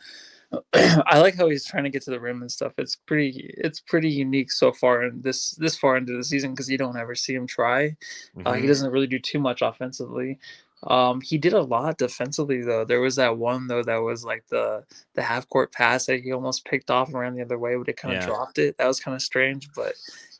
I 0.73 1.19
like 1.19 1.35
how 1.35 1.49
he's 1.49 1.65
trying 1.65 1.83
to 1.83 1.89
get 1.89 2.01
to 2.03 2.11
the 2.11 2.19
rim 2.19 2.41
and 2.41 2.51
stuff. 2.51 2.73
It's 2.77 2.95
pretty, 2.95 3.53
it's 3.57 3.79
pretty 3.79 4.09
unique 4.09 4.51
so 4.51 4.71
far 4.71 5.03
in 5.03 5.21
this 5.21 5.51
this 5.51 5.77
far 5.77 5.97
into 5.97 6.15
the 6.15 6.23
season 6.23 6.51
because 6.51 6.69
you 6.69 6.77
don't 6.77 6.97
ever 6.97 7.15
see 7.15 7.33
him 7.33 7.47
try. 7.47 7.89
Mm-hmm. 7.89 8.47
Uh, 8.47 8.53
he 8.53 8.59
mm-hmm. 8.59 8.67
doesn't 8.67 8.91
really 8.91 9.07
do 9.07 9.19
too 9.19 9.39
much 9.39 9.61
offensively. 9.61 10.39
Um, 10.83 11.21
he 11.21 11.37
did 11.37 11.53
a 11.53 11.61
lot 11.61 11.97
defensively 11.97 12.61
though. 12.61 12.85
There 12.85 13.01
was 13.01 13.15
that 13.17 13.37
one 13.37 13.67
though 13.67 13.83
that 13.83 13.97
was 13.97 14.25
like 14.25 14.45
the 14.47 14.83
the 15.13 15.21
half 15.21 15.47
court 15.49 15.71
pass 15.71 16.05
that 16.07 16.21
he 16.21 16.31
almost 16.31 16.65
picked 16.65 16.89
off 16.89 17.09
and 17.09 17.19
ran 17.19 17.35
the 17.35 17.43
other 17.43 17.59
way, 17.59 17.75
but 17.75 17.89
it 17.89 17.97
kind 17.97 18.15
of 18.15 18.21
yeah. 18.21 18.27
dropped 18.27 18.57
it. 18.57 18.77
That 18.77 18.87
was 18.87 18.99
kind 18.99 19.15
of 19.15 19.21
strange, 19.21 19.69
but 19.75 19.93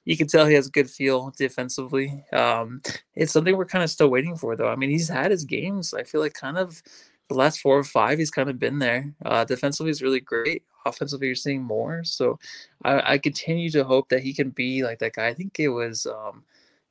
you 0.06 0.18
can 0.18 0.28
tell 0.28 0.46
he 0.46 0.56
has 0.56 0.68
a 0.68 0.72
good 0.72 0.90
feel 0.90 1.32
defensively. 1.38 2.26
Um, 2.34 2.82
it's 3.14 3.32
something 3.32 3.56
we're 3.56 3.66
kind 3.66 3.84
of 3.84 3.90
still 3.90 4.10
waiting 4.10 4.36
for 4.36 4.56
though. 4.56 4.70
I 4.70 4.76
mean, 4.76 4.90
he's 4.90 5.10
had 5.10 5.32
his 5.32 5.46
games. 5.46 5.94
I 5.94 6.04
feel 6.04 6.22
like 6.22 6.34
kind 6.34 6.58
of 6.58 6.82
the 7.30 7.36
last 7.36 7.62
four 7.62 7.78
or 7.78 7.84
five, 7.84 8.18
he's 8.20 8.32
kind 8.32 8.50
of 8.50 8.60
been 8.60 8.80
there. 8.80 9.14
Uh, 9.24 9.46
defensively 9.46 9.92
is 9.92 10.02
really 10.02 10.20
great. 10.20 10.64
Offensively, 10.86 11.28
you're 11.28 11.36
seeing 11.36 11.62
more. 11.62 12.04
So 12.04 12.40
I, 12.84 13.14
I 13.14 13.18
continue 13.20 13.70
to 13.72 13.84
hope 13.84 14.10
that 14.10 14.24
he 14.24 14.34
can 14.34 14.50
be 14.50 14.84
like 14.84 15.00
that 15.00 15.14
guy. 15.14 15.28
I 15.28 15.34
think 15.34 15.60
it 15.60 15.70
was 15.70 16.08
um, 16.08 16.44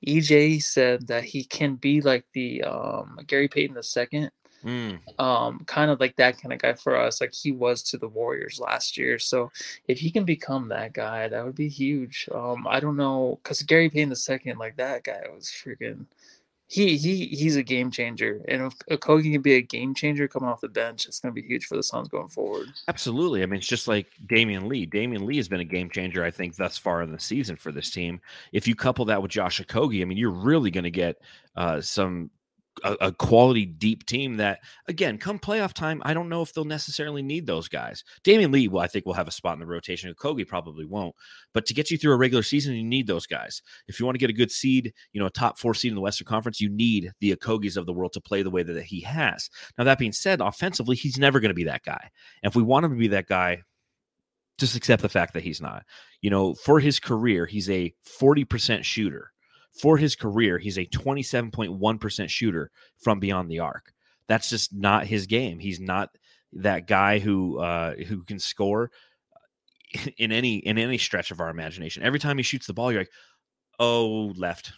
EJ 0.07 0.63
said 0.63 1.07
that 1.09 1.25
he 1.25 1.45
can 1.45 1.77
be 1.77 2.01
like 2.01 2.25
the 2.33 2.63
um, 2.63 3.19
Gary 3.27 3.49
Payton 3.49 3.75
the 3.75 3.83
second, 3.83 4.31
mm. 4.65 4.99
um, 5.21 5.63
kind 5.67 5.91
of 5.91 6.01
like 6.01 6.17
that 6.17 6.41
kind 6.41 6.53
of 6.53 6.59
guy 6.59 6.73
for 6.75 6.97
us, 6.97 7.21
like 7.21 7.33
he 7.35 7.53
was 7.53 7.83
to 7.83 7.99
the 7.99 8.09
Warriors 8.09 8.59
last 8.61 8.97
year. 8.97 9.19
So 9.19 9.51
if 9.89 9.99
he 9.99 10.11
can 10.11 10.25
become 10.25 10.69
that 10.69 10.93
guy, 10.93 11.29
that 11.29 11.45
would 11.45 11.55
be 11.55 11.69
huge. 11.69 12.29
Um, 12.35 12.67
I 12.69 12.81
don't 12.81 12.97
know, 12.97 13.39
because 13.43 13.63
Gary 13.63 13.91
Payton 13.91 14.09
the 14.09 14.17
second, 14.17 14.59
like 14.59 14.77
that 14.77 15.05
guy 15.05 15.23
was 15.35 15.47
freaking 15.47 16.07
he 16.71 16.97
he 16.97 17.27
he's 17.27 17.57
a 17.57 17.65
game 17.65 17.91
changer. 17.91 18.41
And 18.47 18.63
if 18.63 18.79
Okogie 18.91 19.33
can 19.33 19.43
be 19.43 19.55
a 19.55 19.61
game 19.61 19.93
changer 19.93 20.29
coming 20.29 20.49
off 20.49 20.61
the 20.61 20.69
bench, 20.69 21.05
it's 21.07 21.19
going 21.19 21.35
to 21.35 21.41
be 21.41 21.47
huge 21.47 21.67
for 21.67 21.77
the 21.77 21.83
Suns 21.83 22.07
going 22.09 22.29
forward. 22.29 22.69
Absolutely. 22.87 23.43
I 23.43 23.47
mean, 23.47 23.59
it's 23.59 23.67
just 23.67 23.89
like 23.89 24.07
Damion 24.27 24.69
Lee. 24.69 24.87
Damion 24.87 25.25
Lee 25.25 25.37
has 25.39 25.49
been 25.49 25.59
a 25.59 25.65
game 25.65 25.91
changer, 25.91 26.25
I 26.25 26.31
think, 26.31 26.55
thus 26.55 26.79
far 26.79 27.03
in 27.03 27.11
the 27.11 27.19
season 27.19 27.57
for 27.57 27.73
this 27.73 27.91
team. 27.91 28.21
If 28.53 28.69
you 28.69 28.77
couple 28.77 29.05
that 29.07 29.21
with 29.21 29.33
Josh 29.33 29.61
Okogie, 29.61 30.01
I 30.01 30.05
mean, 30.05 30.17
you're 30.17 30.31
really 30.31 30.71
going 30.71 30.85
to 30.85 30.93
get 30.93 31.21
uh, 31.57 31.81
some 31.81 32.31
a, 32.85 32.93
a, 33.01 33.13
quality 33.13 33.67
deep 33.67 34.07
team 34.07 34.37
that 34.37 34.61
again 34.87 35.19
come 35.19 35.39
playoff 35.39 35.73
time 35.73 36.01
i 36.05 36.15
don't 36.15 36.29
know 36.29 36.43
if 36.43 36.53
they'll 36.53 36.65
necessarily 36.65 37.23
need 37.23 37.47
those 37.47 37.69
guys. 37.69 38.05
Damion 38.25 38.53
lee 38.53 38.69
will 38.69 38.81
i 38.81 38.87
think 38.87 39.05
will 39.05 39.13
have 39.15 39.29
a 39.29 39.33
spot 39.33 39.55
in 39.55 39.61
the 39.61 39.67
rotation 39.67 40.13
kogi 40.15 40.47
probably 40.47 40.85
won't. 40.85 41.15
But 41.53 41.67
to 41.67 41.75
get 41.75 41.91
you 41.91 41.99
through 41.99 42.13
a 42.13 42.17
regular 42.17 42.43
season 42.43 42.75
you 42.75 42.85
need 42.85 43.07
those 43.07 43.27
guys. 43.27 43.63
If 43.89 43.99
you 43.99 44.07
want 44.07 44.15
to 44.15 44.21
get 44.21 44.31
a 44.31 44.35
good 44.35 44.51
seed 44.51 44.93
you 45.13 45.21
know 45.21 45.27
a 45.27 45.31
top 45.31 45.59
four 45.59 45.75
seed 45.75 45.91
in 45.91 45.97
the 45.97 46.01
western 46.01 46.27
conference 46.27 46.61
you 46.61 46.69
need 46.69 47.13
the 47.21 47.35
Okogies 47.35 47.77
of 47.77 47.87
the 47.87 47.93
world 47.93 48.13
to 48.15 48.21
play 48.21 48.43
the 48.43 48.51
way 48.51 48.63
that 48.63 48.83
he 48.85 49.01
has. 49.01 49.51
Now 49.77 49.85
that 49.85 49.99
being 49.99 50.13
said 50.13 50.41
offensively 50.41 50.97
he's 50.97 51.19
never 51.19 51.41
going 51.41 51.51
to 51.51 51.55
be 51.55 51.65
that 51.65 51.85
guy. 51.85 52.11
And 52.43 52.51
if 52.51 52.57
we 52.57 52.63
want 52.63 52.85
him 52.85 52.93
to 52.93 52.99
be 52.99 53.09
that 53.09 53.27
guy 53.27 53.63
just 54.59 54.77
accept 54.77 55.01
the 55.01 55.09
fact 55.09 55.33
that 55.35 55.43
he's 55.43 55.61
not. 55.61 55.85
You 56.21 56.31
know 56.31 56.55
for 56.55 56.81
his 56.81 57.01
career 57.01 57.47
he's 57.47 57.69
a 57.69 57.93
40% 58.21 58.85
shooter 58.85 59.33
for 59.73 59.97
his 59.97 60.17
career, 60.17 60.59
he's 60.59 60.79
a 60.79 60.87
27.1% 60.87 62.29
shooter 62.29 62.71
from 62.99 63.21
beyond 63.21 63.51
the 63.51 63.61
arc. 63.61 63.93
That's 64.27 64.49
just 64.51 64.73
not 64.73 65.07
his 65.07 65.27
game. 65.27 65.59
He's 65.59 65.81
not 65.81 66.11
that 66.53 66.87
guy 66.87 67.19
who 67.19 67.59
uh, 67.59 67.95
who 67.95 68.25
can 68.25 68.39
score 68.39 68.91
in 70.17 70.33
any 70.33 70.57
in 70.57 70.79
any 70.79 70.99
stretch 70.99 71.31
of 71.31 71.41
our 71.41 71.51
imagination. 71.51 72.03
Every 72.03 72.19
time 72.19 72.37
he 72.37 72.43
shoots 72.43 72.67
the 72.67 72.73
ball, 72.73 72.93
you're 72.93 73.03
like, 73.03 73.13
"Oh, 73.79 74.33
left. 74.37 74.73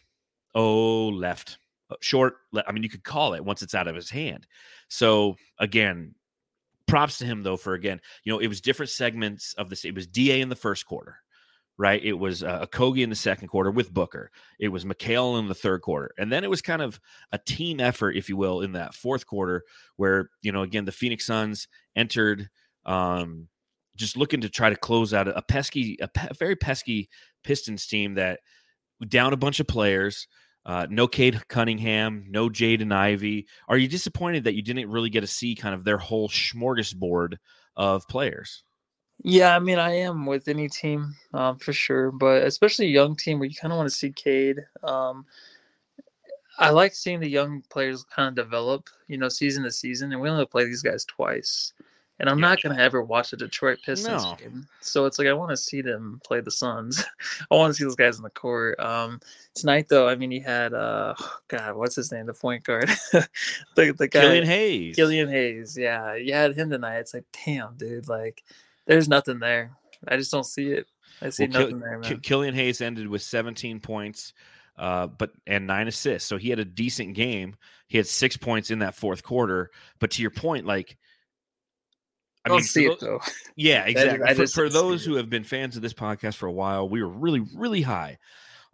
Oh, 0.54 1.08
left. 1.08 1.58
Uh, 1.90 1.96
short." 2.00 2.36
I 2.66 2.72
mean, 2.72 2.82
you 2.82 2.88
could 2.88 3.04
call 3.04 3.34
it 3.34 3.44
once 3.44 3.62
it's 3.62 3.74
out 3.74 3.88
of 3.88 3.94
his 3.94 4.10
hand. 4.10 4.46
So, 4.88 5.36
again, 5.58 6.14
props 6.86 7.18
to 7.18 7.26
him 7.26 7.42
though 7.42 7.56
for 7.56 7.74
again, 7.74 8.00
you 8.24 8.32
know, 8.32 8.38
it 8.38 8.48
was 8.48 8.60
different 8.60 8.90
segments 8.90 9.54
of 9.54 9.70
this. 9.70 9.84
It 9.84 9.94
was 9.94 10.06
DA 10.06 10.40
in 10.40 10.48
the 10.48 10.56
first 10.56 10.86
quarter 10.86 11.21
right? 11.78 12.02
It 12.02 12.12
was 12.12 12.42
uh, 12.42 12.66
Kogi 12.66 13.02
in 13.02 13.10
the 13.10 13.16
second 13.16 13.48
quarter 13.48 13.70
with 13.70 13.92
Booker. 13.92 14.30
It 14.60 14.68
was 14.68 14.84
Mikal 14.84 15.38
in 15.38 15.48
the 15.48 15.54
third 15.54 15.82
quarter. 15.82 16.12
And 16.18 16.30
then 16.30 16.44
it 16.44 16.50
was 16.50 16.62
kind 16.62 16.82
of 16.82 17.00
a 17.32 17.38
team 17.38 17.80
effort, 17.80 18.16
if 18.16 18.28
you 18.28 18.36
will, 18.36 18.60
in 18.60 18.72
that 18.72 18.94
fourth 18.94 19.26
quarter 19.26 19.64
where, 19.96 20.30
you 20.42 20.52
know, 20.52 20.62
again, 20.62 20.84
the 20.84 20.92
Phoenix 20.92 21.26
Suns 21.26 21.68
entered 21.96 22.48
um, 22.84 23.48
just 23.96 24.16
looking 24.16 24.42
to 24.42 24.48
try 24.48 24.70
to 24.70 24.76
close 24.76 25.14
out 25.14 25.28
a 25.28 25.42
pesky, 25.42 25.96
a, 26.00 26.08
pe- 26.08 26.28
very 26.38 26.56
pesky 26.56 27.08
Pistons 27.42 27.86
team 27.86 28.14
that 28.14 28.40
down 29.08 29.32
a 29.32 29.36
bunch 29.36 29.60
of 29.60 29.66
players. 29.66 30.28
Uh, 30.64 30.86
no 30.88 31.08
Cade 31.08 31.42
Cunningham, 31.48 32.24
no 32.28 32.48
Jaden 32.48 32.92
Ivey. 32.92 33.46
Are 33.66 33.76
you 33.76 33.88
disappointed 33.88 34.44
that 34.44 34.54
you 34.54 34.62
didn't 34.62 34.90
really 34.90 35.10
get 35.10 35.22
to 35.22 35.26
see 35.26 35.56
kind 35.56 35.74
of 35.74 35.82
their 35.82 35.98
whole 35.98 36.28
smorgasbord 36.28 37.38
of 37.74 38.06
players? 38.06 38.62
Yeah, 39.22 39.54
I 39.54 39.60
mean, 39.60 39.78
I 39.78 39.92
am 39.98 40.26
with 40.26 40.48
any 40.48 40.68
team 40.68 41.14
um, 41.32 41.58
for 41.58 41.72
sure, 41.72 42.10
but 42.10 42.42
especially 42.42 42.86
a 42.86 42.90
young 42.90 43.14
team 43.16 43.38
where 43.38 43.48
you 43.48 43.54
kind 43.54 43.72
of 43.72 43.76
want 43.76 43.88
to 43.88 43.94
see 43.94 44.10
Cade. 44.10 44.60
Um, 44.82 45.26
I 46.58 46.70
like 46.70 46.94
seeing 46.94 47.20
the 47.20 47.28
young 47.28 47.62
players 47.70 48.04
kind 48.04 48.28
of 48.28 48.34
develop, 48.44 48.88
you 49.08 49.18
know, 49.18 49.28
season 49.28 49.62
to 49.64 49.70
season, 49.72 50.12
and 50.12 50.20
we 50.20 50.28
only 50.28 50.46
play 50.46 50.64
these 50.64 50.82
guys 50.82 51.04
twice. 51.04 51.72
And 52.20 52.28
I'm 52.28 52.38
Yeah. 52.38 52.48
not 52.50 52.62
gonna 52.62 52.78
ever 52.78 53.02
watch 53.02 53.32
a 53.32 53.36
Detroit 53.36 53.80
Pistons 53.84 54.22
No. 54.22 54.36
game, 54.36 54.68
so 54.80 55.06
it's 55.06 55.18
like 55.18 55.28
I 55.28 55.32
want 55.32 55.50
to 55.50 55.56
see 55.56 55.82
them 55.82 56.20
play 56.24 56.40
the 56.40 56.50
Suns. 56.50 57.02
I 57.50 57.54
want 57.54 57.70
to 57.72 57.74
see 57.78 57.84
those 57.84 57.96
guys 57.96 58.16
in 58.18 58.22
the 58.22 58.30
court. 58.30 58.78
Um, 58.78 59.20
tonight, 59.54 59.86
though, 59.88 60.08
I 60.08 60.14
mean, 60.14 60.30
you 60.30 60.42
had 60.42 60.74
uh, 60.74 61.14
God, 61.48 61.74
what's 61.76 61.96
his 61.96 62.12
name, 62.12 62.26
the 62.26 62.34
point 62.34 62.64
guard, 62.64 62.88
the 63.12 63.92
the 63.98 64.08
guy, 64.08 64.20
Killian 64.20 64.44
Hayes. 64.46 64.96
Killian 64.96 65.28
Hayes, 65.30 65.76
yeah, 65.76 66.14
you 66.14 66.32
had 66.34 66.54
him 66.54 66.70
tonight. 66.70 66.98
It's 66.98 67.14
like, 67.14 67.24
damn, 67.44 67.76
dude, 67.76 68.08
like, 68.08 68.44
there's 68.86 69.08
nothing 69.08 69.38
there. 69.38 69.72
I 70.06 70.16
just 70.16 70.32
don't 70.32 70.44
see 70.46 70.68
it. 70.68 70.86
I 71.20 71.30
see 71.30 71.44
Well, 71.44 71.52
Kill- 71.52 71.60
nothing 71.62 71.78
there, 71.80 72.00
Ki- 72.00 72.10
man. 72.14 72.20
Killian 72.20 72.54
Hayes 72.54 72.80
ended 72.80 73.06
with 73.08 73.22
17 73.22 73.80
points, 73.80 74.32
uh, 74.76 75.06
but 75.06 75.30
and 75.46 75.66
nine 75.66 75.88
assists. 75.88 76.28
So 76.28 76.36
he 76.38 76.50
had 76.50 76.58
a 76.58 76.64
decent 76.64 77.14
game. 77.14 77.54
He 77.88 77.98
had 77.98 78.06
six 78.06 78.36
points 78.36 78.70
in 78.70 78.80
that 78.80 78.94
fourth 78.94 79.22
quarter. 79.22 79.70
But 80.00 80.12
to 80.12 80.22
your 80.22 80.30
point, 80.30 80.66
like, 80.66 80.96
I 82.44 82.48
don't 82.48 82.58
mean, 82.58 82.64
see 82.64 82.86
for 82.86 82.92
it 82.92 83.00
tho- 83.00 83.06
though. 83.06 83.20
yeah, 83.54 83.84
exactly. 83.86 84.34
for, 84.34 84.46
for 84.48 84.68
those 84.68 85.04
who 85.04 85.14
have 85.16 85.30
been 85.30 85.44
fans 85.44 85.76
of 85.76 85.82
this 85.82 85.92
podcast 85.94 86.34
for 86.36 86.46
a 86.46 86.52
while, 86.52 86.88
we 86.88 87.02
were 87.02 87.08
really, 87.08 87.40
really 87.54 87.82
high 87.82 88.18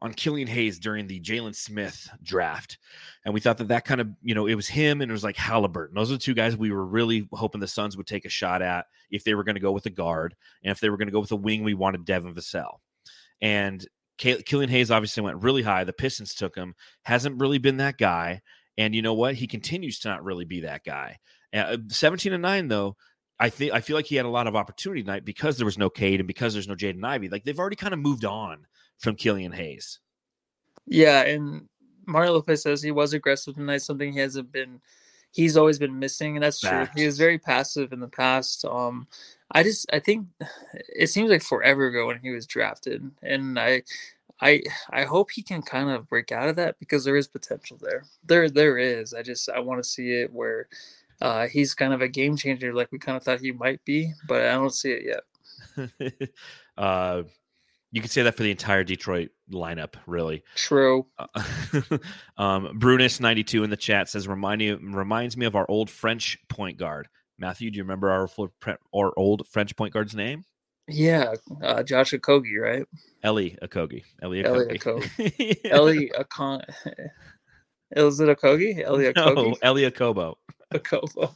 on 0.01 0.15
Killian 0.15 0.49
Hayes 0.49 0.79
during 0.79 1.07
the 1.07 1.21
Jalen 1.21 1.55
Smith 1.55 2.09
draft, 2.23 2.79
and 3.25 3.35
we 3.35 3.41
thought 3.41 3.59
that 3.59 3.69
that 3.69 3.85
kind 3.85 4.01
of, 4.01 4.09
you 4.23 4.35
know, 4.35 4.47
it 4.47 4.55
was 4.55 4.69
him 4.69 5.01
and 5.01 5.11
it 5.11 5.13
was 5.13 5.25
like 5.25 5.37
Halliburton. 5.37 5.95
Those 5.95 6.11
are 6.11 6.15
the 6.15 6.21
two 6.21 6.35
guys 6.35 6.57
we 6.57 6.71
were 6.71 6.87
really 6.87 7.29
hoping 7.33 7.61
the 7.61 7.67
Suns 7.67 7.97
would 7.97 8.07
take 8.07 8.25
a 8.25 8.31
shot 8.31 8.63
at 8.63 8.87
if 9.11 9.25
they 9.25 9.35
were 9.35 9.45
going 9.45 9.57
to 9.57 9.61
go 9.61 9.73
with 9.73 9.87
a 9.87 9.91
guard, 9.91 10.37
and 10.63 10.71
if 10.71 10.81
they 10.81 10.91
were 10.91 10.97
going 10.97 11.09
to 11.09 11.13
go 11.13 11.21
with 11.21 11.33
a 11.33 11.37
wing, 11.37 11.65
we 11.65 11.75
wanted 11.75 12.05
Devin 12.05 12.35
Vassell. 12.35 12.79
And 13.41 13.87
Killian 14.19 14.71
Hayes 14.71 14.91
obviously 14.91 15.23
went 15.23 15.43
really 15.43 15.63
high. 15.63 15.85
The 15.85 15.93
Pistons 15.93 16.35
took 16.35 16.57
him. 16.57 16.75
Hasn't 17.03 17.41
really 17.41 17.59
been 17.59 17.77
that 17.77 17.99
guy. 17.99 18.43
And 18.77 18.95
you 18.95 19.03
know 19.03 19.15
what? 19.15 19.35
He 19.35 19.47
continues 19.47 19.99
to 20.01 20.09
not 20.09 20.25
really 20.25 20.45
be 20.45 20.61
that 20.61 20.85
guy. 20.85 21.19
Uh, 21.55 21.79
17 21.89 22.33
and 22.33 22.43
9, 22.43 22.69
though, 22.69 22.97
I 23.41 23.51
think 23.51 23.73
I 23.73 23.81
feel 23.81 23.97
like 23.97 24.07
he 24.07 24.17
had 24.17 24.27
a 24.27 24.31
lot 24.31 24.49
of 24.49 24.57
opportunity 24.57 25.03
tonight 25.03 25.25
because 25.25 25.57
there 25.57 25.65
was 25.65 25.79
no 25.79 25.89
Cade 25.89 26.21
and 26.21 26.27
because 26.27 26.53
there's 26.53 26.69
no 26.69 26.75
Jaden 26.75 27.05
Ivey. 27.05 27.29
Like 27.29 27.45
they've 27.45 27.59
already 27.59 27.77
kind 27.77 27.95
of 27.95 28.01
moved 28.01 28.25
on 28.25 28.67
from 28.99 29.17
Killian 29.17 29.53
Hayes. 29.53 30.01
Yeah, 30.87 31.23
and 31.23 31.69
Mario 32.07 32.33
Lopez 32.33 32.63
says 32.63 32.83
he 32.83 32.91
was 32.91 33.13
aggressive 33.13 33.55
tonight, 33.55 33.83
something 33.83 34.13
he 34.13 34.19
hasn't 34.19 34.51
been 34.53 34.81
he's 35.31 35.57
always 35.57 35.79
been 35.79 35.99
missing, 35.99 36.37
and 36.37 36.43
that's 36.43 36.61
true. 36.61 36.87
He 36.97 37.05
was 37.05 37.19
very 37.19 37.39
passive 37.39 37.93
in 37.93 38.01
the 38.01 38.09
past. 38.09 38.65
Um 38.65 39.07
I 39.51 39.63
just 39.63 39.87
I 39.93 39.99
think 39.99 40.27
it 40.73 41.09
seems 41.09 41.31
like 41.31 41.43
forever 41.43 41.87
ago 41.87 42.07
when 42.07 42.19
he 42.21 42.31
was 42.31 42.47
drafted. 42.47 43.11
And 43.23 43.59
I 43.59 43.83
I 44.41 44.63
I 44.91 45.05
hope 45.05 45.31
he 45.31 45.43
can 45.43 45.63
kind 45.63 45.91
of 45.91 46.09
break 46.09 46.33
out 46.33 46.49
of 46.49 46.57
that 46.57 46.79
because 46.79 47.05
there 47.05 47.17
is 47.17 47.29
potential 47.29 47.79
there. 47.81 48.05
There 48.27 48.49
there 48.49 48.79
is. 48.79 49.15
I 49.15 49.23
just 49.23 49.49
I 49.49 49.61
want 49.61 49.83
to 49.83 49.89
see 49.89 50.13
it 50.13 50.33
where 50.33 50.69
uh, 51.21 51.49
he's 51.49 51.75
kind 51.75 51.93
of 51.93 52.01
a 52.01 52.09
game 52.09 52.37
changer 52.37 52.73
like 52.73 52.93
we 52.93 52.99
kind 52.99 53.17
of 53.17 53.25
thought 53.25 53.41
he 53.41 53.51
might 53.51 53.85
be, 53.85 54.13
but 54.29 54.43
I 54.43 54.53
don't 54.53 54.73
see 54.73 54.93
it 54.93 55.21
yet. 55.77 56.29
uh, 56.79 57.23
you 57.91 58.03
could 58.03 58.11
say 58.11 58.23
that 58.23 58.37
for 58.37 58.43
the 58.43 58.51
entire 58.51 58.85
Detroit 58.85 59.31
lineup, 59.51 59.95
really. 60.07 60.43
True. 60.55 61.07
Uh, 61.19 61.27
um, 62.37 62.79
Brunis92 62.79 63.65
in 63.65 63.71
the 63.71 63.77
chat 63.77 64.09
says, 64.09 64.29
Remind 64.29 64.59
me, 64.59 64.73
reminds 64.73 65.37
me 65.37 65.47
of 65.47 65.57
our 65.57 65.67
old 65.71 65.91
French 65.91 66.39
point 66.49 66.79
guard. 66.79 67.09
Matthew, 67.39 67.71
do 67.71 67.77
you 67.77 67.85
remember 67.85 68.11
our, 68.11 68.29
old 69.17 69.47
French 69.47 69.77
point 69.77 69.93
guard's 69.93 70.15
name? 70.15 70.45
Yeah, 70.89 71.35
uh, 71.63 71.83
Josh 71.83 72.13
Okogie, 72.13 72.61
right? 72.61 72.85
Ellie 73.23 73.57
Akogi. 73.63 74.05
Ellie 74.23 74.45
Ellie 74.45 74.79
Akogi. 74.79 75.65
Ellie 75.71 76.11
Akon. 76.19 76.63
Is 77.91 78.21
it 78.21 78.29
Okogie? 78.29 78.83
Ellie 78.85 79.13
no, 79.15 79.55
Ellie 79.63 79.91
Akobo. 79.91 80.35
Okobo. 80.73 81.35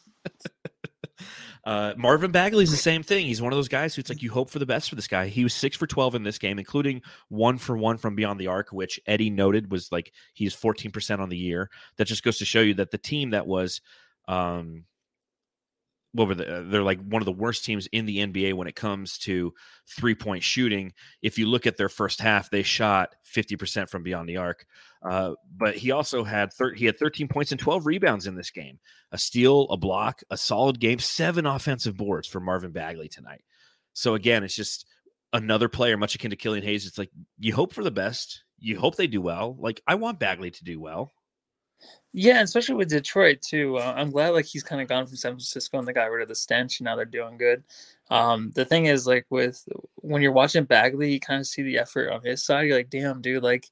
Uh, 1.64 1.94
Marvin 1.96 2.32
Bagley's 2.32 2.72
the 2.72 2.76
same 2.76 3.04
thing. 3.04 3.26
He's 3.26 3.40
one 3.40 3.52
of 3.52 3.56
those 3.56 3.68
guys 3.68 3.94
who 3.94 4.00
it's 4.00 4.10
like 4.10 4.22
you 4.22 4.32
hope 4.32 4.50
for 4.50 4.58
the 4.58 4.66
best 4.66 4.88
for 4.88 4.96
this 4.96 5.06
guy. 5.06 5.28
He 5.28 5.44
was 5.44 5.54
six 5.54 5.76
for 5.76 5.86
twelve 5.86 6.16
in 6.16 6.24
this 6.24 6.38
game, 6.38 6.58
including 6.58 7.02
one 7.28 7.56
for 7.56 7.76
one 7.76 7.98
from 7.98 8.16
beyond 8.16 8.40
the 8.40 8.48
arc, 8.48 8.72
which 8.72 8.98
Eddie 9.06 9.30
noted 9.30 9.70
was 9.70 9.92
like 9.92 10.12
he's 10.34 10.54
fourteen 10.54 10.90
percent 10.90 11.20
on 11.20 11.28
the 11.28 11.36
year. 11.36 11.70
That 11.98 12.06
just 12.06 12.24
goes 12.24 12.38
to 12.38 12.44
show 12.44 12.60
you 12.60 12.74
that 12.74 12.90
the 12.90 12.98
team 12.98 13.30
that 13.30 13.46
was, 13.46 13.80
um, 14.26 14.84
what 16.12 16.28
were 16.28 16.34
the, 16.34 16.66
they're 16.68 16.82
like 16.82 17.00
one 17.00 17.22
of 17.22 17.26
the 17.26 17.32
worst 17.32 17.64
teams 17.64 17.86
in 17.88 18.04
the 18.06 18.18
NBA 18.18 18.54
when 18.54 18.68
it 18.68 18.76
comes 18.76 19.18
to 19.18 19.52
three 19.88 20.14
point 20.14 20.42
shooting. 20.42 20.92
If 21.22 21.38
you 21.38 21.46
look 21.46 21.66
at 21.66 21.76
their 21.76 21.88
first 21.88 22.20
half, 22.20 22.50
they 22.50 22.62
shot 22.62 23.14
fifty 23.24 23.56
percent 23.56 23.88
from 23.88 24.02
beyond 24.02 24.28
the 24.28 24.36
arc. 24.36 24.66
Uh, 25.02 25.32
but 25.56 25.74
he 25.74 25.90
also 25.90 26.22
had 26.22 26.52
thir- 26.52 26.74
he 26.74 26.84
had 26.84 26.98
thirteen 26.98 27.28
points 27.28 27.50
and 27.50 27.60
twelve 27.60 27.86
rebounds 27.86 28.26
in 28.26 28.34
this 28.34 28.50
game 28.50 28.78
a 29.10 29.18
steal, 29.18 29.62
a 29.70 29.76
block, 29.76 30.22
a 30.30 30.36
solid 30.36 30.78
game, 30.80 30.98
seven 30.98 31.46
offensive 31.46 31.96
boards 31.96 32.28
for 32.28 32.40
Marvin 32.40 32.72
Bagley 32.72 33.08
tonight. 33.08 33.42
So 33.94 34.14
again, 34.14 34.44
it's 34.44 34.56
just 34.56 34.86
another 35.32 35.68
player, 35.68 35.96
much 35.96 36.14
akin 36.14 36.30
to 36.30 36.36
Killian 36.36 36.64
Hayes. 36.64 36.86
It's 36.86 36.98
like 36.98 37.10
you 37.38 37.54
hope 37.54 37.72
for 37.72 37.84
the 37.84 37.90
best, 37.90 38.44
you 38.58 38.78
hope 38.78 38.96
they 38.96 39.06
do 39.06 39.20
well. 39.20 39.56
Like 39.58 39.80
I 39.86 39.94
want 39.94 40.18
Bagley 40.18 40.50
to 40.50 40.64
do 40.64 40.80
well. 40.80 41.10
Yeah, 42.14 42.34
and 42.34 42.44
especially 42.44 42.74
with 42.74 42.90
Detroit 42.90 43.40
too. 43.40 43.78
Uh, 43.78 43.94
I'm 43.96 44.10
glad 44.10 44.30
like 44.30 44.44
he's 44.44 44.62
kind 44.62 44.82
of 44.82 44.88
gone 44.88 45.06
from 45.06 45.16
San 45.16 45.32
Francisco 45.32 45.78
and 45.78 45.88
they 45.88 45.94
got 45.94 46.10
rid 46.10 46.22
of 46.22 46.28
the 46.28 46.34
stench 46.34 46.78
and 46.80 46.84
now 46.84 46.94
they're 46.94 47.06
doing 47.06 47.38
good. 47.38 47.64
Um, 48.10 48.50
the 48.54 48.66
thing 48.66 48.86
is 48.86 49.06
like 49.06 49.26
with 49.30 49.66
when 49.96 50.20
you're 50.20 50.32
watching 50.32 50.64
Bagley, 50.64 51.12
you 51.12 51.20
kind 51.20 51.40
of 51.40 51.46
see 51.46 51.62
the 51.62 51.78
effort 51.78 52.10
on 52.10 52.22
his 52.22 52.44
side. 52.44 52.66
You're 52.66 52.76
like, 52.76 52.90
damn, 52.90 53.22
dude, 53.22 53.42
like 53.42 53.70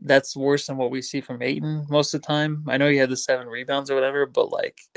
that's 0.00 0.36
worse 0.36 0.66
than 0.66 0.76
what 0.76 0.90
we 0.90 1.02
see 1.02 1.20
from 1.20 1.42
Ayton 1.42 1.86
most 1.88 2.14
of 2.14 2.20
the 2.20 2.26
time. 2.26 2.64
I 2.68 2.78
know 2.78 2.88
he 2.88 2.96
had 2.96 3.10
the 3.10 3.16
seven 3.16 3.46
rebounds 3.46 3.90
or 3.90 3.94
whatever, 3.94 4.26
but 4.26 4.50
like 4.50 4.80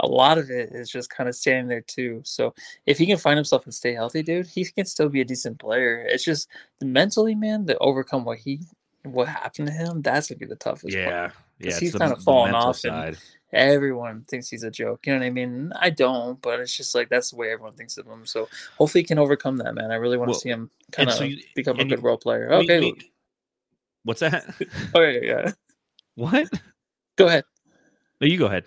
a 0.00 0.06
lot 0.06 0.38
of 0.38 0.50
it 0.50 0.70
is 0.72 0.90
just 0.90 1.10
kind 1.10 1.28
of 1.28 1.36
standing 1.36 1.68
there 1.68 1.82
too. 1.82 2.20
So 2.24 2.52
if 2.86 2.98
he 2.98 3.06
can 3.06 3.18
find 3.18 3.36
himself 3.36 3.64
and 3.64 3.74
stay 3.74 3.94
healthy, 3.94 4.22
dude, 4.22 4.48
he 4.48 4.64
can 4.64 4.86
still 4.86 5.08
be 5.08 5.20
a 5.20 5.24
decent 5.24 5.60
player. 5.60 6.04
It's 6.08 6.24
just 6.24 6.48
the 6.80 6.86
mentally, 6.86 7.36
man, 7.36 7.66
to 7.66 7.78
overcome 7.78 8.24
what 8.24 8.38
he 8.38 8.60
what 9.04 9.28
happened 9.28 9.68
to 9.68 9.72
him, 9.74 10.02
that's 10.02 10.28
gonna 10.28 10.38
be 10.38 10.46
the 10.46 10.56
toughest 10.56 10.84
part. 10.84 10.92
Yeah, 10.94 11.28
'Cause 11.28 11.34
yeah. 11.58 11.78
he's 11.80 11.92
the 11.92 12.16
fallen 12.24 12.52
mental 12.52 12.68
off 12.70 12.84
and- 12.84 13.18
Everyone 13.54 14.24
thinks 14.28 14.48
he's 14.48 14.62
a 14.62 14.70
joke. 14.70 15.06
You 15.06 15.12
know 15.12 15.18
what 15.18 15.26
I 15.26 15.30
mean? 15.30 15.72
I 15.78 15.90
don't, 15.90 16.40
but 16.40 16.58
it's 16.60 16.74
just 16.74 16.94
like 16.94 17.10
that's 17.10 17.32
the 17.32 17.36
way 17.36 17.50
everyone 17.50 17.74
thinks 17.74 17.98
of 17.98 18.06
him. 18.06 18.24
So 18.24 18.48
hopefully 18.78 19.02
he 19.02 19.06
can 19.06 19.18
overcome 19.18 19.58
that, 19.58 19.74
man. 19.74 19.90
I 19.90 19.96
really 19.96 20.16
want 20.16 20.28
to 20.28 20.32
Well, 20.32 20.40
see 20.40 20.48
him 20.48 20.70
kind 20.90 21.10
of 21.10 21.16
so 21.16 21.28
become 21.54 21.76
a 21.76 21.80
and 21.82 21.90
you- 21.90 21.96
good 21.96 22.02
role 22.02 22.16
player. 22.16 22.50
Okay. 22.50 22.94
what's 24.04 24.20
that? 24.20 24.48
okay, 24.60 24.70
oh, 24.94 25.00
yeah. 25.22 25.52
what? 26.14 26.48
Go 27.16 27.26
ahead. 27.26 27.44
No, 28.22 28.26
you 28.26 28.38
go 28.38 28.46
ahead. 28.46 28.64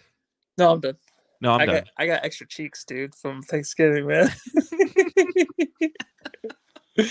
No, 0.59 0.71
I'm 0.73 0.79
done. 0.81 0.97
No, 1.41 1.53
I'm 1.53 1.61
I 1.61 1.65
done. 1.65 1.75
got 1.75 1.87
I 1.97 2.05
got 2.05 2.23
extra 2.23 2.45
cheeks, 2.47 2.83
dude, 2.85 3.15
from 3.15 3.41
Thanksgiving, 3.41 4.05
man. 4.05 4.29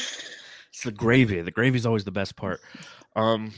It's 0.75 0.83
the 0.83 0.91
gravy. 0.91 1.41
The 1.41 1.53
gravy's 1.53 1.87
always 1.87 2.03
the 2.03 2.11
best 2.11 2.35
part. 2.35 2.61
Um, 3.15 3.53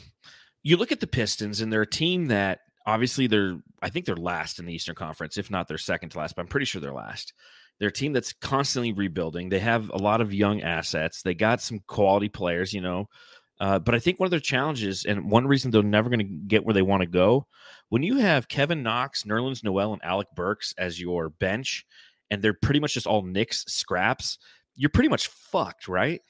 you 0.62 0.76
look 0.76 0.92
at 0.92 1.00
the 1.00 1.06
Pistons, 1.06 1.62
and 1.62 1.72
they're 1.72 1.82
a 1.82 1.86
team 1.86 2.26
that 2.26 2.60
obviously 2.86 3.26
they're. 3.26 3.56
I 3.80 3.88
think 3.88 4.04
they're 4.04 4.16
last 4.16 4.58
in 4.58 4.66
the 4.66 4.74
Eastern 4.74 4.94
Conference, 4.94 5.38
if 5.38 5.50
not 5.50 5.66
they're 5.66 5.78
second 5.78 6.10
to 6.10 6.18
last. 6.18 6.36
But 6.36 6.42
I'm 6.42 6.48
pretty 6.48 6.66
sure 6.66 6.78
they're 6.82 6.92
last. 6.92 7.32
They're 7.78 7.88
a 7.88 7.92
team 7.92 8.12
that's 8.12 8.34
constantly 8.34 8.92
rebuilding. 8.92 9.48
They 9.48 9.60
have 9.60 9.88
a 9.90 9.96
lot 9.96 10.20
of 10.20 10.34
young 10.34 10.60
assets. 10.60 11.22
They 11.22 11.32
got 11.32 11.62
some 11.62 11.80
quality 11.86 12.28
players, 12.28 12.74
you 12.74 12.82
know. 12.82 13.08
Uh, 13.58 13.78
but 13.78 13.94
I 13.94 13.98
think 13.98 14.20
one 14.20 14.26
of 14.26 14.30
their 14.30 14.38
challenges, 14.38 15.06
and 15.06 15.30
one 15.30 15.46
reason 15.46 15.70
they're 15.70 15.82
never 15.82 16.10
going 16.10 16.18
to 16.18 16.24
get 16.24 16.66
where 16.66 16.74
they 16.74 16.82
want 16.82 17.00
to 17.00 17.06
go, 17.06 17.46
when 17.88 18.02
you 18.02 18.16
have 18.16 18.48
Kevin 18.48 18.82
Knox, 18.82 19.22
Nerlens 19.22 19.64
Noel, 19.64 19.94
and 19.94 20.04
Alec 20.04 20.28
Burks 20.34 20.74
as 20.76 21.00
your 21.00 21.30
bench, 21.30 21.86
and 22.30 22.42
they're 22.42 22.52
pretty 22.52 22.80
much 22.80 22.92
just 22.92 23.06
all 23.06 23.22
Knicks 23.22 23.64
scraps, 23.68 24.38
you're 24.74 24.90
pretty 24.90 25.08
much 25.08 25.28
fucked, 25.28 25.88
right? 25.88 26.20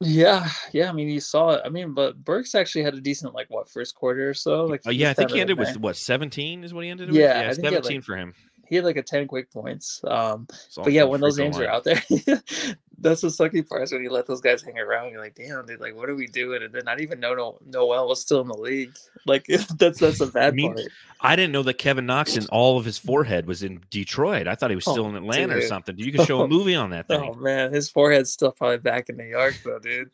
Yeah, 0.00 0.48
yeah. 0.72 0.88
I 0.88 0.92
mean, 0.92 1.08
you 1.08 1.20
saw 1.20 1.50
it. 1.50 1.62
I 1.64 1.68
mean, 1.68 1.94
but 1.94 2.22
Burks 2.24 2.54
actually 2.54 2.84
had 2.84 2.94
a 2.94 3.00
decent 3.00 3.34
like 3.34 3.48
what 3.48 3.68
first 3.68 3.94
quarter 3.94 4.28
or 4.28 4.34
so. 4.34 4.64
Like 4.64 4.82
Uh, 4.86 4.90
yeah, 4.90 5.10
I 5.10 5.14
think 5.14 5.30
he 5.30 5.40
ended 5.40 5.58
with 5.58 5.76
what 5.78 5.96
17 5.96 6.64
is 6.64 6.74
what 6.74 6.84
he 6.84 6.90
ended 6.90 7.08
with. 7.08 7.16
Yeah, 7.16 7.24
I 7.24 7.28
yeah 7.28 7.40
he 7.40 7.46
had, 7.46 7.56
17 7.56 7.96
like, 7.96 8.04
for 8.04 8.16
him. 8.16 8.34
he 8.66 8.76
had 8.76 8.84
like 8.84 8.96
a 8.96 9.02
ten 9.02 9.26
quick 9.26 9.50
points. 9.52 10.00
Um, 10.06 10.46
but 10.76 10.92
yeah, 10.92 11.04
when 11.04 11.20
those 11.20 11.38
names 11.38 11.58
are 11.58 11.68
out 11.68 11.84
there, 11.84 12.02
that's 12.98 13.20
the 13.22 13.28
sucky 13.28 13.66
part 13.66 13.82
is 13.82 13.92
when 13.92 14.02
you 14.02 14.10
let 14.10 14.26
those 14.26 14.40
guys 14.40 14.62
hang 14.62 14.78
around. 14.78 15.10
You're 15.10 15.20
like, 15.20 15.34
damn, 15.34 15.64
dude, 15.66 15.80
like, 15.80 15.94
what 15.96 16.08
are 16.08 16.14
we 16.14 16.26
doing? 16.26 16.62
And 16.62 16.72
then 16.72 16.84
not 16.84 17.00
even 17.00 17.20
know 17.20 17.34
no 17.34 17.58
Noel 17.66 18.08
was 18.08 18.20
still 18.20 18.40
in 18.40 18.48
the 18.48 18.56
league. 18.56 18.92
Like, 19.26 19.46
that's 19.78 20.00
that's 20.00 20.20
a 20.20 20.26
bad 20.26 20.54
mean, 20.54 20.74
part. 20.74 20.86
I 21.18 21.34
didn't 21.34 21.52
know 21.52 21.62
that 21.62 21.78
Kevin 21.78 22.04
Knox 22.04 22.36
and 22.36 22.46
all 22.50 22.76
of 22.76 22.84
his 22.84 22.98
forehead 22.98 23.46
was 23.46 23.62
in 23.62 23.80
Detroit. 23.88 24.46
I 24.46 24.54
thought 24.54 24.68
he 24.68 24.76
was 24.76 24.84
still 24.84 25.06
Oh, 25.06 25.08
in 25.08 25.16
Atlanta 25.16 25.56
or 25.56 25.62
something. 25.62 25.96
You 25.96 26.12
can 26.12 26.26
show 26.26 26.42
a 26.42 26.48
movie 26.48 26.74
on 26.74 26.90
that 26.90 27.08
thing. 27.08 27.22
Oh 27.22 27.32
man, 27.32 27.72
his 27.72 27.88
forehead's 27.88 28.30
still 28.30 28.52
probably 28.52 28.76
back 28.76 29.08
in 29.08 29.16
New 29.16 29.24
York 29.24 29.58
though, 29.64 29.78
dude. 29.78 30.10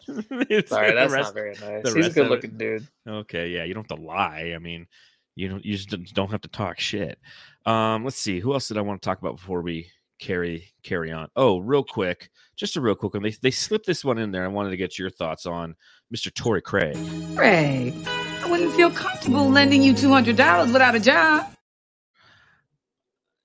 Sorry, 0.68 0.94
that's 0.94 1.12
rest- 1.12 1.14
not 1.14 1.34
very 1.34 1.56
nice. 1.60 1.92
He's 1.92 2.06
a 2.06 2.10
good 2.10 2.28
looking 2.28 2.56
dude. 2.56 2.86
Okay, 3.04 3.48
yeah, 3.48 3.64
you 3.64 3.74
don't 3.74 3.90
have 3.90 3.98
to 3.98 4.04
lie. 4.04 4.52
I 4.54 4.58
mean, 4.58 4.86
you 5.34 5.48
don't 5.48 5.64
you 5.64 5.74
just 5.76 5.88
don't- 5.88 6.14
don't 6.14 6.30
have 6.30 6.42
to 6.42 6.48
talk 6.48 6.78
shit. 6.78 7.18
Um, 7.66 8.04
let's 8.04 8.16
see, 8.16 8.38
who 8.38 8.52
else 8.52 8.68
did 8.68 8.78
I 8.78 8.82
want 8.82 9.02
to 9.02 9.04
talk 9.04 9.18
about 9.18 9.34
before 9.36 9.60
we 9.62 9.90
carry 10.20 10.72
carry 10.82 11.10
on? 11.10 11.28
Oh, 11.34 11.58
real 11.58 11.82
quick, 11.82 12.30
just 12.56 12.76
a 12.76 12.80
real 12.80 12.94
quick 12.94 13.14
one. 13.14 13.22
They 13.22 13.34
they 13.42 13.50
slipped 13.50 13.86
this 13.86 14.04
one 14.04 14.18
in 14.18 14.30
there. 14.30 14.44
I 14.44 14.48
wanted 14.48 14.70
to 14.70 14.76
get 14.76 14.98
your 14.98 15.10
thoughts 15.10 15.46
on 15.46 15.74
Mr. 16.14 16.32
Torrey 16.32 16.62
Craig. 16.62 16.96
Craig, 17.34 17.94
I 18.06 18.48
wouldn't 18.48 18.72
feel 18.74 18.90
comfortable 18.90 19.48
lending 19.48 19.82
you 19.82 19.94
$200 19.94 20.72
without 20.72 20.94
a 20.94 21.00
job. 21.00 21.52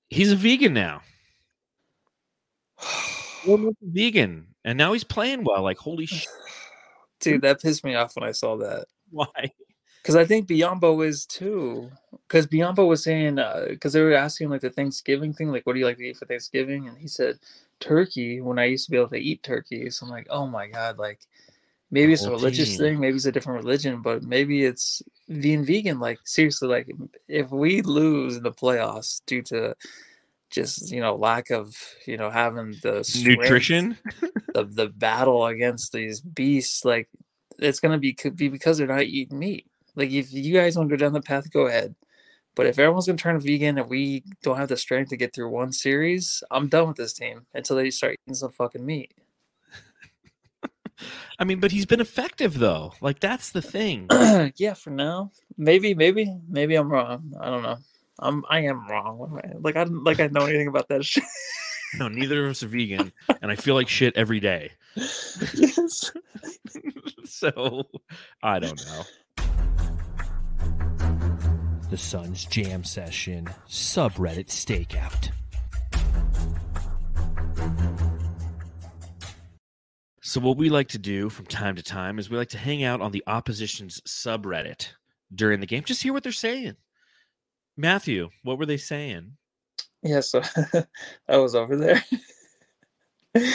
He's 0.08 0.30
a 0.30 0.36
vegan 0.36 0.74
now. 0.74 1.02
Vegan, 3.82 4.48
and 4.64 4.76
now 4.76 4.92
he's 4.92 5.04
playing 5.04 5.44
well. 5.44 5.62
Like 5.62 5.78
holy 5.78 6.06
shit! 6.06 6.28
Dude, 7.20 7.42
that 7.42 7.60
pissed 7.60 7.84
me 7.84 7.94
off 7.94 8.14
when 8.14 8.28
I 8.28 8.32
saw 8.32 8.56
that. 8.58 8.86
Why? 9.10 9.52
Because 10.06 10.14
I 10.14 10.24
think 10.24 10.46
Biyombo 10.46 11.04
is 11.04 11.26
too. 11.26 11.90
Because 12.28 12.46
Biyombo 12.46 12.86
was 12.86 13.02
saying, 13.02 13.40
uh, 13.40 13.66
because 13.70 13.92
they 13.92 14.00
were 14.00 14.14
asking 14.14 14.50
like 14.50 14.60
the 14.60 14.70
Thanksgiving 14.70 15.32
thing, 15.32 15.50
like, 15.50 15.66
what 15.66 15.72
do 15.72 15.80
you 15.80 15.84
like 15.84 15.96
to 15.96 16.04
eat 16.04 16.16
for 16.16 16.26
Thanksgiving? 16.26 16.86
And 16.86 16.96
he 16.96 17.08
said 17.08 17.40
turkey 17.80 18.40
when 18.40 18.56
I 18.56 18.66
used 18.66 18.84
to 18.84 18.92
be 18.92 18.98
able 18.98 19.08
to 19.08 19.18
eat 19.18 19.42
turkey. 19.42 19.90
So 19.90 20.06
I'm 20.06 20.12
like, 20.12 20.28
oh 20.30 20.46
my 20.46 20.68
God, 20.68 20.96
like 20.96 21.18
maybe 21.90 22.12
it's 22.12 22.22
a 22.22 22.30
religious 22.30 22.68
team. 22.68 22.78
thing, 22.78 23.00
maybe 23.00 23.16
it's 23.16 23.24
a 23.24 23.32
different 23.32 23.64
religion, 23.64 24.00
but 24.00 24.22
maybe 24.22 24.64
it's 24.64 25.02
being 25.40 25.64
vegan. 25.64 25.98
Like, 25.98 26.20
seriously, 26.22 26.68
like 26.68 26.88
if 27.26 27.50
we 27.50 27.82
lose 27.82 28.36
in 28.36 28.44
the 28.44 28.52
playoffs 28.52 29.22
due 29.26 29.42
to 29.42 29.74
just, 30.50 30.92
you 30.92 31.00
know, 31.00 31.16
lack 31.16 31.50
of, 31.50 31.74
you 32.06 32.16
know, 32.16 32.30
having 32.30 32.76
the 32.80 33.02
strength 33.02 33.40
Nutrition? 33.40 33.98
the 34.54 34.62
the 34.70 34.86
battle 34.86 35.46
against 35.46 35.90
these 35.90 36.20
beasts, 36.20 36.84
like 36.84 37.08
it's 37.58 37.80
gonna 37.80 37.98
be 37.98 38.12
could 38.12 38.36
be 38.36 38.48
because 38.48 38.78
they're 38.78 38.86
not 38.86 39.02
eating 39.02 39.40
meat. 39.40 39.66
Like 39.96 40.10
if 40.10 40.32
you 40.32 40.54
guys 40.54 40.76
want 40.76 40.90
to 40.90 40.96
go 40.96 41.04
down 41.04 41.12
the 41.14 41.20
path, 41.22 41.50
go 41.50 41.66
ahead. 41.66 41.94
But 42.54 42.66
if 42.66 42.78
everyone's 42.78 43.06
gonna 43.06 43.18
turn 43.18 43.38
vegan 43.40 43.78
and 43.78 43.88
we 43.88 44.22
don't 44.42 44.56
have 44.56 44.68
the 44.68 44.76
strength 44.76 45.10
to 45.10 45.16
get 45.16 45.34
through 45.34 45.50
one 45.50 45.72
series, 45.72 46.42
I'm 46.50 46.68
done 46.68 46.88
with 46.88 46.96
this 46.96 47.12
team 47.12 47.46
until 47.54 47.76
they 47.76 47.90
start 47.90 48.16
eating 48.26 48.34
some 48.34 48.52
fucking 48.52 48.84
meat. 48.84 49.12
I 51.38 51.44
mean, 51.44 51.60
but 51.60 51.72
he's 51.72 51.86
been 51.86 52.00
effective 52.00 52.58
though. 52.58 52.92
Like 53.00 53.20
that's 53.20 53.50
the 53.50 53.62
thing. 53.62 54.06
yeah, 54.56 54.74
for 54.74 54.90
now. 54.90 55.32
Maybe, 55.58 55.94
maybe, 55.94 56.34
maybe 56.48 56.74
I'm 56.76 56.90
wrong. 56.90 57.32
I 57.40 57.50
don't 57.50 57.62
know. 57.62 57.76
I'm 58.18 58.44
I 58.48 58.60
am 58.60 58.88
wrong. 58.88 59.18
What 59.18 59.30
am 59.30 59.36
I- 59.36 59.58
Like 59.60 59.76
I 59.76 59.84
don't 59.84 60.04
like 60.04 60.20
I 60.20 60.28
know 60.28 60.46
anything 60.46 60.68
about 60.68 60.88
that 60.88 61.04
shit. 61.04 61.24
No, 61.98 62.08
neither 62.08 62.44
of 62.44 62.50
us 62.50 62.62
are 62.62 62.68
vegan, 62.68 63.12
and 63.42 63.50
I 63.50 63.56
feel 63.56 63.74
like 63.74 63.88
shit 63.88 64.16
every 64.16 64.40
day. 64.40 64.72
yes. 64.96 66.10
so 67.24 67.86
I 68.42 68.58
don't 68.58 68.84
know. 68.86 69.02
The 71.96 72.02
Sun's 72.02 72.44
Jam 72.44 72.84
Session 72.84 73.48
subreddit 73.66 74.48
stakeout. 74.48 75.30
So 80.20 80.38
what 80.40 80.58
we 80.58 80.68
like 80.68 80.88
to 80.88 80.98
do 80.98 81.30
from 81.30 81.46
time 81.46 81.74
to 81.76 81.82
time 81.82 82.18
is 82.18 82.28
we 82.28 82.36
like 82.36 82.50
to 82.50 82.58
hang 82.58 82.84
out 82.84 83.00
on 83.00 83.12
the 83.12 83.24
opposition's 83.26 84.02
subreddit 84.02 84.88
during 85.34 85.60
the 85.60 85.66
game, 85.66 85.84
just 85.84 86.02
hear 86.02 86.12
what 86.12 86.22
they're 86.22 86.32
saying. 86.32 86.76
Matthew, 87.78 88.28
what 88.42 88.58
were 88.58 88.66
they 88.66 88.76
saying? 88.76 89.38
Yeah, 90.02 90.20
so 90.20 90.42
I 91.30 91.38
was 91.38 91.54
over 91.54 91.76
there, 91.76 92.04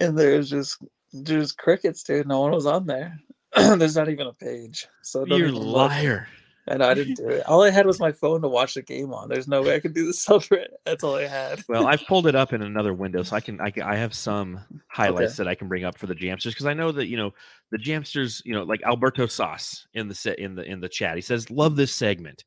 and 0.00 0.16
there's 0.16 0.48
just 0.48 0.80
just 1.24 1.58
crickets, 1.58 2.04
dude. 2.04 2.28
No 2.28 2.38
one 2.38 2.52
was 2.52 2.66
on 2.66 2.86
there. 2.86 3.18
There's 3.56 3.96
not 3.96 4.10
even 4.10 4.26
a 4.28 4.32
page. 4.34 4.86
So 5.02 5.22
it 5.22 5.30
doesn't 5.30 5.38
You're 5.38 5.48
a 5.48 5.56
even 5.56 5.66
look. 5.66 5.90
liar. 5.90 6.28
And 6.70 6.82
I 6.82 6.92
didn't 6.94 7.14
do 7.14 7.28
it. 7.28 7.46
All 7.46 7.62
I 7.62 7.70
had 7.70 7.86
was 7.86 7.98
my 7.98 8.12
phone 8.12 8.42
to 8.42 8.48
watch 8.48 8.74
the 8.74 8.82
game 8.82 9.12
on. 9.12 9.28
There's 9.28 9.48
no 9.48 9.62
way 9.62 9.74
I 9.74 9.80
could 9.80 9.94
do 9.94 10.04
the 10.06 10.12
subreddit. 10.12 10.68
That's 10.84 11.02
all 11.02 11.16
I 11.16 11.26
had. 11.26 11.62
Well, 11.68 11.86
I've 11.86 12.04
pulled 12.06 12.26
it 12.26 12.34
up 12.34 12.52
in 12.52 12.62
another 12.62 12.92
window, 12.92 13.22
so 13.22 13.34
I 13.36 13.40
can 13.40 13.60
I, 13.60 13.70
can, 13.70 13.84
I 13.84 13.96
have 13.96 14.14
some 14.14 14.60
highlights 14.88 15.36
that 15.36 15.48
I 15.48 15.54
can 15.54 15.68
bring 15.68 15.84
up 15.84 15.96
for 15.98 16.06
the 16.06 16.14
Jamsters 16.14 16.50
because 16.50 16.66
I 16.66 16.74
know 16.74 16.92
that 16.92 17.06
you 17.06 17.16
know 17.16 17.32
the 17.70 17.78
Jamsters, 17.78 18.42
you 18.44 18.52
know, 18.54 18.62
like 18.64 18.82
Alberto 18.82 19.26
Sauce 19.26 19.86
in 19.94 20.08
the 20.08 20.14
set 20.14 20.38
in 20.38 20.54
the 20.54 20.62
in 20.62 20.80
the 20.80 20.88
chat. 20.88 21.16
He 21.16 21.22
says, 21.22 21.50
"Love 21.50 21.74
this 21.76 21.94
segment." 21.94 22.44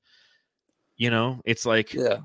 You 0.98 1.10
know, 1.10 1.42
it's 1.46 1.66
like 1.66 1.94
Yeah. 1.94 2.18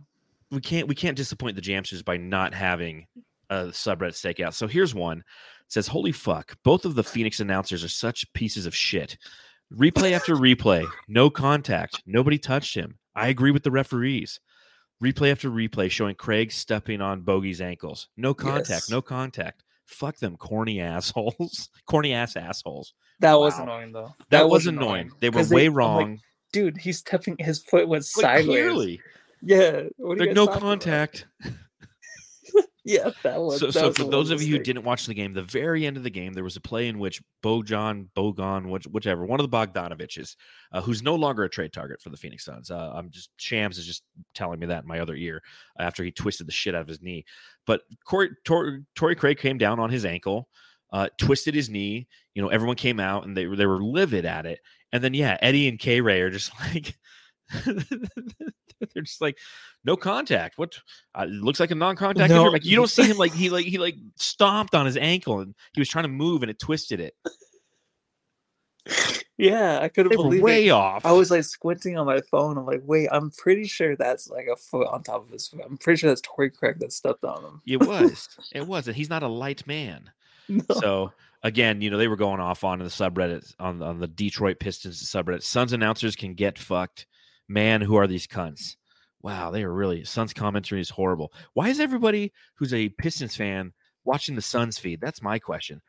we 0.50 0.60
can't 0.60 0.86
we 0.88 0.94
can't 0.94 1.16
disappoint 1.16 1.56
the 1.56 1.62
Jamsters 1.62 2.04
by 2.04 2.18
not 2.18 2.52
having 2.52 3.06
a 3.48 3.66
subreddit 3.66 4.12
stakeout. 4.12 4.52
So 4.52 4.66
here's 4.66 4.94
one. 4.94 5.18
It 5.20 5.24
says, 5.72 5.86
"Holy 5.86 6.12
fuck! 6.12 6.56
Both 6.62 6.84
of 6.84 6.94
the 6.94 7.02
Phoenix 7.04 7.40
announcers 7.40 7.82
are 7.82 7.88
such 7.88 8.30
pieces 8.34 8.66
of 8.66 8.74
shit. 8.76 9.16
Replay 9.74 10.12
after 10.12 10.36
replay, 10.36 10.86
no 11.08 11.28
contact, 11.28 12.02
nobody 12.06 12.38
touched 12.38 12.76
him. 12.76 12.98
I 13.14 13.28
agree 13.28 13.50
with 13.50 13.64
the 13.64 13.70
referees. 13.70 14.38
Replay 15.02 15.30
after 15.32 15.50
replay 15.50 15.90
showing 15.90 16.14
Craig 16.14 16.52
stepping 16.52 17.00
on 17.00 17.22
Bogey's 17.22 17.60
ankles. 17.60 18.08
No 18.16 18.32
contact, 18.32 18.68
Yes. 18.70 18.90
no 18.90 19.02
contact. 19.02 19.64
Fuck 19.84 20.18
them, 20.18 20.36
corny 20.36 20.80
assholes, 20.80 21.68
corny 21.86 22.12
ass 22.12 22.36
assholes. 22.36 22.94
That 23.20 23.38
was 23.38 23.58
annoying 23.58 23.92
though. 23.92 24.14
That, 24.30 24.48
was 24.48 24.66
annoying. 24.66 25.10
They 25.20 25.30
were 25.30 25.44
way 25.44 25.66
I'm 25.66 25.72
like, 25.72 25.76
wrong. 25.76 26.20
Dude, 26.52 26.76
he's 26.78 26.98
stepping 26.98 27.36
his 27.38 27.62
foot 27.62 27.88
was 27.88 28.12
Like, 28.16 28.24
sideways. 28.24 28.46
clearly, 28.46 29.00
Yeah. 29.42 29.82
What 29.96 30.18
are 30.20 30.22
you 30.22 30.26
guys 30.28 30.36
no 30.36 30.46
contact. 30.46 31.26
about? 31.44 31.54
Yeah, 32.86 33.10
that 33.24 33.40
was 33.40 33.58
so, 33.58 33.66
that 33.66 33.72
so 33.72 33.88
was 33.88 33.96
for 33.96 34.04
those 34.04 34.30
of 34.30 34.40
you 34.40 34.56
who 34.56 34.62
didn't 34.62 34.84
watch 34.84 35.06
the 35.06 35.14
game, 35.14 35.32
the 35.32 35.42
very 35.42 35.84
end 35.84 35.96
of 35.96 36.04
the 36.04 36.10
game, 36.10 36.32
there 36.32 36.44
was 36.44 36.54
a 36.54 36.60
play 36.60 36.86
in 36.86 37.00
which 37.00 37.20
Bojan, 37.42 38.06
Bogon, 38.16 38.68
which, 38.68 38.84
whichever, 38.84 39.26
one 39.26 39.40
of 39.40 39.50
the 39.50 39.56
Bogdanoviches, 39.56 40.36
uh, 40.70 40.80
who's 40.80 41.02
no 41.02 41.16
longer 41.16 41.42
a 41.42 41.50
trade 41.50 41.72
target 41.72 42.00
for 42.00 42.10
the 42.10 42.16
Phoenix 42.16 42.44
Suns. 42.44 42.70
Uh, 42.70 42.92
I'm 42.94 43.10
just 43.10 43.30
Shams 43.38 43.76
is 43.76 43.86
just 43.86 44.04
telling 44.34 44.60
me 44.60 44.66
that 44.66 44.84
in 44.84 44.88
my 44.88 45.00
other 45.00 45.16
ear 45.16 45.42
after 45.80 46.04
he 46.04 46.12
twisted 46.12 46.46
the 46.46 46.52
shit 46.52 46.76
out 46.76 46.82
of 46.82 46.88
his 46.88 47.02
knee. 47.02 47.24
But 47.66 47.82
Corey, 48.04 48.30
Tor, 48.44 48.82
Torrey 48.94 49.16
Craig 49.16 49.38
came 49.38 49.58
down 49.58 49.80
on 49.80 49.90
his 49.90 50.04
ankle, 50.04 50.48
uh, 50.92 51.08
twisted 51.18 51.56
his 51.56 51.68
knee. 51.68 52.06
You 52.34 52.42
know, 52.42 52.48
everyone 52.48 52.76
came 52.76 53.00
out 53.00 53.26
and 53.26 53.36
they 53.36 53.46
they 53.46 53.66
were 53.66 53.82
livid 53.82 54.24
at 54.24 54.46
it. 54.46 54.60
And 54.92 55.02
then 55.02 55.12
yeah, 55.12 55.38
Eddie 55.42 55.66
and 55.66 55.78
K 55.78 56.00
Ray 56.00 56.20
are 56.20 56.30
just 56.30 56.52
like. 56.72 56.96
They're 57.64 59.02
just 59.02 59.20
like 59.20 59.38
no 59.84 59.96
contact. 59.96 60.58
What 60.58 60.78
uh, 61.14 61.22
it 61.22 61.30
looks 61.30 61.60
like 61.60 61.70
a 61.70 61.74
non-contact 61.74 62.28
No. 62.30 62.38
injury. 62.40 62.52
Like 62.52 62.64
you 62.64 62.76
don't 62.76 62.90
see 62.90 63.04
him 63.04 63.16
like 63.16 63.32
he 63.34 63.50
like 63.50 63.66
he 63.66 63.78
like 63.78 63.96
stomped 64.16 64.74
on 64.74 64.86
his 64.86 64.96
ankle 64.96 65.40
and 65.40 65.54
he 65.74 65.80
was 65.80 65.88
trying 65.88 66.04
to 66.04 66.08
move 66.08 66.42
and 66.42 66.50
it 66.50 66.58
twisted 66.58 67.00
it. 67.00 67.14
Yeah, 69.38 69.80
I 69.82 69.88
couldn't 69.88 70.10
They 70.12 70.16
were 70.16 70.22
believe 70.24 70.42
way 70.42 70.68
it. 70.68 70.70
off. 70.70 71.04
I 71.04 71.12
was 71.12 71.30
like 71.30 71.44
squinting 71.44 71.98
on 71.98 72.06
my 72.06 72.20
phone. 72.30 72.56
I'm 72.56 72.64
like, 72.64 72.80
wait, 72.84 73.08
I'm 73.12 73.30
pretty 73.30 73.64
sure 73.66 73.94
that's 73.94 74.28
like 74.28 74.46
a 74.50 74.56
foot 74.56 74.86
on 74.88 75.02
top 75.02 75.26
of 75.26 75.30
his 75.30 75.46
foot. 75.48 75.60
I'm 75.62 75.76
pretty 75.76 75.98
sure 75.98 76.08
that's 76.10 76.22
Torrey 76.22 76.50
Craig 76.50 76.78
that 76.80 76.90
stepped 76.92 77.22
on 77.24 77.42
him. 77.44 77.60
It 77.66 77.80
was. 77.86 78.28
It 78.52 78.66
was. 78.66 78.86
And 78.86 78.96
he's 78.96 79.10
not 79.10 79.22
a 79.22 79.28
light 79.28 79.66
man. 79.66 80.10
No. 80.48 80.62
So 80.80 81.12
again, 81.42 81.82
you 81.82 81.90
know, 81.90 81.98
they 81.98 82.08
were 82.08 82.16
going 82.16 82.40
off 82.40 82.64
on 82.64 82.78
the 82.78 82.86
subreddit 82.86 83.52
on 83.58 83.82
on 83.82 83.98
the 84.00 84.06
Detroit 84.06 84.58
Pistons 84.58 85.02
subreddit. 85.02 85.42
Suns 85.42 85.72
announcers 85.74 86.16
can 86.16 86.32
get 86.34 86.58
fucked. 86.58 87.06
Man, 87.48 87.80
who 87.80 87.96
are 87.96 88.06
these 88.06 88.26
cunts? 88.26 88.76
Wow, 89.22 89.50
they 89.50 89.62
are 89.64 89.72
really 89.72 90.04
Suns 90.04 90.32
commentary 90.32 90.80
is 90.80 90.90
horrible. 90.90 91.32
Why 91.54 91.68
is 91.68 91.80
everybody 91.80 92.32
who's 92.56 92.72
a 92.74 92.88
Pistons 92.90 93.34
fan 93.36 93.72
watching 94.04 94.34
the 94.36 94.42
Suns 94.42 94.78
feed? 94.78 95.00
That's 95.00 95.22
my 95.22 95.38
question. 95.38 95.80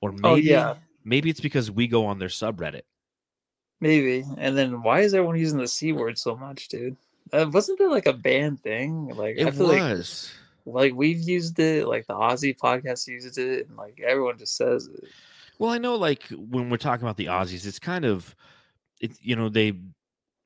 Or 0.00 0.12
maybe 0.12 0.24
Oh, 0.24 0.34
yeah. 0.36 0.74
maybe 1.04 1.30
it's 1.30 1.40
because 1.40 1.70
we 1.70 1.86
go 1.88 2.06
on 2.06 2.18
their 2.18 2.28
subreddit. 2.28 2.82
Maybe. 3.80 4.24
And 4.38 4.56
then 4.56 4.82
why 4.82 5.00
is 5.00 5.14
everyone 5.14 5.38
using 5.38 5.58
the 5.58 5.66
C 5.68 5.92
word 5.92 6.18
so 6.18 6.36
much, 6.36 6.68
dude? 6.68 6.96
Uh, 7.32 7.46
wasn't 7.52 7.78
that 7.78 7.88
like 7.90 8.06
a 8.06 8.12
banned 8.12 8.60
thing? 8.62 9.08
Like 9.08 9.36
I 9.38 9.48
It 9.48 9.54
feel 9.54 9.68
was. 9.68 10.30
like 10.66 10.74
like 10.74 10.94
we've 10.94 11.20
used 11.20 11.58
it, 11.58 11.86
like 11.88 12.06
the 12.06 12.14
Aussie 12.14 12.56
podcast 12.56 13.08
uses 13.08 13.38
it, 13.38 13.68
and 13.68 13.76
like 13.76 14.00
everyone 14.06 14.38
just 14.38 14.56
says 14.56 14.86
it. 14.86 15.04
Well, 15.58 15.70
I 15.70 15.78
know 15.78 15.96
like 15.96 16.24
when 16.30 16.70
we're 16.70 16.76
talking 16.76 17.04
about 17.04 17.16
the 17.16 17.26
Aussies, 17.26 17.66
it's 17.66 17.78
kind 17.78 18.04
of 18.04 18.34
it's 19.00 19.18
you 19.22 19.36
know, 19.36 19.48
they 19.48 19.72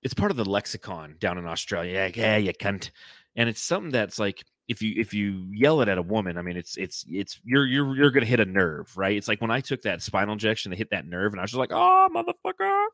it's 0.05 0.15
part 0.15 0.31
of 0.31 0.37
the 0.37 0.45
lexicon 0.45 1.17
down 1.19 1.39
in 1.39 1.47
Australia. 1.47 2.03
Like, 2.03 2.17
yeah, 2.17 2.37
you 2.37 2.53
cunt. 2.53 2.91
And 3.35 3.49
it's 3.49 3.63
something 3.63 3.91
that's 3.91 4.19
like 4.19 4.45
if 4.69 4.81
you 4.81 4.95
if 4.97 5.13
you 5.13 5.47
yell 5.51 5.81
it 5.81 5.89
at 5.89 5.99
a 5.99 6.03
woman, 6.03 6.39
I 6.39 6.43
mean 6.43 6.57
it's 6.57 6.77
it's 6.77 7.05
it's 7.09 7.41
you're 7.43 7.67
you're 7.67 7.97
you're 7.97 8.11
gonna 8.11 8.27
hit 8.27 8.39
a 8.39 8.45
nerve, 8.45 8.97
right? 8.97 9.17
It's 9.17 9.27
like 9.27 9.41
when 9.41 9.51
I 9.51 9.61
took 9.61 9.83
that 9.83 10.03
spinal 10.03 10.35
injection 10.35 10.71
to 10.71 10.77
hit 10.77 10.91
that 10.91 11.07
nerve 11.07 11.33
and 11.33 11.41
I 11.41 11.43
was 11.43 11.51
just 11.51 11.59
like, 11.59 11.73
oh 11.73 12.09
motherfucker. 12.15 12.87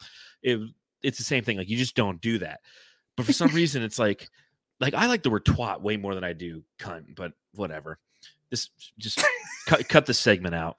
It 0.42 0.60
it's 1.02 1.18
the 1.18 1.24
same 1.24 1.44
thing. 1.44 1.58
Like 1.58 1.68
you 1.68 1.76
just 1.76 1.96
don't 1.96 2.20
do 2.20 2.38
that. 2.38 2.60
But 3.16 3.26
for 3.26 3.32
some 3.32 3.50
reason 3.50 3.82
it's 3.82 3.98
like 3.98 4.28
like 4.78 4.94
I 4.94 5.06
like 5.06 5.22
the 5.22 5.30
word 5.30 5.44
twat 5.44 5.82
way 5.82 5.96
more 5.96 6.14
than 6.14 6.24
I 6.24 6.32
do 6.32 6.62
cunt, 6.78 7.16
but 7.16 7.32
whatever. 7.54 7.98
This 8.50 8.70
just 8.98 9.22
cut 9.66 9.88
cut 9.88 10.06
the 10.06 10.14
segment 10.14 10.54
out. 10.54 10.76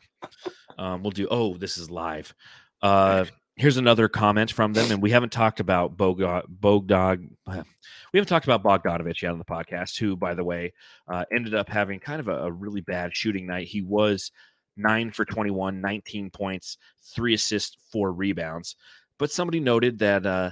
Um, 0.77 1.03
we'll 1.03 1.11
do. 1.11 1.27
Oh, 1.29 1.55
this 1.55 1.77
is 1.77 1.91
live. 1.91 2.33
Uh, 2.81 3.25
here's 3.61 3.77
another 3.77 4.07
comment 4.07 4.51
from 4.51 4.73
them, 4.73 4.91
and 4.91 5.01
we 5.01 5.11
haven't 5.11 5.31
talked 5.31 5.59
about 5.59 5.95
Bogog. 5.95 6.43
Bogdog. 6.59 7.29
We 7.45 8.17
haven't 8.17 8.27
talked 8.27 8.47
about 8.47 8.63
Bogdanovich 8.63 9.21
yet 9.21 9.31
on 9.31 9.37
the 9.37 9.45
podcast, 9.45 9.99
who, 9.99 10.17
by 10.17 10.33
the 10.33 10.43
way, 10.43 10.73
uh, 11.07 11.25
ended 11.31 11.53
up 11.53 11.69
having 11.69 11.99
kind 11.99 12.19
of 12.19 12.27
a, 12.27 12.45
a 12.45 12.51
really 12.51 12.81
bad 12.81 13.15
shooting 13.15 13.45
night. 13.45 13.67
He 13.67 13.81
was 13.81 14.31
nine 14.75 15.11
for 15.11 15.25
21, 15.25 15.79
19 15.79 16.31
points, 16.31 16.77
three 17.03 17.35
assists, 17.35 17.77
four 17.91 18.11
rebounds. 18.11 18.75
But 19.19 19.31
somebody 19.31 19.59
noted 19.59 19.99
that 19.99 20.25
uh, 20.25 20.51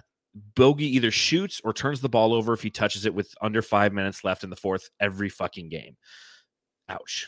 Bogey 0.55 0.95
either 0.95 1.11
shoots 1.11 1.59
or 1.63 1.73
turns 1.73 2.01
the 2.01 2.09
ball 2.09 2.33
over 2.33 2.53
if 2.53 2.61
he 2.61 2.69
touches 2.69 3.07
it 3.07 3.13
with 3.15 3.33
under 3.41 3.63
five 3.63 3.91
minutes 3.91 4.23
left 4.23 4.43
in 4.43 4.51
the 4.51 4.55
fourth 4.55 4.89
every 4.99 5.29
fucking 5.29 5.69
game. 5.69 5.97
Ouch. 6.87 7.27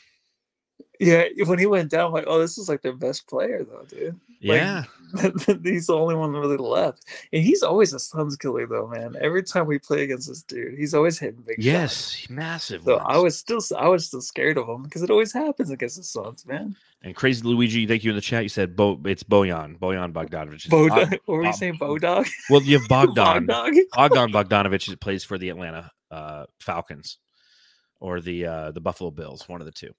Yeah, 1.02 1.24
when 1.47 1.58
he 1.58 1.66
went 1.66 1.89
down, 1.89 2.08
I'm 2.08 2.12
like, 2.14 2.26
oh, 2.28 2.39
this 2.39 2.60
is 2.60 2.70
like 2.70 2.84
their 2.84 2.93
best 2.93 3.28
player, 3.28 3.64
though, 3.64 3.84
dude. 3.89 4.20
Like, 4.43 4.62
Yeah. 4.62 4.84
he's 5.64 5.88
the 5.88 5.95
only 5.95 6.16
one 6.16 6.32
really 6.32 6.58
left, 6.58 7.06
and 7.34 7.43
he's 7.43 7.64
always 7.64 7.91
a 7.93 7.99
Suns 7.99 8.38
killer, 8.38 8.68
though, 8.68 8.88
man. 8.88 9.16
Every 9.20 9.43
time 9.43 9.66
we 9.66 9.80
play 9.80 10.04
against 10.04 10.30
this 10.30 10.43
dude, 10.43 10.78
he's 10.78 10.93
always 10.93 11.18
hitting 11.20 11.41
big 11.41 11.56
shots. 11.58 11.66
yes. 11.66 12.28
Massive. 12.30 12.84
So 12.84 12.97
ones. 12.97 13.08
I 13.10 13.18
was 13.18 13.38
still, 13.38 13.60
I 13.78 13.88
was 13.88 14.06
still 14.06 14.22
scared 14.22 14.58
of 14.60 14.70
him 14.70 14.84
because 14.84 15.02
it 15.02 15.10
always 15.10 15.34
happens 15.34 15.72
against 15.72 15.97
the 15.97 16.04
Suns, 16.04 16.45
man. 16.45 16.76
And 17.02 17.16
crazy 17.16 17.41
Luigi, 17.43 17.88
thank 17.88 18.04
you 18.04 18.12
in 18.12 18.16
the 18.16 18.22
chat. 18.22 18.43
You 18.43 18.49
said 18.49 18.76
Bo, 18.76 19.02
it's 19.06 19.24
Bojan, 19.24 19.80
Bojan 19.80 20.14
Bogdanovich. 20.14 20.70
Bo, 20.70 20.88
Uh, 20.88 21.08
what 21.26 21.36
were 21.36 21.43
you 21.43 21.54
saying, 21.54 21.80
Bodog? 21.80 22.30
Well, 22.52 22.62
you 22.62 22.78
have 22.78 22.88
Bogdan. 22.88 23.47
Bogdan 23.47 24.32
Bogdanovich 24.32 24.99
plays 25.02 25.24
for 25.24 25.39
the 25.39 25.49
Atlanta 25.49 25.91
uh, 26.12 26.45
Falcons 26.60 27.18
or 27.99 28.22
the 28.22 28.45
uh, 28.45 28.72
the 28.72 28.82
Buffalo 28.82 29.10
Bills, 29.12 29.49
one 29.49 29.62
of 29.62 29.66
the 29.66 29.72
two. 29.72 29.91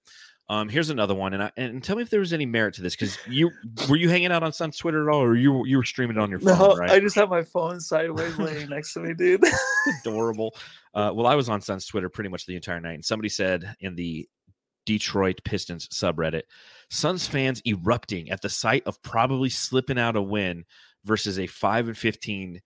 Um, 0.48 0.68
here's 0.68 0.90
another 0.90 1.14
one, 1.14 1.34
and 1.34 1.42
I, 1.44 1.52
and 1.56 1.82
tell 1.82 1.96
me 1.96 2.02
if 2.02 2.10
there 2.10 2.20
was 2.20 2.32
any 2.32 2.46
merit 2.46 2.74
to 2.74 2.82
this 2.82 2.94
because 2.94 3.16
you 3.26 3.50
were 3.88 3.96
you 3.96 4.08
hanging 4.08 4.32
out 4.32 4.42
on 4.42 4.52
Sun's 4.52 4.76
Twitter 4.76 5.08
at 5.08 5.14
all, 5.14 5.22
or 5.22 5.34
you 5.36 5.64
you 5.64 5.76
were 5.76 5.84
streaming 5.84 6.16
it 6.16 6.20
on 6.20 6.30
your 6.30 6.40
phone, 6.40 6.58
No, 6.58 6.76
right? 6.76 6.90
I 6.90 7.00
just 7.00 7.14
have 7.14 7.30
my 7.30 7.42
phone 7.42 7.80
sideways 7.80 8.36
laying 8.38 8.68
next 8.68 8.92
to 8.94 9.00
me, 9.00 9.14
dude. 9.14 9.42
adorable. 10.00 10.54
Uh, 10.94 11.12
well, 11.14 11.26
I 11.26 11.36
was 11.36 11.48
on 11.48 11.60
Sun's 11.60 11.86
Twitter 11.86 12.08
pretty 12.08 12.28
much 12.28 12.44
the 12.44 12.56
entire 12.56 12.80
night, 12.80 12.94
and 12.94 13.04
somebody 13.04 13.28
said 13.28 13.76
in 13.80 13.94
the 13.94 14.28
Detroit 14.84 15.40
Pistons 15.44 15.88
subreddit, 15.88 16.42
Suns 16.90 17.26
fans 17.26 17.62
erupting 17.66 18.30
at 18.30 18.42
the 18.42 18.50
sight 18.50 18.82
of 18.84 19.00
probably 19.02 19.48
slipping 19.48 19.98
out 19.98 20.16
a 20.16 20.22
win 20.22 20.64
versus 21.04 21.38
a 21.38 21.46
five 21.46 21.86
and 21.88 21.96
fifteen 21.96 22.60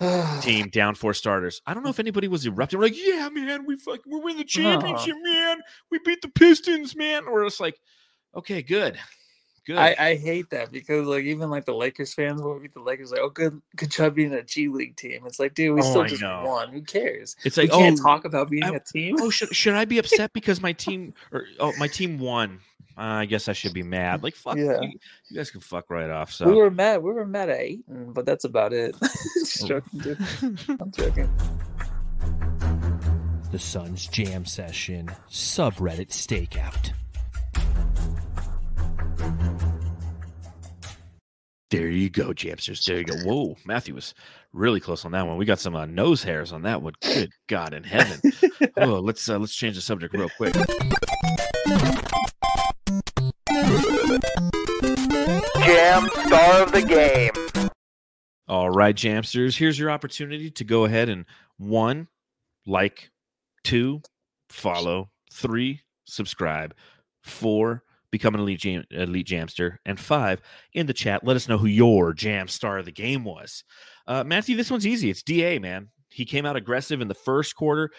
team 0.40 0.68
down 0.68 0.94
four 0.94 1.12
starters. 1.12 1.60
I 1.66 1.74
don't 1.74 1.82
know 1.82 1.90
if 1.90 2.00
anybody 2.00 2.28
was 2.28 2.46
erupting. 2.46 2.78
We're 2.78 2.86
like, 2.86 2.96
yeah, 2.96 3.28
man, 3.30 3.66
we 3.66 3.76
fuck, 3.76 4.00
we're 4.06 4.22
winning 4.22 4.38
the 4.38 4.44
championship, 4.44 5.16
man. 5.22 5.58
We 5.90 5.98
beat 6.04 6.22
the 6.22 6.28
Pistons, 6.28 6.96
man. 6.96 7.26
Or 7.26 7.44
it's 7.44 7.60
like, 7.60 7.78
okay, 8.34 8.62
good, 8.62 8.98
good. 9.74 9.78
I, 9.78 9.94
I 9.98 10.16
hate 10.16 10.50
that 10.50 10.70
because 10.72 11.06
like 11.06 11.24
even 11.24 11.50
like 11.50 11.64
the 11.64 11.74
Lakers 11.74 12.12
fans 12.14 12.40
will 12.42 12.58
beat 12.58 12.74
the 12.74 12.80
Lakers 12.80 13.10
like 13.10 13.20
oh 13.20 13.30
good 13.30 13.60
good 13.76 13.90
job 13.90 14.14
being 14.14 14.32
a 14.34 14.42
G 14.42 14.68
League 14.68 14.96
team. 14.96 15.22
It's 15.26 15.38
like 15.38 15.54
dude 15.54 15.74
we 15.74 15.80
Oh, 15.80 15.84
still 15.90 16.02
I 16.02 16.06
just 16.08 16.22
know. 16.22 16.42
won. 16.46 16.70
Who 16.70 16.82
cares? 16.82 17.36
it's 17.44 17.56
We 17.56 17.64
like, 17.64 17.72
can't 17.72 17.98
oh, 18.00 18.02
talk 18.02 18.24
about 18.24 18.50
being 18.50 18.64
I- 18.64 18.70
a 18.76 18.80
team. 18.80 19.16
oh, 19.20 19.30
should 19.30 19.54
should 19.54 19.74
I 19.74 19.84
be 19.84 19.98
upset 19.98 20.32
because 20.34 20.60
my 20.60 20.72
team 20.72 21.14
or 21.32 21.44
oh 21.58 21.72
my 21.78 21.86
team 21.88 22.18
won? 22.18 22.60
Uh, 22.98 23.02
I 23.22 23.24
guess 23.24 23.48
I 23.48 23.52
should 23.54 23.72
be 23.72 23.82
mad. 23.82 24.22
Like 24.22 24.34
fuck, 24.34 24.56
Yeah. 24.56 24.80
you, 24.82 24.98
you 25.28 25.36
guys 25.36 25.50
can 25.50 25.60
fuck 25.60 25.88
right 25.90 26.10
off. 26.10 26.32
So 26.32 26.46
We 26.46 26.54
were 26.54 26.70
mad. 26.70 27.02
We 27.02 27.12
were 27.12 27.24
mad 27.24 27.48
at 27.48 27.58
Ayton, 27.60 28.12
but 28.12 28.26
that's 28.26 28.44
about 28.44 28.72
it. 28.74 28.94
Just 29.34 29.64
Oh. 29.64 29.68
joking, 29.68 30.00
dude. 30.00 30.18
I'm 30.80 30.90
joking. 30.92 31.30
The 33.52 33.58
Suns 33.58 34.06
Jam 34.06 34.44
Session 34.44 35.10
subreddit 35.30 36.08
stakeout. 36.10 36.92
There 41.70 41.88
you 41.88 42.10
go, 42.10 42.32
Jamsters. 42.32 42.84
There 42.84 42.98
you 42.98 43.04
go. 43.04 43.14
Whoa, 43.18 43.56
Matthew 43.64 43.94
was 43.94 44.12
really 44.52 44.80
close 44.80 45.04
on 45.04 45.12
that 45.12 45.24
one. 45.24 45.36
We 45.36 45.44
got 45.44 45.60
some 45.60 45.76
uh, 45.76 45.86
nose 45.86 46.20
hairs 46.20 46.52
on 46.52 46.62
that 46.62 46.82
one. 46.82 46.94
Good 47.00 47.30
God 47.48 47.74
in 47.74 47.84
heaven. 47.84 48.20
oh, 48.76 48.98
let's 48.98 49.28
uh, 49.28 49.38
let's 49.38 49.54
change 49.54 49.76
the 49.76 49.80
subject 49.80 50.12
real 50.12 50.28
quick. 50.36 50.52
Jam 55.64 56.08
star 56.26 56.62
of 56.62 56.72
the 56.72 56.82
game. 56.86 57.70
All 58.48 58.70
right, 58.70 58.96
Jamsters. 58.96 59.56
Here's 59.56 59.78
your 59.78 59.92
opportunity 59.92 60.50
to 60.50 60.64
go 60.64 60.86
ahead 60.86 61.08
and 61.08 61.24
one, 61.56 62.08
like, 62.66 63.10
two, 63.62 64.02
follow, 64.48 65.10
three, 65.32 65.82
subscribe, 66.04 66.74
four, 67.22 67.84
become 68.10 68.34
an 68.34 68.40
elite 68.40 68.60
jam- 68.60 68.84
elite 68.90 69.26
jamster, 69.26 69.76
and 69.84 69.98
five 69.98 70.40
in 70.72 70.86
the 70.86 70.94
chat. 70.94 71.24
Let 71.24 71.36
us 71.36 71.48
know 71.48 71.58
who 71.58 71.66
your 71.66 72.12
jam 72.12 72.48
star 72.48 72.78
of 72.78 72.84
the 72.84 72.92
game 72.92 73.24
was. 73.24 73.64
Uh, 74.06 74.24
Matthew, 74.24 74.56
this 74.56 74.70
one's 74.70 74.86
easy. 74.86 75.10
It's 75.10 75.22
Da, 75.22 75.58
man. 75.58 75.88
He 76.08 76.24
came 76.24 76.46
out 76.46 76.56
aggressive 76.56 77.00
in 77.00 77.08
the 77.08 77.14
first 77.14 77.54
quarter. 77.54 77.90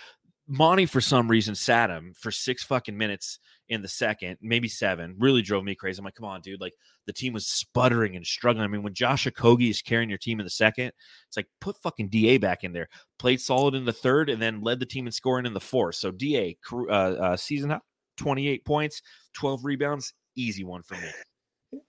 Monty, 0.47 0.85
for 0.85 0.99
some 0.99 1.29
reason, 1.29 1.55
sat 1.55 1.89
him 1.89 2.13
for 2.19 2.29
six 2.29 2.63
fucking 2.63 2.97
minutes 2.97 3.39
in 3.69 3.81
the 3.81 3.87
second, 3.87 4.37
maybe 4.41 4.67
seven. 4.67 5.15
Really 5.17 5.41
drove 5.41 5.63
me 5.63 5.75
crazy. 5.75 5.99
I'm 5.99 6.03
like, 6.03 6.15
come 6.15 6.25
on, 6.25 6.41
dude. 6.41 6.59
Like 6.59 6.73
the 7.07 7.13
team 7.13 7.31
was 7.31 7.47
sputtering 7.47 8.17
and 8.17 8.27
struggling. 8.27 8.65
I 8.65 8.67
mean, 8.67 8.83
when 8.83 8.93
Josh 8.93 9.25
Okogie 9.25 9.69
is 9.69 9.81
carrying 9.81 10.09
your 10.09 10.17
team 10.17 10.41
in 10.41 10.45
the 10.45 10.49
second, 10.49 10.91
it's 11.27 11.37
like 11.37 11.47
put 11.61 11.77
fucking 11.81 12.09
Da 12.09 12.37
back 12.37 12.65
in 12.65 12.73
there. 12.73 12.89
Played 13.17 13.39
solid 13.39 13.75
in 13.75 13.85
the 13.85 13.93
third, 13.93 14.29
and 14.29 14.41
then 14.41 14.61
led 14.61 14.81
the 14.81 14.85
team 14.85 15.05
in 15.05 15.13
scoring 15.13 15.45
in 15.45 15.53
the 15.53 15.61
fourth. 15.61 15.95
So 15.95 16.11
Da, 16.11 16.57
uh, 16.69 16.91
uh, 16.91 17.37
season 17.37 17.69
high, 17.69 17.79
28 18.21 18.63
points, 18.63 19.01
12 19.33 19.65
rebounds, 19.65 20.13
easy 20.35 20.63
one 20.63 20.83
for 20.83 20.95
me. 20.95 21.09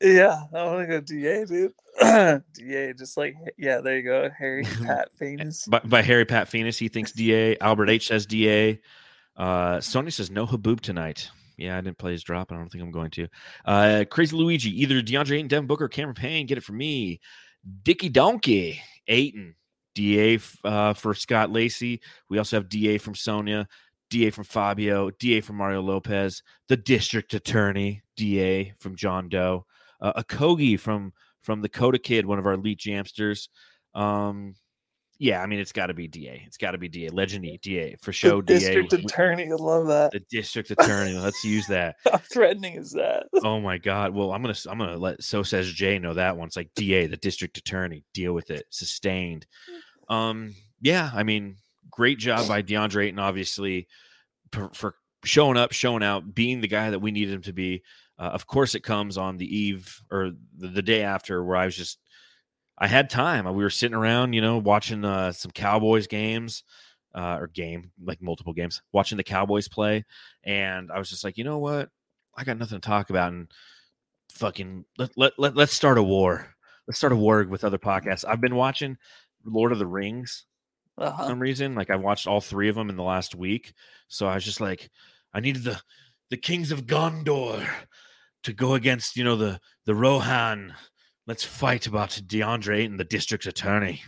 Yeah, 0.01 0.41
I 0.55 0.65
want 0.65 0.81
to 0.81 0.87
go 0.87 1.01
DA, 1.01 1.45
dude. 1.45 1.73
DA, 2.55 2.95
just 2.95 3.17
like 3.17 3.35
yeah, 3.59 3.81
there 3.81 3.97
you 3.99 4.05
go, 4.05 4.31
Harry 4.39 4.65
Pat 4.85 5.09
Famous. 5.19 5.67
By, 5.67 5.81
by 5.81 6.03
Harry 6.03 6.25
Pat 6.25 6.49
Phoenix, 6.49 6.79
he 6.79 6.89
thinks 6.89 7.13
Da. 7.13 7.57
Albert 7.61 7.91
H 7.91 8.09
says 8.09 8.25
Da. 8.25 8.81
Uh, 9.37 9.79
Sony 9.79 10.13
says 10.13 10.31
no 10.31 10.47
Haboob 10.47 10.81
tonight. 10.81 11.29
Yeah, 11.57 11.77
I 11.77 11.81
didn't 11.81 11.99
play 11.99 12.13
his 12.13 12.23
drop. 12.23 12.49
But 12.49 12.55
I 12.55 12.59
don't 12.59 12.71
think 12.71 12.85
I'm 12.85 12.93
going 12.93 13.11
to. 13.13 13.29
Uh, 13.65 14.05
Crazy 14.09 14.37
Luigi, 14.37 14.83
either 14.83 15.03
DeAndre 15.03 15.37
Ayton, 15.37 15.49
Devin 15.49 15.67
Booker, 15.67 15.89
Cameron 15.89 16.15
Payne, 16.15 16.47
get 16.47 16.59
it 16.59 16.65
for 16.65 16.73
me. 16.73 17.21
Dicky 17.83 18.09
Donkey, 18.09 18.81
Ayton, 19.09 19.57
DA 19.95 20.39
uh, 20.65 20.95
for 20.95 21.15
Scott 21.15 21.51
Lacey. 21.51 22.01
We 22.29 22.39
also 22.39 22.57
have 22.57 22.69
DA 22.69 22.99
from 22.99 23.15
Sonia, 23.15 23.69
DA 24.13 24.31
from 24.31 24.45
Fabio, 24.45 25.11
DA 25.11 25.41
from 25.41 25.57
Mario 25.57 25.81
Lopez, 25.81 26.43
the 26.69 26.77
District 26.77 27.33
Attorney, 27.35 28.03
DA 28.17 28.75
from 28.79 28.95
John 28.95 29.29
Doe, 29.31 29.65
uh, 30.03 30.23
Okogie 30.23 30.79
from 30.79 31.13
from 31.43 31.63
the 31.63 31.69
Coda 31.69 31.99
Kid, 31.99 32.27
one 32.27 32.39
of 32.39 32.47
our 32.47 32.53
elite 32.53 32.79
jamsters. 32.79 33.49
Um, 33.95 34.55
yeah, 35.19 35.41
I 35.43 35.47
mean 35.47 35.61
it's 35.61 35.73
got 35.73 35.87
to 35.87 35.95
be 35.95 36.09
DA. 36.09 36.43
It's 36.47 36.57
got 36.57 36.73
to 36.73 36.79
be 36.79 36.89
DA. 36.89 37.09
Legend 37.09 37.45
E, 37.47 37.59
DA 37.63 37.97
for 38.03 38.13
show. 38.13 38.43
the 38.43 38.59
district 38.59 38.93
We- 38.93 38.99
attorney, 39.05 39.45
I 39.51 39.55
love 39.55 39.87
that. 39.87 40.13
the 40.13 40.21
district 40.31 40.71
attorney. 40.79 41.15
Let's 41.15 41.43
use 41.45 41.67
that. 41.69 41.97
How 42.05 42.19
threatening 42.19 42.75
is 42.75 42.91
that? 42.93 43.27
Oh 43.45 43.61
my 43.61 43.79
god. 43.79 44.15
Well, 44.15 44.33
I'm 44.33 44.43
gonna 44.43 44.55
I'm 44.69 44.79
gonna 44.79 44.97
let 44.99 45.23
so 45.23 45.43
says 45.43 45.73
Jay 45.73 45.99
know 45.99 46.15
that 46.15 46.37
one. 46.37 46.49
It's 46.49 46.57
like 46.57 46.71
DA, 46.77 47.07
the 47.07 47.17
district 47.17 47.57
attorney. 47.57 48.05
Deal 48.15 48.35
with 48.35 48.51
it. 48.51 48.67
Sustained. 48.71 49.47
Um. 50.09 50.55
Yeah. 50.83 51.11
I 51.15 51.23
mean, 51.23 51.57
great 51.93 52.19
job 52.19 52.49
by 52.49 52.63
DeAndre 52.63 53.05
Ayton, 53.07 53.21
obviously, 53.21 53.87
for, 54.51 54.71
for 54.75 54.95
showing 55.25 55.57
up, 55.57 55.73
showing 55.73 56.03
out, 56.03 56.35
being 56.35 56.61
the 56.61 56.69
guy 56.69 56.91
that 56.91 56.99
we 56.99 57.13
needed 57.13 57.35
him 57.35 57.43
to 57.43 57.53
be. 57.53 57.83
Uh, 58.19 58.31
of 58.33 58.47
course, 58.47 58.75
it 58.75 58.81
comes 58.81 59.17
on 59.17 59.37
the 59.37 59.57
eve 59.57 60.01
or 60.11 60.33
the, 60.59 60.69
the 60.69 60.83
day 60.83 61.03
after, 61.03 61.45
where 61.45 61.57
I 61.57 61.67
was 61.67 61.77
just 61.77 61.99
I 62.79 62.89
had 62.89 63.09
time. 63.09 63.45
We 63.55 63.63
were 63.63 63.71
sitting 63.71 63.97
around, 63.97 64.33
you 64.33 64.41
know, 64.41 64.59
watching 64.59 65.05
uh, 65.05 65.33
some 65.33 65.53
Cowboys 65.53 66.07
games. 66.07 66.65
Uh, 67.15 67.37
or 67.39 67.47
game 67.47 67.91
like 68.03 68.23
multiple 68.23 68.55
games 68.55 68.81
watching 68.91 69.19
the 69.19 69.23
cowboys 69.23 69.69
play 69.69 70.03
and 70.45 70.91
i 70.91 70.99
was 70.99 71.11
just 71.11 71.25
like 71.25 71.37
you 71.37 71.45
know 71.45 71.59
what 71.59 71.91
I 72.35 72.45
got 72.45 72.59
nothing 72.59 72.81
to 72.81 72.87
talk 72.87 73.11
about 73.11 73.33
and 73.33 73.51
fucking 74.31 74.85
let, 74.99 75.11
let, 75.17 75.33
let, 75.39 75.57
let's 75.57 75.73
start 75.73 75.99
a 75.99 76.03
war. 76.03 76.55
Let's 76.87 76.99
start 76.99 77.13
a 77.13 77.17
war 77.17 77.45
with 77.45 77.65
other 77.65 77.79
podcasts. 77.79 78.25
I've 78.27 78.41
been 78.41 78.57
watching 78.57 78.97
Lord 79.45 79.73
of 79.73 79.79
the 79.79 79.87
Rings 79.87 80.47
Uh-huh. 80.99 81.27
some 81.27 81.41
reason. 81.41 81.75
Like 81.75 81.91
I 81.91 81.97
watched 81.97 82.27
all 82.27 82.41
three 82.41 82.69
of 82.69 82.75
them 82.75 82.91
in 82.91 82.97
the 82.97 83.03
last 83.03 83.35
week. 83.35 83.73
So 84.09 84.27
I 84.27 84.35
was 84.35 84.45
just 84.45 84.61
like, 84.61 84.91
I 85.33 85.41
needed 85.41 85.65
the 85.65 85.81
the 86.31 86.37
kings 86.37 86.73
of 86.73 86.87
Gondor 86.87 87.69
to 88.45 88.53
go 88.53 88.75
against, 88.75 89.17
you 89.17 89.25
know, 89.25 89.37
the 89.37 89.61
the 89.87 89.95
Rohan. 89.95 90.75
Let's 91.27 91.45
fight 91.45 91.87
about 91.87 92.11
DeAndre 92.11 92.85
and 92.85 92.99
the 92.99 93.05
district 93.05 93.47
attorney. 93.47 94.03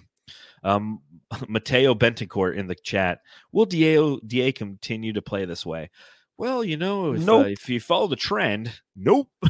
Um, 0.62 1.00
Mateo 1.48 1.94
Bentoncourt 1.94 2.56
in 2.56 2.66
the 2.66 2.74
chat. 2.74 3.20
Will 3.52 3.66
Da 3.66 4.18
Da 4.26 4.52
continue 4.52 5.12
to 5.12 5.22
play 5.22 5.44
this 5.44 5.64
way? 5.64 5.90
Well, 6.36 6.64
you 6.64 6.76
know, 6.76 7.12
if, 7.14 7.28
uh, 7.28 7.44
if 7.46 7.68
you 7.68 7.78
follow 7.78 8.08
the 8.08 8.16
trend, 8.16 8.72
nope. 8.96 9.28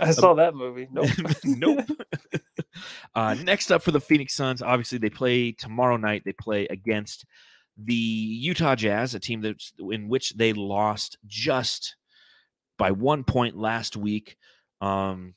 I 0.00 0.12
saw 0.12 0.34
that 0.34 0.54
movie. 0.54 0.88
Nope. 0.90 1.08
nope. 1.44 1.86
uh, 3.14 3.34
next 3.34 3.70
up 3.70 3.82
for 3.82 3.90
the 3.90 4.00
Phoenix 4.00 4.34
Suns, 4.34 4.62
obviously 4.62 4.98
they 4.98 5.10
play 5.10 5.52
tomorrow 5.52 5.96
night. 5.96 6.22
They 6.24 6.32
play 6.32 6.66
against 6.66 7.24
the 7.76 7.94
Utah 7.94 8.74
Jazz, 8.74 9.14
a 9.14 9.20
team 9.20 9.40
that's 9.40 9.72
in 9.90 10.08
which 10.08 10.34
they 10.34 10.52
lost 10.52 11.18
just 11.26 11.96
by 12.78 12.90
one 12.90 13.24
point 13.24 13.56
last 13.56 13.96
week. 13.96 14.36
Um, 14.80 15.34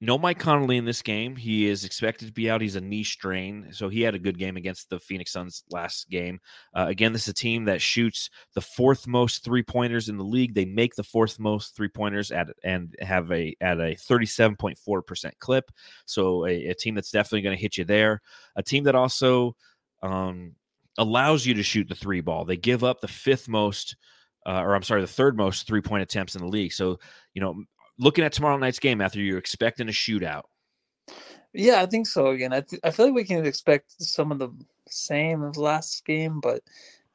no 0.00 0.18
Mike 0.18 0.38
Conley 0.38 0.76
in 0.76 0.84
this 0.84 1.02
game. 1.02 1.36
He 1.36 1.66
is 1.66 1.84
expected 1.84 2.26
to 2.26 2.32
be 2.32 2.50
out. 2.50 2.60
He's 2.60 2.76
a 2.76 2.80
knee 2.80 3.04
strain, 3.04 3.68
so 3.70 3.88
he 3.88 4.02
had 4.02 4.14
a 4.14 4.18
good 4.18 4.38
game 4.38 4.56
against 4.56 4.90
the 4.90 4.98
Phoenix 4.98 5.32
Suns 5.32 5.64
last 5.70 6.10
game. 6.10 6.40
Uh, 6.74 6.86
again, 6.88 7.12
this 7.12 7.22
is 7.22 7.28
a 7.28 7.34
team 7.34 7.64
that 7.64 7.80
shoots 7.80 8.28
the 8.54 8.60
fourth 8.60 9.06
most 9.06 9.44
three 9.44 9.62
pointers 9.62 10.08
in 10.08 10.18
the 10.18 10.24
league. 10.24 10.54
They 10.54 10.64
make 10.64 10.94
the 10.94 11.04
fourth 11.04 11.38
most 11.38 11.74
three 11.74 11.88
pointers 11.88 12.32
at 12.32 12.48
and 12.62 12.94
have 13.00 13.30
a 13.32 13.56
at 13.60 13.80
a 13.80 13.94
thirty 13.94 14.26
seven 14.26 14.56
point 14.56 14.78
four 14.78 15.00
percent 15.00 15.38
clip. 15.38 15.70
So 16.06 16.46
a, 16.46 16.66
a 16.66 16.74
team 16.74 16.94
that's 16.94 17.10
definitely 17.10 17.42
going 17.42 17.56
to 17.56 17.62
hit 17.62 17.78
you 17.78 17.84
there. 17.84 18.20
A 18.56 18.62
team 18.62 18.84
that 18.84 18.94
also 18.94 19.56
um, 20.02 20.52
allows 20.98 21.46
you 21.46 21.54
to 21.54 21.62
shoot 21.62 21.88
the 21.88 21.94
three 21.94 22.20
ball. 22.20 22.44
They 22.44 22.56
give 22.56 22.84
up 22.84 23.00
the 23.00 23.08
fifth 23.08 23.48
most. 23.48 23.96
Uh, 24.46 24.60
or 24.60 24.74
I'm 24.74 24.82
sorry, 24.82 25.00
the 25.00 25.06
third 25.06 25.38
most 25.38 25.66
three 25.66 25.80
point 25.80 26.02
attempts 26.02 26.34
in 26.34 26.42
the 26.42 26.48
league. 26.48 26.74
So, 26.74 26.98
you 27.32 27.40
know, 27.40 27.64
looking 27.98 28.24
at 28.24 28.32
tomorrow 28.32 28.56
night's 28.56 28.78
game, 28.78 28.98
Matthew, 28.98 29.22
you're 29.22 29.38
expecting 29.38 29.88
a 29.88 29.92
shootout. 29.92 30.42
Yeah, 31.52 31.80
I 31.80 31.86
think 31.86 32.06
so. 32.06 32.28
Again, 32.28 32.52
I 32.52 32.60
th- 32.60 32.80
I 32.82 32.90
feel 32.90 33.06
like 33.06 33.14
we 33.14 33.24
can 33.24 33.44
expect 33.46 33.94
some 34.02 34.32
of 34.32 34.38
the 34.38 34.50
same 34.88 35.44
as 35.44 35.56
last 35.56 36.04
game, 36.04 36.40
but 36.40 36.62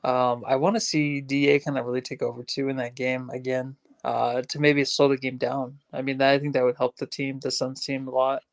um, 0.03 0.43
I 0.47 0.55
want 0.55 0.75
to 0.75 0.79
see 0.79 1.21
Da 1.21 1.59
kind 1.59 1.77
of 1.77 1.85
really 1.85 2.01
take 2.01 2.21
over 2.21 2.43
too 2.43 2.69
in 2.69 2.77
that 2.77 2.95
game 2.95 3.29
again 3.31 3.75
uh, 4.05 4.41
to 4.43 4.59
maybe 4.59 4.85
slow 4.85 5.09
the 5.09 5.17
game 5.17 5.37
down. 5.37 5.77
I 5.91 6.01
mean, 6.01 6.19
that, 6.19 6.31
I 6.31 6.39
think 6.39 6.53
that 6.53 6.63
would 6.63 6.77
help 6.77 6.95
the 6.97 7.05
team, 7.05 7.39
the 7.41 7.51
Suns 7.51 7.83
team, 7.83 8.07
a 8.07 8.11
lot 8.11 8.43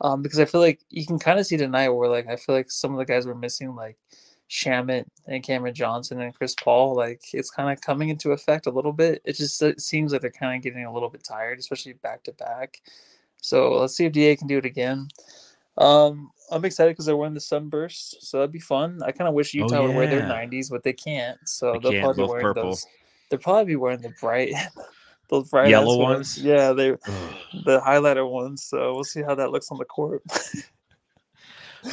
um, 0.00 0.22
because 0.22 0.38
I 0.38 0.44
feel 0.44 0.60
like 0.60 0.80
you 0.90 1.06
can 1.06 1.18
kind 1.18 1.38
of 1.38 1.46
see 1.46 1.56
tonight 1.56 1.88
where 1.88 2.08
like 2.08 2.26
I 2.28 2.36
feel 2.36 2.54
like 2.54 2.70
some 2.70 2.92
of 2.92 2.98
the 2.98 3.04
guys 3.04 3.26
were 3.26 3.34
missing 3.34 3.74
like 3.74 3.96
Shamet 4.50 5.04
and 5.26 5.42
Cameron 5.42 5.74
Johnson 5.74 6.20
and 6.20 6.34
Chris 6.34 6.54
Paul, 6.62 6.94
like 6.96 7.22
it's 7.32 7.50
kind 7.50 7.70
of 7.70 7.80
coming 7.82 8.08
into 8.08 8.32
effect 8.32 8.66
a 8.66 8.70
little 8.70 8.92
bit. 8.92 9.20
It 9.24 9.36
just 9.36 9.60
it 9.62 9.80
seems 9.80 10.12
like 10.12 10.22
they're 10.22 10.30
kind 10.30 10.56
of 10.56 10.62
getting 10.62 10.84
a 10.84 10.92
little 10.92 11.10
bit 11.10 11.22
tired, 11.24 11.58
especially 11.58 11.92
back 11.94 12.22
to 12.24 12.32
back. 12.32 12.80
So 13.42 13.72
let's 13.74 13.94
see 13.96 14.06
if 14.06 14.12
Da 14.12 14.34
can 14.36 14.48
do 14.48 14.58
it 14.58 14.64
again. 14.64 15.08
Um, 15.76 16.30
I'm 16.50 16.64
excited 16.64 16.90
because 16.92 17.06
they're 17.06 17.16
wearing 17.16 17.34
the 17.34 17.40
sunburst, 17.40 18.26
so 18.26 18.38
that'd 18.38 18.50
be 18.50 18.58
fun. 18.58 19.00
I 19.04 19.12
kind 19.12 19.28
of 19.28 19.34
wish 19.34 19.54
Utah 19.54 19.76
Oh, 19.76 19.86
would 19.86 19.94
wear 19.96 20.06
their 20.08 20.22
90s, 20.22 20.70
but 20.70 20.82
they 20.82 20.92
can't. 20.92 21.38
So 21.46 21.74
They 21.74 21.78
they'll 21.78 21.92
can't, 21.92 22.04
probably 22.04 22.24
be 22.24 22.28
wearing 22.30 22.42
purple. 22.46 22.62
those. 22.64 22.86
They'll 23.30 23.38
probably 23.38 23.64
be 23.66 23.76
wearing 23.76 24.00
the 24.00 24.12
bright, 24.20 24.54
those 25.28 25.50
bright 25.50 25.68
Yellow 25.68 25.94
ass 25.94 25.98
ones? 26.02 26.38
Yeah, 26.42 26.72
they 26.72 26.90
the 27.64 27.80
highlighter 27.86 28.28
ones. 28.28 28.64
So 28.64 28.94
we'll 28.94 29.04
see 29.04 29.22
how 29.22 29.34
that 29.36 29.52
looks 29.52 29.70
on 29.70 29.78
the 29.78 29.84
court. 29.84 30.22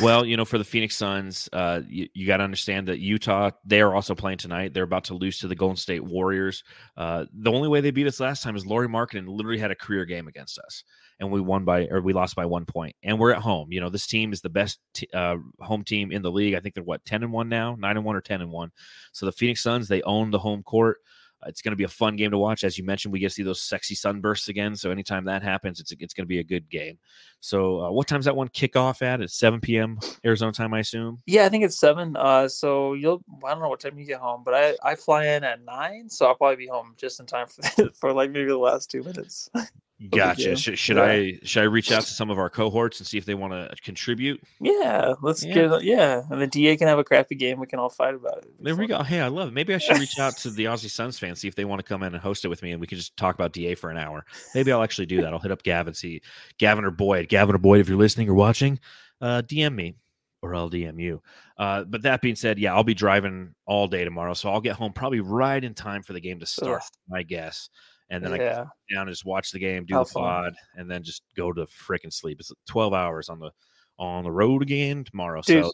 well, 0.01 0.25
you 0.25 0.37
know, 0.37 0.45
for 0.45 0.57
the 0.57 0.63
Phoenix 0.63 0.95
Suns, 0.95 1.49
uh, 1.53 1.81
you, 1.87 2.07
you 2.13 2.27
got 2.27 2.37
to 2.37 2.43
understand 2.43 2.87
that 2.87 2.99
Utah, 2.99 3.51
they 3.65 3.81
are 3.81 3.95
also 3.95 4.15
playing 4.15 4.37
tonight. 4.37 4.73
They're 4.73 4.83
about 4.83 5.05
to 5.05 5.13
lose 5.13 5.39
to 5.39 5.47
the 5.47 5.55
Golden 5.55 5.77
State 5.77 6.03
Warriors. 6.03 6.63
Uh, 6.97 7.25
the 7.33 7.51
only 7.51 7.67
way 7.67 7.81
they 7.81 7.91
beat 7.91 8.07
us 8.07 8.19
last 8.19 8.43
time 8.43 8.55
is 8.55 8.65
Lauri 8.65 8.87
Markkanen 8.87 9.27
literally 9.27 9.59
had 9.59 9.71
a 9.71 9.75
career 9.75 10.05
game 10.05 10.27
against 10.27 10.59
us, 10.59 10.83
and 11.19 11.31
we 11.31 11.41
won 11.41 11.65
by 11.65 11.87
or 11.87 12.01
we 12.01 12.13
lost 12.13 12.35
by 12.35 12.45
one 12.45 12.65
point. 12.65 12.95
And 13.03 13.19
we're 13.19 13.33
at 13.33 13.41
home. 13.41 13.71
You 13.71 13.81
know, 13.81 13.89
this 13.89 14.07
team 14.07 14.33
is 14.33 14.41
the 14.41 14.49
best 14.49 14.79
t- 14.93 15.09
uh, 15.13 15.37
home 15.59 15.83
team 15.83 16.11
in 16.11 16.21
the 16.21 16.31
league. 16.31 16.55
I 16.55 16.59
think 16.59 16.75
they're 16.75 16.83
what 16.83 17.05
ten 17.05 17.23
and 17.23 17.31
one 17.31 17.49
now, 17.49 17.75
nine 17.79 17.97
and 17.97 18.05
one 18.05 18.15
or 18.15 18.21
ten 18.21 18.41
and 18.41 18.51
one. 18.51 18.71
So 19.11 19.25
the 19.25 19.31
Phoenix 19.31 19.61
Suns, 19.61 19.87
they 19.87 20.01
own 20.01 20.31
the 20.31 20.39
home 20.39 20.63
court. 20.63 20.97
It's 21.45 21.61
going 21.61 21.71
to 21.71 21.77
be 21.77 21.83
a 21.83 21.89
fun 21.89 22.15
game 22.15 22.31
to 22.31 22.37
watch. 22.37 22.63
As 22.63 22.77
you 22.77 22.83
mentioned, 22.83 23.11
we 23.11 23.19
get 23.19 23.29
to 23.29 23.33
see 23.33 23.43
those 23.43 23.61
sexy 23.61 23.95
sunbursts 23.95 24.49
again. 24.49 24.75
So 24.75 24.91
anytime 24.91 25.25
that 25.25 25.43
happens, 25.43 25.79
it's 25.79 25.93
it's 25.99 26.13
going 26.13 26.25
to 26.25 26.27
be 26.27 26.39
a 26.39 26.43
good 26.43 26.69
game. 26.69 26.97
So 27.39 27.81
uh, 27.81 27.91
what 27.91 28.07
time's 28.07 28.25
that 28.25 28.35
one 28.35 28.47
kick 28.47 28.75
off 28.75 29.01
at? 29.01 29.21
It's 29.21 29.35
7 29.35 29.61
p.m. 29.61 29.99
Arizona 30.25 30.51
time, 30.51 30.73
I 30.73 30.79
assume. 30.79 31.21
Yeah, 31.25 31.45
I 31.45 31.49
think 31.49 31.63
it's 31.63 31.79
seven. 31.79 32.15
Uh, 32.15 32.47
so 32.47 32.93
you'll 32.93 33.23
I 33.45 33.51
don't 33.51 33.61
know 33.61 33.69
what 33.69 33.79
time 33.79 33.97
you 33.97 34.05
get 34.05 34.19
home, 34.19 34.43
but 34.43 34.53
I 34.53 34.75
I 34.83 34.95
fly 34.95 35.25
in 35.27 35.43
at 35.43 35.63
nine, 35.63 36.09
so 36.09 36.25
I'll 36.25 36.35
probably 36.35 36.57
be 36.57 36.67
home 36.67 36.95
just 36.97 37.19
in 37.19 37.25
time 37.25 37.47
for 37.47 37.89
for 37.99 38.13
like 38.13 38.31
maybe 38.31 38.49
the 38.49 38.57
last 38.57 38.89
two 38.89 39.03
minutes. 39.03 39.49
Gotcha. 40.09 40.43
game. 40.43 40.55
Should, 40.57 40.77
should 40.77 40.97
Yeah. 40.97 41.03
I 41.03 41.39
should 41.43 41.61
I 41.61 41.65
reach 41.67 41.89
out 41.91 42.01
to 42.03 42.11
some 42.11 42.29
of 42.29 42.37
our 42.37 42.49
cohorts 42.49 42.99
and 42.99 43.07
see 43.07 43.17
if 43.17 43.23
they 43.25 43.33
want 43.33 43.53
to 43.53 43.73
contribute? 43.81 44.41
Yeah, 44.59 45.13
let's 45.21 45.43
Yeah. 45.43 45.53
get 45.53 45.83
yeah, 45.83 46.21
and 46.29 46.41
then 46.41 46.49
Da 46.49 46.75
can 46.75 46.87
have 46.89 46.99
a 46.99 47.03
crappy 47.03 47.35
game. 47.35 47.59
We 47.59 47.67
can 47.67 47.79
all 47.79 47.89
fight 47.89 48.13
about 48.13 48.39
it. 48.39 48.51
There 48.59 48.75
we 48.75 48.87
go. 48.87 49.03
Hey, 49.03 49.21
I 49.21 49.29
love 49.29 49.47
it. 49.47 49.53
Maybe 49.53 49.73
I 49.73 49.77
should 49.77 49.97
reach 49.97 50.19
out 50.19 50.35
to 50.37 50.49
the 50.51 50.65
Aussie 50.65 50.89
Suns 50.89 51.17
fans 51.17 51.39
see 51.39 51.47
if 51.47 51.55
they 51.55 51.63
want 51.65 51.79
to 51.79 51.87
come 51.87 52.03
in 52.03 52.13
and 52.13 52.21
host 52.21 52.43
it 52.43 52.49
with 52.49 52.61
me, 52.61 52.71
and 52.71 52.81
we 52.81 52.87
can 52.87 52.97
just 52.97 53.15
talk 53.15 53.35
about 53.35 53.53
Da 53.53 53.73
for 53.75 53.89
an 53.89 53.97
hour. 53.97 54.25
Maybe 54.53 54.71
I'll 54.71 54.83
actually 54.83 55.05
do 55.05 55.21
that. 55.21 55.31
I'll 55.31 55.39
hit 55.39 55.51
up 55.51 55.63
Gavin, 55.63 55.93
see 55.93 56.21
Gavin 56.57 56.83
or 56.83 56.91
Boyd. 56.91 57.29
Gavin 57.29 57.55
or 57.55 57.59
Boyd, 57.59 57.79
if 57.79 57.87
you're 57.87 57.97
listening 57.97 58.27
or 58.27 58.33
watching, 58.33 58.79
uh, 59.21 59.43
DM 59.45 59.75
me 59.75 59.95
or 60.41 60.53
I'll 60.53 60.69
DM 60.69 60.99
you. 60.99 61.21
Uh, 61.57 61.85
but 61.85 62.01
that 62.03 62.21
being 62.21 62.35
said, 62.35 62.59
yeah, 62.59 62.75
I'll 62.75 62.83
be 62.83 62.93
driving 62.93 63.55
all 63.65 63.87
day 63.87 64.03
tomorrow, 64.03 64.33
so 64.33 64.49
I'll 64.51 64.59
get 64.61 64.75
home 64.75 64.91
probably 64.93 65.21
right 65.21 65.63
in 65.63 65.73
time 65.73 66.03
for 66.03 66.11
the 66.13 66.19
game 66.19 66.39
to 66.41 66.45
start. 66.45 66.81
Ugh. 66.83 66.89
My 67.07 67.23
guess, 67.23 67.69
and 68.09 68.23
then 68.23 68.33
I 68.33 68.37
yeah, 68.37 68.53
can 68.55 68.63
sit 68.89 68.95
down 68.95 69.07
and 69.07 69.11
just 69.11 69.25
watch 69.25 69.51
the 69.51 69.59
game, 69.59 69.85
do 69.85 69.95
How 69.95 70.03
the 70.03 70.09
fun. 70.09 70.23
pod, 70.23 70.53
and 70.75 70.89
then 70.89 71.03
just 71.03 71.23
go 71.35 71.51
to 71.53 71.65
freaking 71.65 72.13
sleep. 72.13 72.39
It's 72.39 72.51
12 72.67 72.93
hours 72.93 73.29
on 73.29 73.39
the 73.39 73.51
on 73.97 74.23
the 74.23 74.31
road 74.31 74.61
again 74.61 75.03
tomorrow. 75.05 75.41
dude. 75.41 75.63
So 75.65 75.71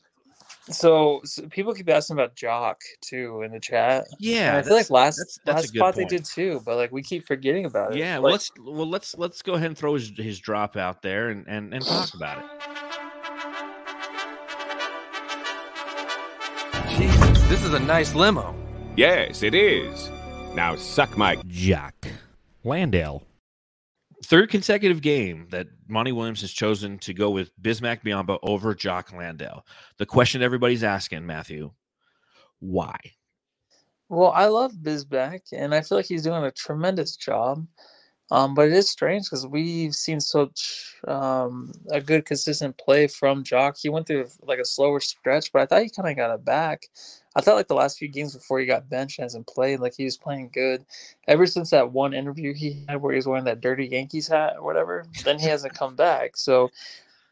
So, 0.70 1.22
so 1.24 1.48
people 1.48 1.74
keep 1.74 1.90
asking 1.90 2.16
about 2.18 2.36
Jock 2.36 2.80
too 3.02 3.42
in 3.42 3.52
the 3.52 3.60
chat. 3.60 4.06
yeah, 4.20 4.50
and 4.50 4.58
I 4.58 4.62
feel 4.62 4.76
like 4.76 4.90
last 4.92 5.18
that's- 5.18 5.40
that's 5.46 5.56
last 5.64 5.74
spot 5.74 5.96
point. 5.96 6.10
they 6.10 6.18
did 6.18 6.26
too, 6.26 6.62
but 6.66 6.78
like 6.78 6.92
we 6.92 7.02
keep 7.02 7.26
forgetting 7.26 7.66
about 7.66 7.94
it. 7.94 7.98
Yeah, 7.98 8.18
Like, 8.18 8.24
well, 8.24 8.32
let's 8.34 8.52
well 8.60 8.90
let's 8.90 9.18
let's 9.18 9.42
go 9.42 9.54
ahead 9.56 9.68
and 9.68 9.78
throw 9.78 9.96
his, 9.96 10.12
his 10.16 10.40
drop 10.40 10.78
out 10.78 11.02
there 11.02 11.30
and, 11.30 11.48
and 11.48 11.74
and 11.74 11.84
talk 11.84 12.14
about 12.14 12.38
it. 12.38 12.46
Jesus, 16.90 17.42
this 17.50 17.64
is 17.64 17.74
a 17.74 17.80
nice 17.80 18.14
limo. 18.14 18.54
Yes, 18.96 19.44
it 19.44 19.56
is. 19.56 20.10
Now 20.54 20.76
suck 20.76 21.18
my. 21.18 21.38
Jock 21.48 21.96
Landale. 22.64 23.24
Third 24.26 24.50
consecutive 24.50 25.02
game 25.02 25.48
that 25.50 25.68
Monty 25.88 26.12
Williams 26.12 26.42
has 26.42 26.52
chosen 26.52 27.00
to 27.00 27.14
go 27.14 27.32
with 27.32 27.52
Bismack 27.62 28.04
Biyombo 28.04 28.38
over 28.44 28.76
Jock 28.76 29.12
Landale. 29.12 29.66
The 29.98 30.06
question 30.06 30.44
everybody's 30.44 30.84
asking, 30.84 31.26
Matthew, 31.26 31.72
why? 32.60 32.98
Well, 34.10 34.32
I 34.32 34.48
love 34.48 34.74
Bizback, 34.74 35.42
and 35.54 35.74
I 35.74 35.82
feel 35.82 35.98
like 35.98 36.06
he's 36.06 36.24
doing 36.24 36.44
a 36.44 36.52
tremendous 36.52 37.16
job. 37.16 37.66
Um, 38.30 38.54
but 38.54 38.68
it 38.68 38.74
is 38.74 38.90
strange 38.90 39.26
because 39.26 39.46
we've 39.46 39.94
seen 39.94 40.22
such 40.22 40.96
um, 41.06 41.74
a 41.92 42.00
good, 42.00 42.26
consistent 42.26 42.78
play 42.78 43.08
from 43.08 43.44
Jock. 43.44 43.76
He 43.78 43.90
went 43.90 44.08
through 44.08 44.28
like 44.44 44.60
a 44.60 44.66
slower 44.66 45.02
stretch, 45.02 45.52
but 45.52 45.62
I 45.62 45.66
thought 45.66 45.84
he 45.84 45.90
kind 45.90 46.10
of 46.10 46.16
got 46.16 46.34
it 46.34 46.46
back. 46.46 46.84
I 47.36 47.42
thought 47.42 47.56
like 47.56 47.68
the 47.68 47.76
last 47.76 47.98
few 47.98 48.08
games 48.08 48.36
before 48.36 48.60
he 48.60 48.66
got 48.66 48.90
benched 48.90 49.20
and 49.20 49.24
hasn't 49.24 49.48
played, 49.48 49.80
like 49.80 49.96
he 49.96 50.04
was 50.04 50.18
playing 50.18 50.50
good. 50.54 50.86
Ever 51.28 51.46
since 51.46 51.70
that 51.70 51.92
one 51.92 52.14
interview 52.14 52.54
he 52.54 52.84
had 52.88 53.02
where 53.02 53.14
he 53.14 53.18
was 53.18 53.28
wearing 53.28 53.46
that 53.46 53.62
dirty 53.62 53.86
Yankees 53.88 54.28
hat 54.28 54.56
or 54.58 54.64
whatever, 54.64 55.06
then 55.24 55.40
he 55.40 55.46
hasn't 55.46 55.74
come 55.74 55.96
back. 55.96 56.36
So 56.36 56.72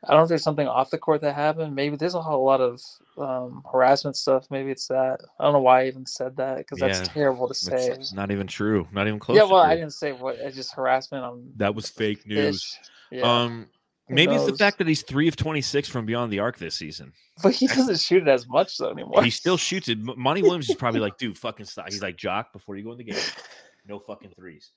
I 0.04 0.12
don't 0.12 0.20
know 0.20 0.24
if 0.24 0.30
there's 0.30 0.43
something 0.43 0.68
off 0.68 0.91
the 0.91 0.97
court 0.97 1.22
that 1.22 1.36
happened. 1.36 1.76
Maybe 1.76 1.97
there's 1.97 2.16
a 2.16 2.22
whole 2.22 2.45
lot 2.45 2.62
of 2.62 2.82
um, 3.18 3.64
harassment 3.70 4.16
stuff. 4.16 4.50
Maybe 4.50 4.72
it's 4.72 4.88
that. 4.88 5.20
I 5.38 5.43
don't 5.43 5.52
know 5.52 5.60
why 5.60 5.84
I 5.84 5.88
even 5.88 6.06
said 6.06 6.38
that 6.38 6.60
because 6.60 6.80
that's 6.80 7.06
terrible 7.10 7.50
to 7.50 7.54
say. 7.54 7.89
It's 7.89 8.14
not 8.14 8.32
even 8.32 8.47
true. 8.47 8.88
Not 8.93 9.08
even 9.08 9.20
close. 9.20 9.38
Yeah, 9.38 9.43
well. 9.43 9.58
I 9.58 9.76
didn't 9.76 9.93
say 9.93 10.14
what. 10.14 10.36
It's 10.36 10.56
just 10.56 10.74
harassment 10.74 11.26
on 11.26 11.52
that 11.58 11.76
was 11.76 11.89
fake 11.89 12.26
news. 12.26 12.80
Yeah. 13.12 13.24
Um, 13.24 13.68
Maybe 14.10 14.36
it's 14.36 14.45
the 14.45 14.57
fact 14.57 14.78
that 14.80 14.88
he's 14.88 15.03
three 15.03 15.28
of 15.28 15.36
twenty 15.36 15.62
six 15.62 15.88
from 15.88 16.05
beyond 16.05 16.32
the 16.32 16.39
arc 16.39 16.57
this 16.57 16.76
season. 16.76 17.14
but 17.43 17.53
he 17.53 17.68
doesn't 17.68 17.99
shoot 17.99 18.24
it 18.24 18.28
as 18.28 18.47
much 18.47 18.78
though 18.78 18.89
anymore. 18.91 19.24
He 19.24 19.30
still 19.30 19.57
shoots 19.57 19.88
it. 19.88 19.99
Monty 19.99 20.41
Williams 20.41 20.70
is 20.70 20.76
probably 20.76 20.99
like, 20.99 21.18
dude, 21.18 21.38
fucking 21.38 21.66
stop. 21.66 21.89
He's 21.89 22.01
like, 22.01 22.18
Jock, 22.18 22.51
before 22.53 22.76
you 22.76 22.84
go 22.84 22.91
in 22.91 22.97
the 22.97 23.03
game, 23.05 23.20
no 23.88 23.99
fucking 23.99 24.32
threes. 24.36 24.72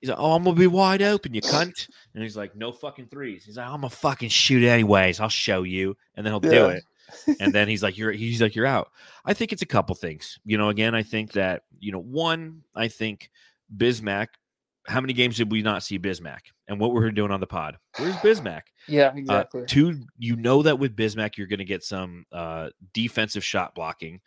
He's 0.00 0.08
like, 0.08 0.18
oh, 0.18 0.32
I'm 0.32 0.44
gonna 0.44 0.56
be 0.56 0.66
wide 0.66 1.02
open, 1.02 1.34
you 1.34 1.42
cunt. 1.42 1.88
And 2.14 2.22
he's 2.22 2.36
like, 2.36 2.56
no 2.56 2.72
fucking 2.72 3.08
threes. 3.08 3.44
He's 3.44 3.56
like, 3.56 3.66
I'm 3.66 3.80
gonna 3.80 3.90
fucking 3.90 4.30
shoot 4.30 4.64
anyways. 4.64 5.20
I'll 5.20 5.28
show 5.28 5.64
you, 5.64 5.96
and 6.14 6.24
then 6.24 6.32
he'll 6.32 6.40
do 6.40 6.66
it. 6.68 6.82
And 7.40 7.52
then 7.52 7.68
he's 7.68 7.82
like, 7.82 7.96
you're 7.98 8.10
he's 8.12 8.40
like, 8.40 8.54
you're 8.56 8.66
out. 8.66 8.90
I 9.24 9.32
think 9.34 9.52
it's 9.52 9.62
a 9.62 9.66
couple 9.66 9.94
things. 9.94 10.38
You 10.44 10.58
know, 10.58 10.70
again, 10.70 10.94
I 10.94 11.02
think 11.02 11.32
that 11.32 11.62
you 11.78 11.92
know, 11.92 12.00
one, 12.00 12.62
I 12.74 12.88
think 12.88 13.30
Bismack. 13.74 14.28
How 14.88 15.00
many 15.00 15.12
games 15.12 15.36
did 15.36 15.50
we 15.50 15.62
not 15.62 15.82
see 15.82 15.98
Bismack? 15.98 16.40
And 16.68 16.78
what 16.78 16.92
were 16.92 17.02
we 17.02 17.10
doing 17.12 17.30
on 17.30 17.40
the 17.40 17.46
pod? 17.46 17.76
Where's 17.98 18.14
Bismack? 18.16 18.62
yeah, 18.88 19.08
Uh, 19.08 19.16
exactly. 19.16 19.64
two, 19.66 20.00
you 20.18 20.36
know 20.36 20.62
that 20.62 20.78
with 20.78 20.96
Bismack, 20.96 21.36
you're 21.36 21.46
going 21.48 21.58
to 21.58 21.64
get 21.64 21.82
some 21.82 22.24
uh, 22.32 22.70
defensive 22.94 23.44
shot 23.44 23.74
blocking. 23.74 24.20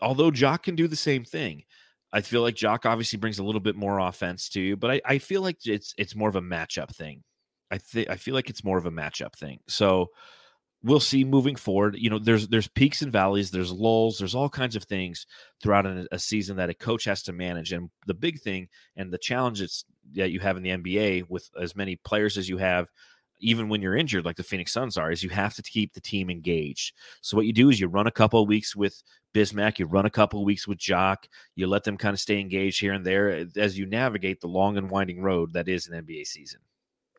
Although 0.00 0.30
Jock 0.30 0.62
can 0.64 0.76
do 0.76 0.88
the 0.88 0.96
same 0.96 1.24
thing, 1.24 1.64
I 2.12 2.20
feel 2.20 2.42
like 2.42 2.54
Jock 2.54 2.86
obviously 2.86 3.18
brings 3.18 3.38
a 3.38 3.44
little 3.44 3.60
bit 3.60 3.76
more 3.76 3.98
offense 3.98 4.48
to 4.50 4.60
you, 4.60 4.76
but 4.76 4.90
I, 4.90 5.00
I 5.04 5.18
feel 5.18 5.42
like 5.42 5.58
it's 5.66 5.94
it's 5.98 6.14
more 6.14 6.28
of 6.28 6.36
a 6.36 6.40
matchup 6.42 6.94
thing. 6.94 7.22
I 7.70 7.78
think 7.78 8.08
I 8.08 8.16
feel 8.16 8.34
like 8.34 8.48
it's 8.48 8.64
more 8.64 8.78
of 8.78 8.86
a 8.86 8.90
matchup 8.90 9.34
thing. 9.36 9.58
So 9.68 10.10
we'll 10.86 11.00
see 11.00 11.24
moving 11.24 11.56
forward. 11.56 11.96
You 11.98 12.08
know, 12.08 12.18
there's 12.18 12.48
there's 12.48 12.68
peaks 12.68 13.02
and 13.02 13.12
valleys, 13.12 13.50
there's 13.50 13.72
lulls, 13.72 14.18
there's 14.18 14.34
all 14.34 14.48
kinds 14.48 14.76
of 14.76 14.84
things 14.84 15.26
throughout 15.60 15.84
a, 15.84 16.06
a 16.12 16.18
season 16.18 16.56
that 16.56 16.70
a 16.70 16.74
coach 16.74 17.04
has 17.04 17.22
to 17.24 17.32
manage. 17.32 17.72
And 17.72 17.90
the 18.06 18.14
big 18.14 18.40
thing 18.40 18.68
and 18.96 19.12
the 19.12 19.18
challenges 19.18 19.84
that 20.14 20.30
you 20.30 20.40
have 20.40 20.56
in 20.56 20.62
the 20.62 20.70
NBA 20.70 21.28
with 21.28 21.50
as 21.60 21.74
many 21.74 21.96
players 21.96 22.38
as 22.38 22.48
you 22.48 22.58
have, 22.58 22.86
even 23.40 23.68
when 23.68 23.82
you're 23.82 23.96
injured, 23.96 24.24
like 24.24 24.36
the 24.36 24.44
Phoenix 24.44 24.72
Suns 24.72 24.96
are, 24.96 25.10
is 25.10 25.24
you 25.24 25.30
have 25.30 25.54
to 25.54 25.62
keep 25.62 25.92
the 25.92 26.00
team 26.00 26.30
engaged. 26.30 26.94
So 27.20 27.36
what 27.36 27.46
you 27.46 27.52
do 27.52 27.68
is 27.68 27.80
you 27.80 27.88
run 27.88 28.06
a 28.06 28.12
couple 28.12 28.40
of 28.40 28.48
weeks 28.48 28.76
with 28.76 29.02
Bismack, 29.34 29.80
you 29.80 29.86
run 29.86 30.06
a 30.06 30.10
couple 30.10 30.40
of 30.40 30.46
weeks 30.46 30.68
with 30.68 30.78
Jock, 30.78 31.26
you 31.56 31.66
let 31.66 31.82
them 31.82 31.98
kind 31.98 32.14
of 32.14 32.20
stay 32.20 32.40
engaged 32.40 32.80
here 32.80 32.92
and 32.92 33.04
there 33.04 33.46
as 33.56 33.76
you 33.76 33.86
navigate 33.86 34.40
the 34.40 34.46
long 34.46 34.78
and 34.78 34.88
winding 34.88 35.20
road 35.20 35.52
that 35.54 35.68
is 35.68 35.88
an 35.88 36.06
NBA 36.06 36.26
season. 36.26 36.60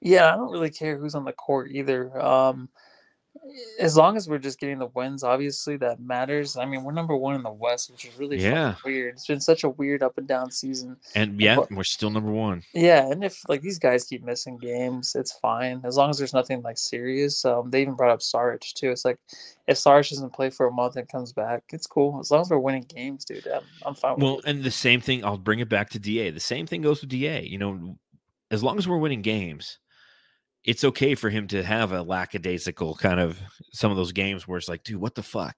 Yeah, 0.01 0.31
I 0.31 0.37
don't 0.37 0.51
really 0.51 0.69
care 0.69 0.97
who's 0.97 1.15
on 1.15 1.25
the 1.25 1.33
court 1.33 1.71
either. 1.71 2.19
Um, 2.21 2.69
as 3.79 3.95
long 3.97 4.17
as 4.17 4.27
we're 4.29 4.37
just 4.37 4.59
getting 4.59 4.79
the 4.79 4.87
wins, 4.87 5.23
obviously 5.23 5.77
that 5.77 5.99
matters. 5.99 6.57
I 6.57 6.65
mean, 6.65 6.83
we're 6.83 6.91
number 6.93 7.15
one 7.15 7.35
in 7.35 7.43
the 7.43 7.51
West, 7.51 7.89
which 7.91 8.05
is 8.05 8.17
really 8.17 8.37
Yeah. 8.41 8.75
weird. 8.85 9.13
It's 9.15 9.27
been 9.27 9.39
such 9.39 9.63
a 9.63 9.69
weird 9.69 10.03
up 10.03 10.17
and 10.17 10.27
down 10.27 10.51
season. 10.51 10.97
And 11.15 11.39
yeah, 11.39 11.55
But- 11.57 11.71
we're 11.71 11.83
still 11.83 12.09
number 12.09 12.31
one. 12.31 12.63
Yeah, 12.73 13.09
and 13.11 13.23
if 13.23 13.41
like 13.47 13.61
these 13.61 13.79
guys 13.79 14.03
keep 14.03 14.23
missing 14.23 14.57
games, 14.57 15.15
it's 15.15 15.31
fine 15.39 15.81
as 15.83 15.97
long 15.97 16.09
as 16.09 16.17
there's 16.17 16.33
nothing 16.33 16.61
like 16.61 16.77
serious. 16.77 17.43
Um, 17.45 17.69
they 17.71 17.81
even 17.81 17.95
brought 17.95 18.11
up 18.11 18.21
Sarge 18.21 18.73
too. 18.73 18.91
It's 18.91 19.05
like 19.05 19.17
if 19.67 19.77
Sarge 19.77 20.09
doesn't 20.09 20.33
play 20.33 20.49
for 20.49 20.67
a 20.67 20.71
month 20.71 20.95
and 20.95 21.07
comes 21.07 21.33
back, 21.33 21.63
it's 21.73 21.87
cool 21.87 22.19
as 22.19 22.31
long 22.31 22.41
as 22.41 22.49
we're 22.49 22.57
winning 22.59 22.83
games, 22.83 23.25
dude. 23.25 23.45
I'm, 23.47 23.61
I'm 23.85 23.95
fine 23.95 24.15
with 24.15 24.23
Well, 24.23 24.41
and 24.45 24.63
the 24.63 24.71
same 24.71 25.01
thing, 25.01 25.25
I'll 25.25 25.37
bring 25.37 25.59
it 25.59 25.69
back 25.69 25.89
to 25.91 25.99
DA. 25.99 26.31
The 26.31 26.39
same 26.39 26.65
thing 26.67 26.81
goes 26.81 27.01
with 27.01 27.09
DA. 27.09 27.43
You 27.43 27.57
know, 27.57 27.97
as 28.51 28.63
long 28.63 28.77
as 28.77 28.87
we're 28.87 28.97
winning 28.97 29.21
games, 29.21 29.79
it's 30.67 30.83
okay 30.83 31.15
for 31.15 31.29
him 31.29 31.47
to 31.47 31.63
have 31.63 31.93
a 31.93 32.03
lackadaisical 32.03 32.95
kind 32.95 33.21
of 33.21 33.39
some 33.71 33.89
of 33.89 33.95
those 33.95 34.11
games 34.11 34.47
where 34.47 34.57
it's 34.57 34.67
like, 34.67 34.83
dude, 34.83 34.99
what 34.99 35.15
the 35.15 35.23
fuck? 35.23 35.55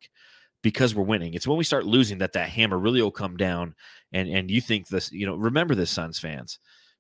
Because 0.61 0.93
we're 0.93 1.03
winning. 1.03 1.33
It's 1.33 1.47
when 1.47 1.57
we 1.57 1.63
start 1.63 1.85
losing 1.85 2.19
that 2.19 2.33
that 2.33 2.49
hammer 2.49 2.77
really 2.77 3.01
will 3.01 3.11
come 3.11 3.35
down. 3.35 3.73
And 4.13 4.29
and 4.29 4.51
you 4.51 4.61
think 4.61 4.87
this, 4.87 5.11
you 5.11 5.25
know, 5.25 5.35
remember 5.35 5.73
this, 5.73 5.89
Suns 5.89 6.19
fans. 6.19 6.59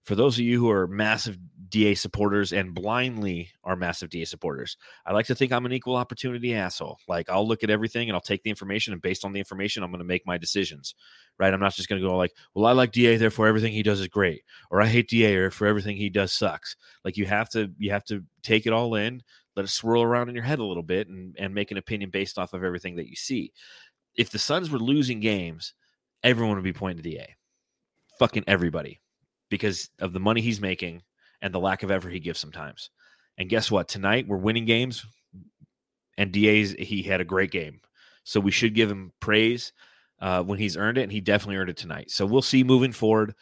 For 0.09 0.15
those 0.15 0.39
of 0.39 0.43
you 0.43 0.59
who 0.59 0.71
are 0.71 0.87
massive 0.87 1.37
DA 1.69 1.93
supporters 1.93 2.51
and 2.51 2.73
blindly 2.73 3.51
are 3.63 3.75
massive 3.75 4.09
DA 4.09 4.25
supporters, 4.25 4.75
I 5.05 5.13
like 5.13 5.27
to 5.27 5.35
think 5.35 5.51
I'm 5.51 5.67
an 5.67 5.71
equal 5.71 5.95
opportunity 5.95 6.55
asshole. 6.55 6.97
Like 7.07 7.29
I'll 7.29 7.47
look 7.47 7.63
at 7.63 7.69
everything 7.69 8.09
and 8.09 8.15
I'll 8.15 8.19
take 8.19 8.41
the 8.41 8.49
information, 8.49 8.91
and 8.91 9.03
based 9.03 9.23
on 9.23 9.33
the 9.33 9.39
information, 9.39 9.83
I'm 9.83 9.91
going 9.91 9.99
to 9.99 10.03
make 10.03 10.25
my 10.25 10.39
decisions 10.39 10.95
right? 11.37 11.53
I'm 11.53 11.59
not 11.59 11.75
just 11.75 11.87
going 11.87 12.01
to 12.01 12.07
go 12.07 12.17
like, 12.17 12.33
well, 12.53 12.65
I 12.65 12.71
like 12.71 12.91
Da, 12.91 13.17
therefore 13.17 13.47
everything 13.47 13.71
he 13.71 13.83
does 13.83 14.01
is 14.01 14.07
great, 14.07 14.41
or 14.69 14.81
I 14.81 14.87
hate 14.87 15.09
Da, 15.09 15.35
or 15.35 15.51
for 15.51 15.67
everything 15.67 15.95
he 15.95 16.09
does 16.09 16.33
sucks. 16.33 16.75
Like 17.05 17.15
you 17.15 17.27
have 17.27 17.49
to, 17.51 17.71
you 17.77 17.91
have 17.91 18.03
to 18.05 18.23
take 18.43 18.65
it 18.65 18.73
all 18.73 18.95
in, 18.95 19.21
let 19.55 19.65
it 19.65 19.69
swirl 19.69 20.01
around 20.01 20.29
in 20.29 20.35
your 20.35 20.43
head 20.43 20.59
a 20.59 20.65
little 20.65 20.83
bit, 20.83 21.07
and 21.07 21.35
and 21.37 21.53
make 21.53 21.71
an 21.71 21.77
opinion 21.77 22.09
based 22.09 22.37
off 22.37 22.53
of 22.53 22.63
everything 22.63 22.95
that 22.95 23.07
you 23.09 23.15
see. 23.15 23.53
If 24.15 24.31
the 24.31 24.39
Suns 24.39 24.71
were 24.71 24.79
losing 24.79 25.19
games, 25.19 25.75
everyone 26.23 26.55
would 26.55 26.63
be 26.63 26.73
pointing 26.73 27.03
to 27.03 27.09
Da, 27.09 27.25
fucking 28.17 28.43
everybody, 28.47 28.99
because 29.49 29.89
of 29.99 30.13
the 30.13 30.19
money 30.19 30.41
he's 30.41 30.61
making 30.61 31.03
and 31.41 31.53
the 31.53 31.59
lack 31.59 31.83
of 31.83 31.91
effort 31.91 32.09
he 32.09 32.19
gives 32.19 32.39
sometimes. 32.39 32.89
And 33.37 33.49
guess 33.49 33.71
what? 33.71 33.87
Tonight 33.87 34.27
we're 34.27 34.37
winning 34.37 34.65
games, 34.65 35.05
and 36.17 36.31
Da's 36.31 36.73
he 36.73 37.01
had 37.01 37.21
a 37.21 37.25
great 37.25 37.51
game, 37.51 37.79
so 38.23 38.39
we 38.39 38.51
should 38.51 38.75
give 38.75 38.91
him 38.91 39.13
praise 39.21 39.71
uh, 40.19 40.43
when 40.43 40.59
he's 40.59 40.75
earned 40.77 40.97
it, 40.97 41.03
and 41.03 41.11
he 41.11 41.21
definitely 41.21 41.55
earned 41.55 41.69
it 41.69 41.77
tonight. 41.77 42.11
So 42.11 42.25
we'll 42.25 42.41
see 42.41 42.63
moving 42.63 42.91
forward 42.91 43.33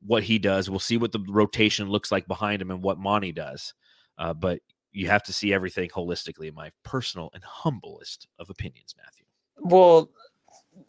what 0.00 0.22
he 0.22 0.38
does. 0.38 0.68
We'll 0.68 0.78
see 0.78 0.98
what 0.98 1.12
the 1.12 1.24
rotation 1.26 1.88
looks 1.88 2.12
like 2.12 2.26
behind 2.26 2.60
him 2.60 2.70
and 2.70 2.82
what 2.82 2.98
Monty 2.98 3.32
does. 3.32 3.72
Uh, 4.18 4.34
but 4.34 4.60
you 4.92 5.08
have 5.08 5.22
to 5.24 5.32
see 5.32 5.52
everything 5.52 5.88
holistically, 5.90 6.48
in 6.48 6.54
my 6.54 6.70
personal 6.84 7.30
and 7.34 7.42
humblest 7.44 8.28
of 8.38 8.50
opinions, 8.50 8.94
Matthew. 8.96 9.24
Well, 9.58 10.10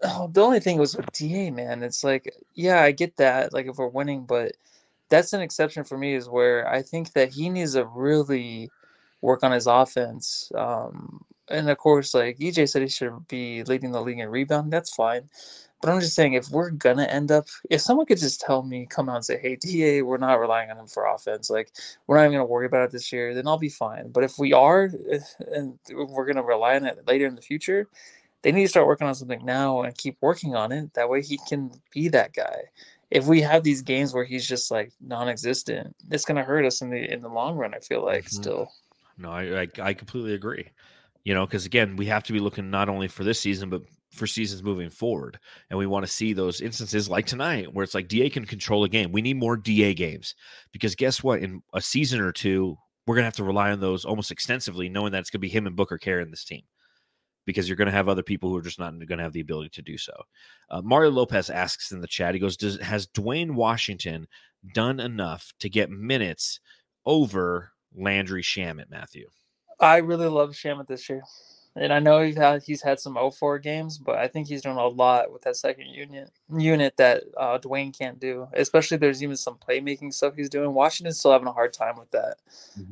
oh, 0.03 0.29
the 0.31 0.41
only 0.41 0.59
thing 0.59 0.77
was 0.77 0.95
with 0.95 1.11
Da, 1.11 1.51
man. 1.51 1.83
It's 1.83 2.03
like, 2.03 2.33
yeah, 2.55 2.81
I 2.81 2.91
get 2.91 3.17
that. 3.17 3.53
Like 3.53 3.67
if 3.67 3.77
we're 3.77 3.87
winning, 3.87 4.25
but 4.25 4.53
that's 5.09 5.33
an 5.33 5.41
exception 5.41 5.83
for 5.83 5.97
me. 5.97 6.15
Is 6.15 6.29
where 6.29 6.67
I 6.69 6.81
think 6.81 7.13
that 7.13 7.31
he 7.33 7.49
needs 7.49 7.73
to 7.73 7.85
really 7.85 8.69
work 9.21 9.43
on 9.43 9.51
his 9.51 9.67
offense. 9.67 10.51
Um, 10.55 11.23
and 11.49 11.69
of 11.69 11.77
course, 11.77 12.13
like 12.13 12.37
EJ 12.39 12.69
said, 12.69 12.81
he 12.81 12.87
should 12.89 13.27
be 13.27 13.63
leading 13.63 13.91
the 13.91 14.01
league 14.01 14.19
in 14.19 14.29
rebound. 14.29 14.71
That's 14.71 14.93
fine. 14.93 15.29
But 15.81 15.91
I'm 15.91 15.99
just 15.99 16.15
saying, 16.15 16.33
if 16.33 16.49
we're 16.49 16.71
gonna 16.71 17.03
end 17.03 17.31
up, 17.31 17.47
if 17.69 17.81
someone 17.81 18.07
could 18.07 18.17
just 18.17 18.41
tell 18.41 18.63
me, 18.63 18.87
come 18.89 19.09
out 19.09 19.17
and 19.17 19.25
say, 19.25 19.37
"Hey, 19.39 19.55
Da, 19.57 20.01
we're 20.01 20.17
not 20.17 20.39
relying 20.39 20.71
on 20.71 20.77
him 20.77 20.87
for 20.87 21.05
offense. 21.05 21.49
Like, 21.51 21.71
we're 22.07 22.17
not 22.17 22.23
even 22.23 22.33
gonna 22.33 22.45
worry 22.45 22.65
about 22.65 22.85
it 22.85 22.91
this 22.91 23.13
year," 23.13 23.35
then 23.35 23.47
I'll 23.47 23.59
be 23.59 23.69
fine. 23.69 24.09
But 24.09 24.23
if 24.23 24.39
we 24.39 24.53
are, 24.53 24.89
eh, 25.09 25.19
and 25.53 25.77
we're 25.91 26.25
gonna 26.25 26.43
rely 26.43 26.75
on 26.77 26.85
it 26.85 27.05
later 27.07 27.27
in 27.27 27.35
the 27.35 27.41
future, 27.43 27.87
they 28.47 28.53
need 28.53 28.63
to 28.63 28.69
start 28.69 28.87
working 28.87 29.05
on 29.05 29.13
something 29.13 29.43
now 29.43 29.81
and 29.81 29.97
keep 29.97 30.15
working 30.21 30.55
on 30.55 30.71
it. 30.71 30.93
That 30.93 31.09
way, 31.09 31.21
he 31.21 31.37
can 31.49 31.69
be 31.93 32.07
that 32.07 32.31
guy. 32.31 32.61
If 33.11 33.25
we 33.25 33.41
have 33.41 33.61
these 33.61 33.81
games 33.81 34.13
where 34.13 34.23
he's 34.23 34.47
just 34.47 34.71
like 34.71 34.93
non-existent, 35.01 35.93
it's 36.09 36.23
gonna 36.23 36.45
hurt 36.45 36.63
us 36.63 36.81
in 36.81 36.89
the 36.89 37.11
in 37.11 37.21
the 37.21 37.27
long 37.27 37.57
run. 37.57 37.73
I 37.73 37.79
feel 37.79 38.05
like 38.05 38.23
Mhm. 38.23 38.29
still. 38.29 38.71
No, 39.17 39.31
I, 39.31 39.63
I 39.63 39.67
I 39.81 39.93
completely 39.93 40.33
agree. 40.33 40.65
You 41.25 41.33
know, 41.33 41.45
because 41.45 41.65
again, 41.65 41.97
we 41.97 42.05
have 42.05 42.23
to 42.23 42.31
be 42.31 42.39
looking 42.39 42.69
not 42.69 42.87
only 42.87 43.09
for 43.09 43.25
this 43.25 43.37
season, 43.37 43.69
but 43.69 43.81
for 44.13 44.25
seasons 44.25 44.63
moving 44.63 44.89
forward. 44.89 45.37
And 45.69 45.77
we 45.77 45.85
want 45.85 46.05
to 46.05 46.11
see 46.11 46.31
those 46.31 46.61
instances 46.61 47.09
like 47.09 47.25
tonight 47.25 47.73
where 47.73 47.83
it's 47.83 47.95
like 47.95 48.07
DA 48.07 48.29
can 48.29 48.45
control 48.45 48.85
a 48.85 48.89
game. 48.89 49.11
We 49.11 49.21
need 49.21 49.35
more 49.35 49.57
DA 49.57 49.93
games 49.93 50.35
because 50.71 50.95
guess 50.95 51.21
what? 51.21 51.41
In 51.41 51.61
a 51.73 51.81
season 51.81 52.21
or 52.21 52.31
two, 52.31 52.77
we're 53.07 53.15
gonna 53.15 53.25
have 53.25 53.35
to 53.35 53.43
rely 53.43 53.71
on 53.71 53.81
those 53.81 54.05
almost 54.05 54.31
extensively, 54.31 54.87
knowing 54.87 55.11
that 55.11 55.19
it's 55.19 55.31
gonna 55.31 55.41
be 55.41 55.49
him 55.49 55.67
and 55.67 55.75
Booker 55.75 55.97
carrying 55.97 56.31
this 56.31 56.45
team. 56.45 56.61
Because 57.47 57.67
you're 57.67 57.77
going 57.77 57.87
to 57.87 57.91
have 57.91 58.09
other 58.09 58.21
people 58.21 58.49
who 58.49 58.57
are 58.57 58.61
just 58.61 58.77
not 58.77 58.91
going 59.07 59.17
to 59.17 59.23
have 59.23 59.33
the 59.33 59.39
ability 59.39 59.69
to 59.69 59.81
do 59.81 59.97
so. 59.97 60.13
Uh, 60.69 60.83
Mario 60.83 61.09
Lopez 61.09 61.49
asks 61.49 61.91
in 61.91 62.01
the 62.01 62.07
chat. 62.07 62.35
He 62.35 62.39
goes, 62.39 62.57
"Does 62.57 62.79
has 62.79 63.07
Duane 63.07 63.55
Washington 63.55 64.27
done 64.75 64.99
enough 64.99 65.51
to 65.61 65.69
get 65.69 65.89
minutes 65.89 66.59
over 67.05 67.71
Landry 67.95 68.43
Shamet, 68.43 68.91
Matthew?" 68.91 69.27
I 69.79 69.97
really 69.97 70.27
love 70.27 70.51
Shamet 70.51 70.87
this 70.87 71.09
year. 71.09 71.23
And 71.79 71.93
I 71.93 71.99
know 71.99 72.21
he's 72.21 72.37
had 72.37 72.63
he's 72.63 72.81
had 72.81 72.99
some 72.99 73.17
04 73.31 73.59
games, 73.59 73.97
but 73.97 74.15
I 74.17 74.27
think 74.27 74.47
he's 74.47 74.61
doing 74.63 74.77
a 74.77 74.87
lot 74.87 75.31
with 75.31 75.43
that 75.43 75.55
second 75.55 75.87
unit 75.87 76.31
unit 76.57 76.97
that 76.97 77.23
uh, 77.37 77.57
Duane 77.59 77.91
can't 77.91 78.19
do. 78.19 78.47
Especially 78.53 78.97
there's 78.97 79.21
even 79.23 79.35
some 79.37 79.57
playmaking 79.57 80.13
stuff 80.13 80.35
he's 80.35 80.49
doing. 80.49 80.73
Washington's 80.73 81.19
still 81.19 81.31
having 81.31 81.47
a 81.47 81.53
hard 81.53 81.73
time 81.73 81.97
with 81.97 82.09
that. 82.11 82.37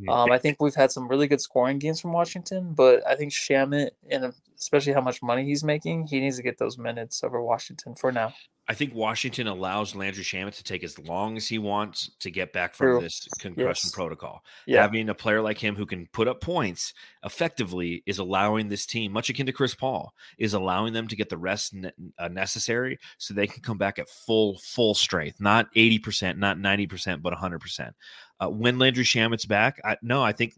Um, 0.07 0.31
I 0.31 0.37
think 0.37 0.61
we've 0.61 0.75
had 0.75 0.91
some 0.91 1.07
really 1.07 1.27
good 1.27 1.41
scoring 1.41 1.79
games 1.79 1.99
from 1.99 2.13
Washington, 2.13 2.73
but 2.73 3.05
I 3.07 3.15
think 3.15 3.31
Shamet, 3.31 3.91
and 4.09 4.33
especially 4.59 4.93
how 4.93 5.01
much 5.01 5.21
money 5.23 5.45
he's 5.45 5.63
making, 5.63 6.07
he 6.07 6.19
needs 6.19 6.37
to 6.37 6.43
get 6.43 6.57
those 6.57 6.77
minutes 6.77 7.23
over 7.23 7.41
Washington 7.41 7.95
for 7.95 8.11
now. 8.11 8.33
I 8.67 8.73
think 8.73 8.95
Washington 8.95 9.45
allows 9.45 9.93
Landry 9.95 10.23
Shamet 10.23 10.55
to 10.55 10.63
take 10.63 10.83
as 10.83 10.97
long 10.97 11.37
as 11.37 11.47
he 11.47 11.59
wants 11.59 12.09
to 12.19 12.31
get 12.31 12.51
back 12.51 12.73
from 12.73 12.87
True. 12.87 13.01
this 13.01 13.27
concussion 13.39 13.67
Yes. 13.67 13.91
protocol. 13.91 14.43
Yeah. 14.65 14.81
Having 14.81 15.09
a 15.09 15.13
player 15.13 15.39
like 15.41 15.59
him 15.59 15.75
who 15.75 15.85
can 15.85 16.07
put 16.07 16.27
up 16.27 16.41
points 16.41 16.93
effectively 17.23 18.01
is 18.05 18.17
allowing 18.17 18.69
this 18.69 18.85
team, 18.87 19.11
much 19.11 19.29
akin 19.29 19.45
to 19.45 19.51
Chris 19.51 19.75
Paul, 19.75 20.13
is 20.39 20.53
allowing 20.55 20.93
them 20.93 21.07
to 21.09 21.15
get 21.15 21.29
the 21.29 21.37
rest 21.37 21.75
ne- 21.75 21.91
uh, 22.17 22.27
necessary 22.27 22.97
so 23.19 23.33
they 23.33 23.45
can 23.47 23.61
come 23.61 23.77
back 23.77 23.99
at 23.99 24.09
full 24.09 24.57
full 24.57 24.95
strength, 24.95 25.39
not 25.39 25.67
eighty 25.75 25.99
percent, 25.99 26.39
not 26.39 26.57
ninety 26.57 26.87
percent, 26.87 27.21
but 27.21 27.33
hundred 27.35 27.59
percent. 27.59 27.95
Uh, 28.39 28.49
when 28.49 28.79
Landry 28.79 29.03
Shamit's 29.03 29.45
back, 29.45 29.79
I, 29.85 29.97
no, 30.01 30.23
I 30.23 30.31
think 30.31 30.53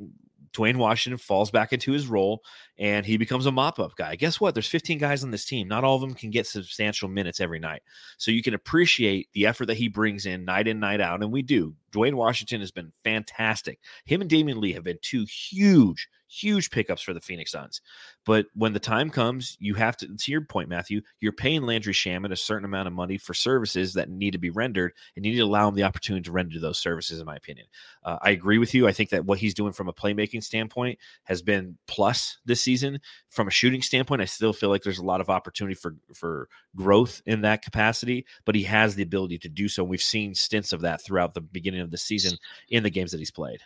Duane 0.57 0.79
Washington 0.79 1.19
falls 1.19 1.51
back 1.51 1.71
into 1.71 1.91
his 1.91 2.07
role 2.07 2.41
and 2.79 3.05
he 3.05 3.15
becomes 3.15 3.45
a 3.45 3.51
mop 3.51 3.77
up 3.77 3.95
guy. 3.95 4.15
Guess 4.15 4.41
what? 4.41 4.55
There's 4.55 4.67
15 4.67 4.97
guys 4.97 5.23
on 5.23 5.29
this 5.29 5.45
team. 5.45 5.67
Not 5.67 5.83
all 5.83 5.93
of 5.93 6.01
them 6.01 6.15
can 6.15 6.31
get 6.31 6.47
substantial 6.47 7.07
minutes 7.07 7.39
every 7.39 7.59
night. 7.59 7.83
So 8.17 8.31
you 8.31 8.41
can 8.41 8.55
appreciate 8.55 9.29
the 9.33 9.45
effort 9.45 9.67
that 9.67 9.77
he 9.77 9.87
brings 9.87 10.25
in 10.25 10.45
night 10.45 10.67
in, 10.67 10.79
night 10.79 10.99
out. 10.99 11.21
And 11.21 11.31
we 11.31 11.43
do. 11.43 11.75
Duane 11.91 12.17
Washington 12.17 12.59
has 12.61 12.71
been 12.71 12.91
fantastic. 13.03 13.77
Him 14.05 14.21
and 14.21 14.31
Damion 14.31 14.57
Lee 14.57 14.73
have 14.73 14.83
been 14.83 14.97
two 15.03 15.25
huge, 15.25 16.09
huge 16.27 16.69
pickups 16.69 17.01
for 17.01 17.13
the 17.13 17.21
Phoenix 17.21 17.51
Suns. 17.51 17.81
But 18.25 18.47
when 18.53 18.73
the 18.73 18.79
time 18.79 19.09
comes, 19.09 19.57
you 19.59 19.75
have 19.75 19.95
to, 19.97 20.07
to 20.07 20.31
your 20.31 20.41
point, 20.41 20.69
Matthew, 20.69 21.01
you're 21.19 21.31
paying 21.31 21.63
Landry 21.63 21.93
Shamet 21.93 22.31
a 22.31 22.35
certain 22.35 22.65
amount 22.65 22.87
of 22.87 22.93
money 22.93 23.17
for 23.17 23.33
services 23.33 23.93
that 23.93 24.09
need 24.09 24.31
to 24.31 24.37
be 24.37 24.49
rendered, 24.49 24.93
and 25.15 25.25
you 25.25 25.31
need 25.31 25.37
to 25.37 25.43
allow 25.43 25.67
him 25.67 25.75
the 25.75 25.83
opportunity 25.83 26.23
to 26.23 26.31
render 26.31 26.59
those 26.59 26.79
services, 26.79 27.19
in 27.19 27.25
my 27.25 27.35
opinion. 27.35 27.67
Uh, 28.03 28.17
I 28.21 28.31
agree 28.31 28.57
with 28.57 28.73
you. 28.73 28.87
I 28.87 28.91
think 28.91 29.09
that 29.11 29.25
what 29.25 29.39
he's 29.39 29.53
doing 29.53 29.73
from 29.73 29.87
a 29.87 29.93
playmaking 29.93 30.43
standpoint 30.43 30.99
has 31.23 31.41
been 31.41 31.77
plus 31.87 32.37
this 32.45 32.61
season. 32.61 32.99
From 33.29 33.47
a 33.47 33.51
shooting 33.51 33.81
standpoint, 33.81 34.21
I 34.21 34.25
still 34.25 34.53
feel 34.53 34.69
like 34.69 34.83
there's 34.83 34.99
a 34.99 35.05
lot 35.05 35.21
of 35.21 35.29
opportunity 35.29 35.75
for 35.75 35.95
for 36.13 36.49
growth 36.75 37.21
in 37.25 37.41
that 37.41 37.61
capacity, 37.61 38.25
but 38.45 38.55
he 38.55 38.63
has 38.63 38.95
the 38.95 39.03
ability 39.03 39.37
to 39.39 39.49
do 39.49 39.67
so. 39.67 39.83
We've 39.83 40.01
seen 40.01 40.33
stints 40.35 40.73
of 40.73 40.81
that 40.81 41.03
throughout 41.03 41.33
the 41.33 41.41
beginning 41.41 41.81
of 41.81 41.91
the 41.91 41.97
season 41.97 42.37
in 42.69 42.83
the 42.83 42.89
games 42.89 43.11
that 43.11 43.19
he's 43.19 43.31
played. 43.31 43.61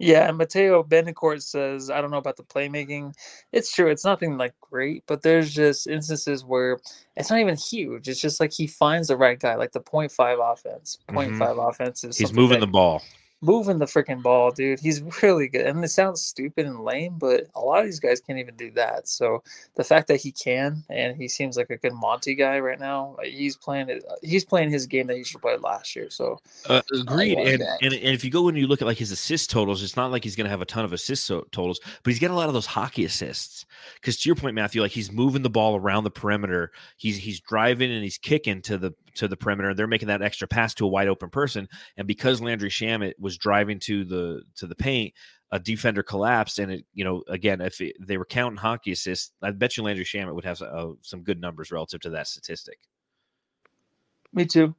Yeah, 0.00 0.28
and 0.28 0.38
Mateo 0.38 0.82
Benincourt 0.82 1.42
says, 1.42 1.90
I 1.90 2.00
don't 2.00 2.10
know 2.10 2.16
about 2.16 2.38
the 2.38 2.42
playmaking. 2.42 3.14
It's 3.52 3.70
true, 3.70 3.88
it's 3.90 4.04
nothing 4.04 4.38
like 4.38 4.54
great, 4.60 5.04
but 5.06 5.20
there's 5.20 5.52
just 5.52 5.86
instances 5.86 6.42
where 6.42 6.78
it's 7.16 7.28
not 7.28 7.38
even 7.38 7.54
huge. 7.56 8.08
It's 8.08 8.20
just 8.20 8.40
like 8.40 8.50
he 8.52 8.66
finds 8.66 9.08
the 9.08 9.16
right 9.18 9.38
guy, 9.38 9.56
like 9.56 9.72
the 9.72 9.80
0.5 9.80 10.52
offense. 10.52 10.98
Mm-hmm. 11.10 11.42
0.5 11.42 11.68
offense 11.68 12.02
is 12.02 12.16
He's 12.16 12.32
moving 12.32 12.60
that- 12.60 12.66
the 12.66 12.72
ball. 12.72 13.02
Moving 13.42 13.78
the 13.78 13.86
freaking 13.86 14.22
ball, 14.22 14.50
dude. 14.50 14.80
He's 14.80 15.02
really 15.22 15.48
good. 15.48 15.66
And 15.66 15.82
it 15.84 15.88
sounds 15.88 16.20
stupid 16.20 16.66
and 16.66 16.84
lame, 16.84 17.16
but 17.18 17.46
a 17.54 17.60
lot 17.60 17.80
of 17.80 17.86
these 17.86 18.00
guys 18.00 18.20
can't 18.20 18.38
even 18.38 18.56
do 18.56 18.70
that. 18.72 19.08
So 19.08 19.42
the 19.76 19.84
fact 19.84 20.08
that 20.08 20.20
he 20.20 20.32
can, 20.32 20.84
and 20.90 21.16
he 21.16 21.28
seems 21.28 21.56
like 21.56 21.70
a 21.70 21.76
good 21.76 21.94
Monty 21.94 22.34
guy 22.34 22.58
right 22.60 22.78
now, 22.78 23.16
he's 23.22 23.56
playing 23.56 23.88
it. 23.88 24.04
He's 24.22 24.44
playing 24.44 24.70
his 24.70 24.86
game 24.86 25.06
that 25.06 25.16
he 25.16 25.24
should 25.24 25.40
play 25.40 25.56
last 25.56 25.96
year. 25.96 26.10
So 26.10 26.38
uh, 26.68 26.82
agreed. 26.92 27.38
And, 27.38 27.62
and 27.82 27.92
and 27.92 28.14
if 28.14 28.24
you 28.24 28.30
go 28.30 28.48
and 28.48 28.58
you 28.58 28.66
look 28.66 28.82
at 28.82 28.86
like 28.86 28.98
his 28.98 29.10
assist 29.10 29.50
totals, 29.50 29.82
it's 29.82 29.96
not 29.96 30.10
like 30.10 30.24
he's 30.24 30.36
going 30.36 30.46
to 30.46 30.50
have 30.50 30.62
a 30.62 30.66
ton 30.66 30.84
of 30.84 30.92
assist 30.92 31.28
totals, 31.28 31.80
but 32.02 32.10
he's 32.10 32.18
getting 32.18 32.34
a 32.34 32.38
lot 32.38 32.48
of 32.48 32.54
those 32.54 32.66
hockey 32.66 33.04
assists. 33.04 33.66
Because 33.94 34.18
to 34.18 34.28
your 34.28 34.36
point, 34.36 34.54
Matthew, 34.54 34.82
like 34.82 34.92
he's 34.92 35.12
moving 35.12 35.42
the 35.42 35.50
ball 35.50 35.76
around 35.76 36.04
the 36.04 36.10
perimeter. 36.10 36.72
He's 36.96 37.16
he's 37.18 37.40
driving 37.40 37.90
and 37.90 38.02
he's 38.02 38.18
kicking 38.18 38.62
to 38.62 38.78
the 38.78 38.94
to 39.14 39.28
the 39.28 39.36
perimeter. 39.36 39.74
They're 39.74 39.86
making 39.86 40.08
that 40.08 40.22
extra 40.22 40.48
pass 40.48 40.74
to 40.74 40.86
a 40.86 40.88
wide 40.88 41.08
open 41.08 41.30
person, 41.30 41.68
and 41.96 42.06
because 42.06 42.40
Landry 42.40 42.70
Shamet 42.70 43.14
was 43.18 43.38
driving 43.38 43.78
to 43.80 44.04
the 44.04 44.42
to 44.56 44.66
the 44.66 44.74
paint, 44.74 45.14
a 45.50 45.58
defender 45.58 46.02
collapsed, 46.02 46.58
and 46.58 46.72
it 46.72 46.84
you 46.94 47.04
know 47.04 47.22
again 47.28 47.60
if 47.60 47.80
it, 47.80 47.96
they 48.00 48.16
were 48.16 48.24
counting 48.24 48.58
hockey 48.58 48.92
assists, 48.92 49.32
I 49.42 49.50
bet 49.50 49.76
you 49.76 49.82
Landry 49.82 50.04
Shamet 50.04 50.34
would 50.34 50.44
have 50.44 50.62
uh, 50.62 50.92
some 51.00 51.22
good 51.22 51.40
numbers 51.40 51.70
relative 51.70 52.00
to 52.02 52.10
that 52.10 52.28
statistic. 52.28 52.78
Me 54.32 54.46
too. 54.46 54.74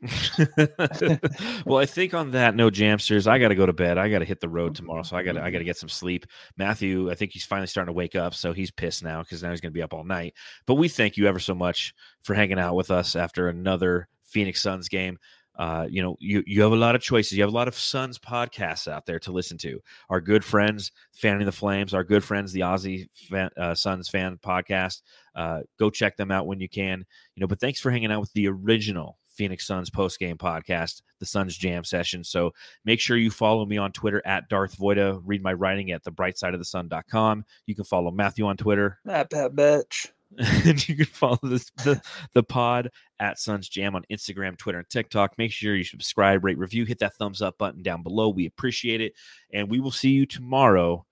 well, 1.66 1.78
I 1.78 1.86
think 1.86 2.14
on 2.14 2.30
that 2.30 2.54
no 2.54 2.70
Jamsters, 2.70 3.26
I 3.26 3.38
got 3.38 3.48
to 3.48 3.54
go 3.54 3.66
to 3.66 3.72
bed. 3.72 3.98
I 3.98 4.08
got 4.08 4.20
to 4.20 4.24
hit 4.24 4.40
the 4.40 4.48
road 4.48 4.74
tomorrow, 4.74 5.02
so 5.02 5.16
I 5.16 5.22
got 5.22 5.36
I 5.36 5.50
got 5.50 5.58
to 5.58 5.64
get 5.64 5.76
some 5.76 5.88
sleep. 5.88 6.26
Matthew, 6.56 7.10
I 7.10 7.14
think 7.14 7.32
he's 7.32 7.44
finally 7.44 7.66
starting 7.66 7.92
to 7.92 7.96
wake 7.96 8.16
up, 8.16 8.34
so 8.34 8.52
he's 8.52 8.70
pissed 8.70 9.02
now 9.02 9.22
because 9.22 9.42
now 9.42 9.50
he's 9.50 9.60
going 9.60 9.72
to 9.72 9.76
be 9.76 9.82
up 9.82 9.92
all 9.92 10.04
night. 10.04 10.34
But 10.66 10.74
we 10.74 10.88
thank 10.88 11.16
you 11.16 11.26
ever 11.26 11.38
so 11.38 11.54
much 11.54 11.94
for 12.22 12.34
hanging 12.34 12.58
out 12.58 12.76
with 12.76 12.90
us 12.90 13.14
after 13.14 13.48
another 13.48 14.08
Phoenix 14.24 14.62
Suns 14.62 14.88
game. 14.88 15.18
Uh, 15.58 15.86
you 15.90 16.02
know, 16.02 16.16
you 16.18 16.42
you 16.46 16.62
have 16.62 16.72
a 16.72 16.76
lot 16.76 16.94
of 16.94 17.02
choices. 17.02 17.32
You 17.36 17.42
have 17.42 17.52
a 17.52 17.54
lot 17.54 17.68
of 17.68 17.74
Suns 17.74 18.18
podcasts 18.18 18.88
out 18.88 19.04
there 19.04 19.18
to 19.20 19.32
listen 19.32 19.58
to. 19.58 19.80
Our 20.08 20.22
good 20.22 20.42
friends, 20.42 20.90
Fanning 21.12 21.44
the 21.44 21.52
Flames, 21.52 21.92
our 21.92 22.04
good 22.04 22.24
friends, 22.24 22.52
the 22.52 22.60
Aussie 22.60 23.08
fan, 23.28 23.50
uh, 23.58 23.74
Suns 23.74 24.08
fan 24.08 24.38
podcast. 24.42 25.02
Uh, 25.34 25.60
go 25.78 25.90
check 25.90 26.16
them 26.16 26.30
out 26.30 26.46
when 26.46 26.60
you 26.60 26.68
can. 26.70 27.04
You 27.34 27.42
know, 27.42 27.46
but 27.46 27.60
thanks 27.60 27.78
for 27.78 27.90
hanging 27.90 28.10
out 28.10 28.22
with 28.22 28.32
the 28.32 28.48
original 28.48 29.18
Phoenix 29.40 29.66
Suns 29.66 29.88
post 29.88 30.18
game 30.18 30.36
podcast, 30.36 31.00
the 31.18 31.24
Suns 31.24 31.56
Jam 31.56 31.82
Session. 31.82 32.24
So 32.24 32.52
make 32.84 33.00
sure 33.00 33.16
you 33.16 33.30
follow 33.30 33.64
me 33.64 33.78
on 33.78 33.90
Twitter 33.90 34.20
at 34.26 34.50
Darth 34.50 34.76
Voida. 34.76 35.18
Read 35.24 35.42
my 35.42 35.54
writing 35.54 35.92
at 35.92 36.04
thebrightsideofthesun.com. 36.04 37.46
You 37.64 37.74
can 37.74 37.84
follow 37.84 38.10
Matthew 38.10 38.44
on 38.44 38.58
Twitter. 38.58 38.98
Not 39.06 39.30
bad 39.30 39.52
bitch. 39.52 40.10
and 40.38 40.86
you 40.86 40.94
can 40.94 41.06
follow 41.06 41.38
this, 41.42 41.70
the, 41.84 42.02
the 42.34 42.42
pod 42.42 42.90
at 43.18 43.38
Suns 43.38 43.66
Jam 43.66 43.96
on 43.96 44.04
Instagram, 44.12 44.58
Twitter, 44.58 44.80
and 44.80 44.90
TikTok. 44.90 45.38
Make 45.38 45.52
sure 45.52 45.74
you 45.74 45.84
subscribe, 45.84 46.44
rate, 46.44 46.58
review, 46.58 46.84
hit 46.84 46.98
that 46.98 47.14
thumbs 47.14 47.40
up 47.40 47.56
button 47.56 47.82
down 47.82 48.02
below. 48.02 48.28
We 48.28 48.44
appreciate 48.44 49.00
it. 49.00 49.14
And 49.54 49.70
we 49.70 49.80
will 49.80 49.90
see 49.90 50.10
you 50.10 50.26
tomorrow. 50.26 51.06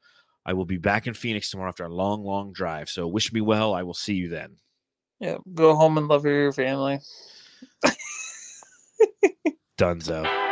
I 0.45 0.53
will 0.53 0.66
be 0.66 0.76
back 0.76 1.07
in 1.07 1.14
Phoenix 1.14 1.51
tomorrow 1.51 1.70
after 1.70 1.87
a 1.87 1.89
long, 1.89 2.24
long 2.24 2.53
drive. 2.53 2.91
So 2.91 3.09
wish 3.09 3.33
me 3.33 3.41
well. 3.41 3.72
I 3.72 3.85
will 3.85 3.95
see 3.95 4.14
you 4.14 4.29
then. 4.29 4.57
Yeah, 5.18 5.39
go 5.55 5.74
home 5.74 5.97
and 5.97 6.09
love 6.09 6.26
your 6.26 6.53
family. 6.53 7.01
Dunzo. 9.79 10.47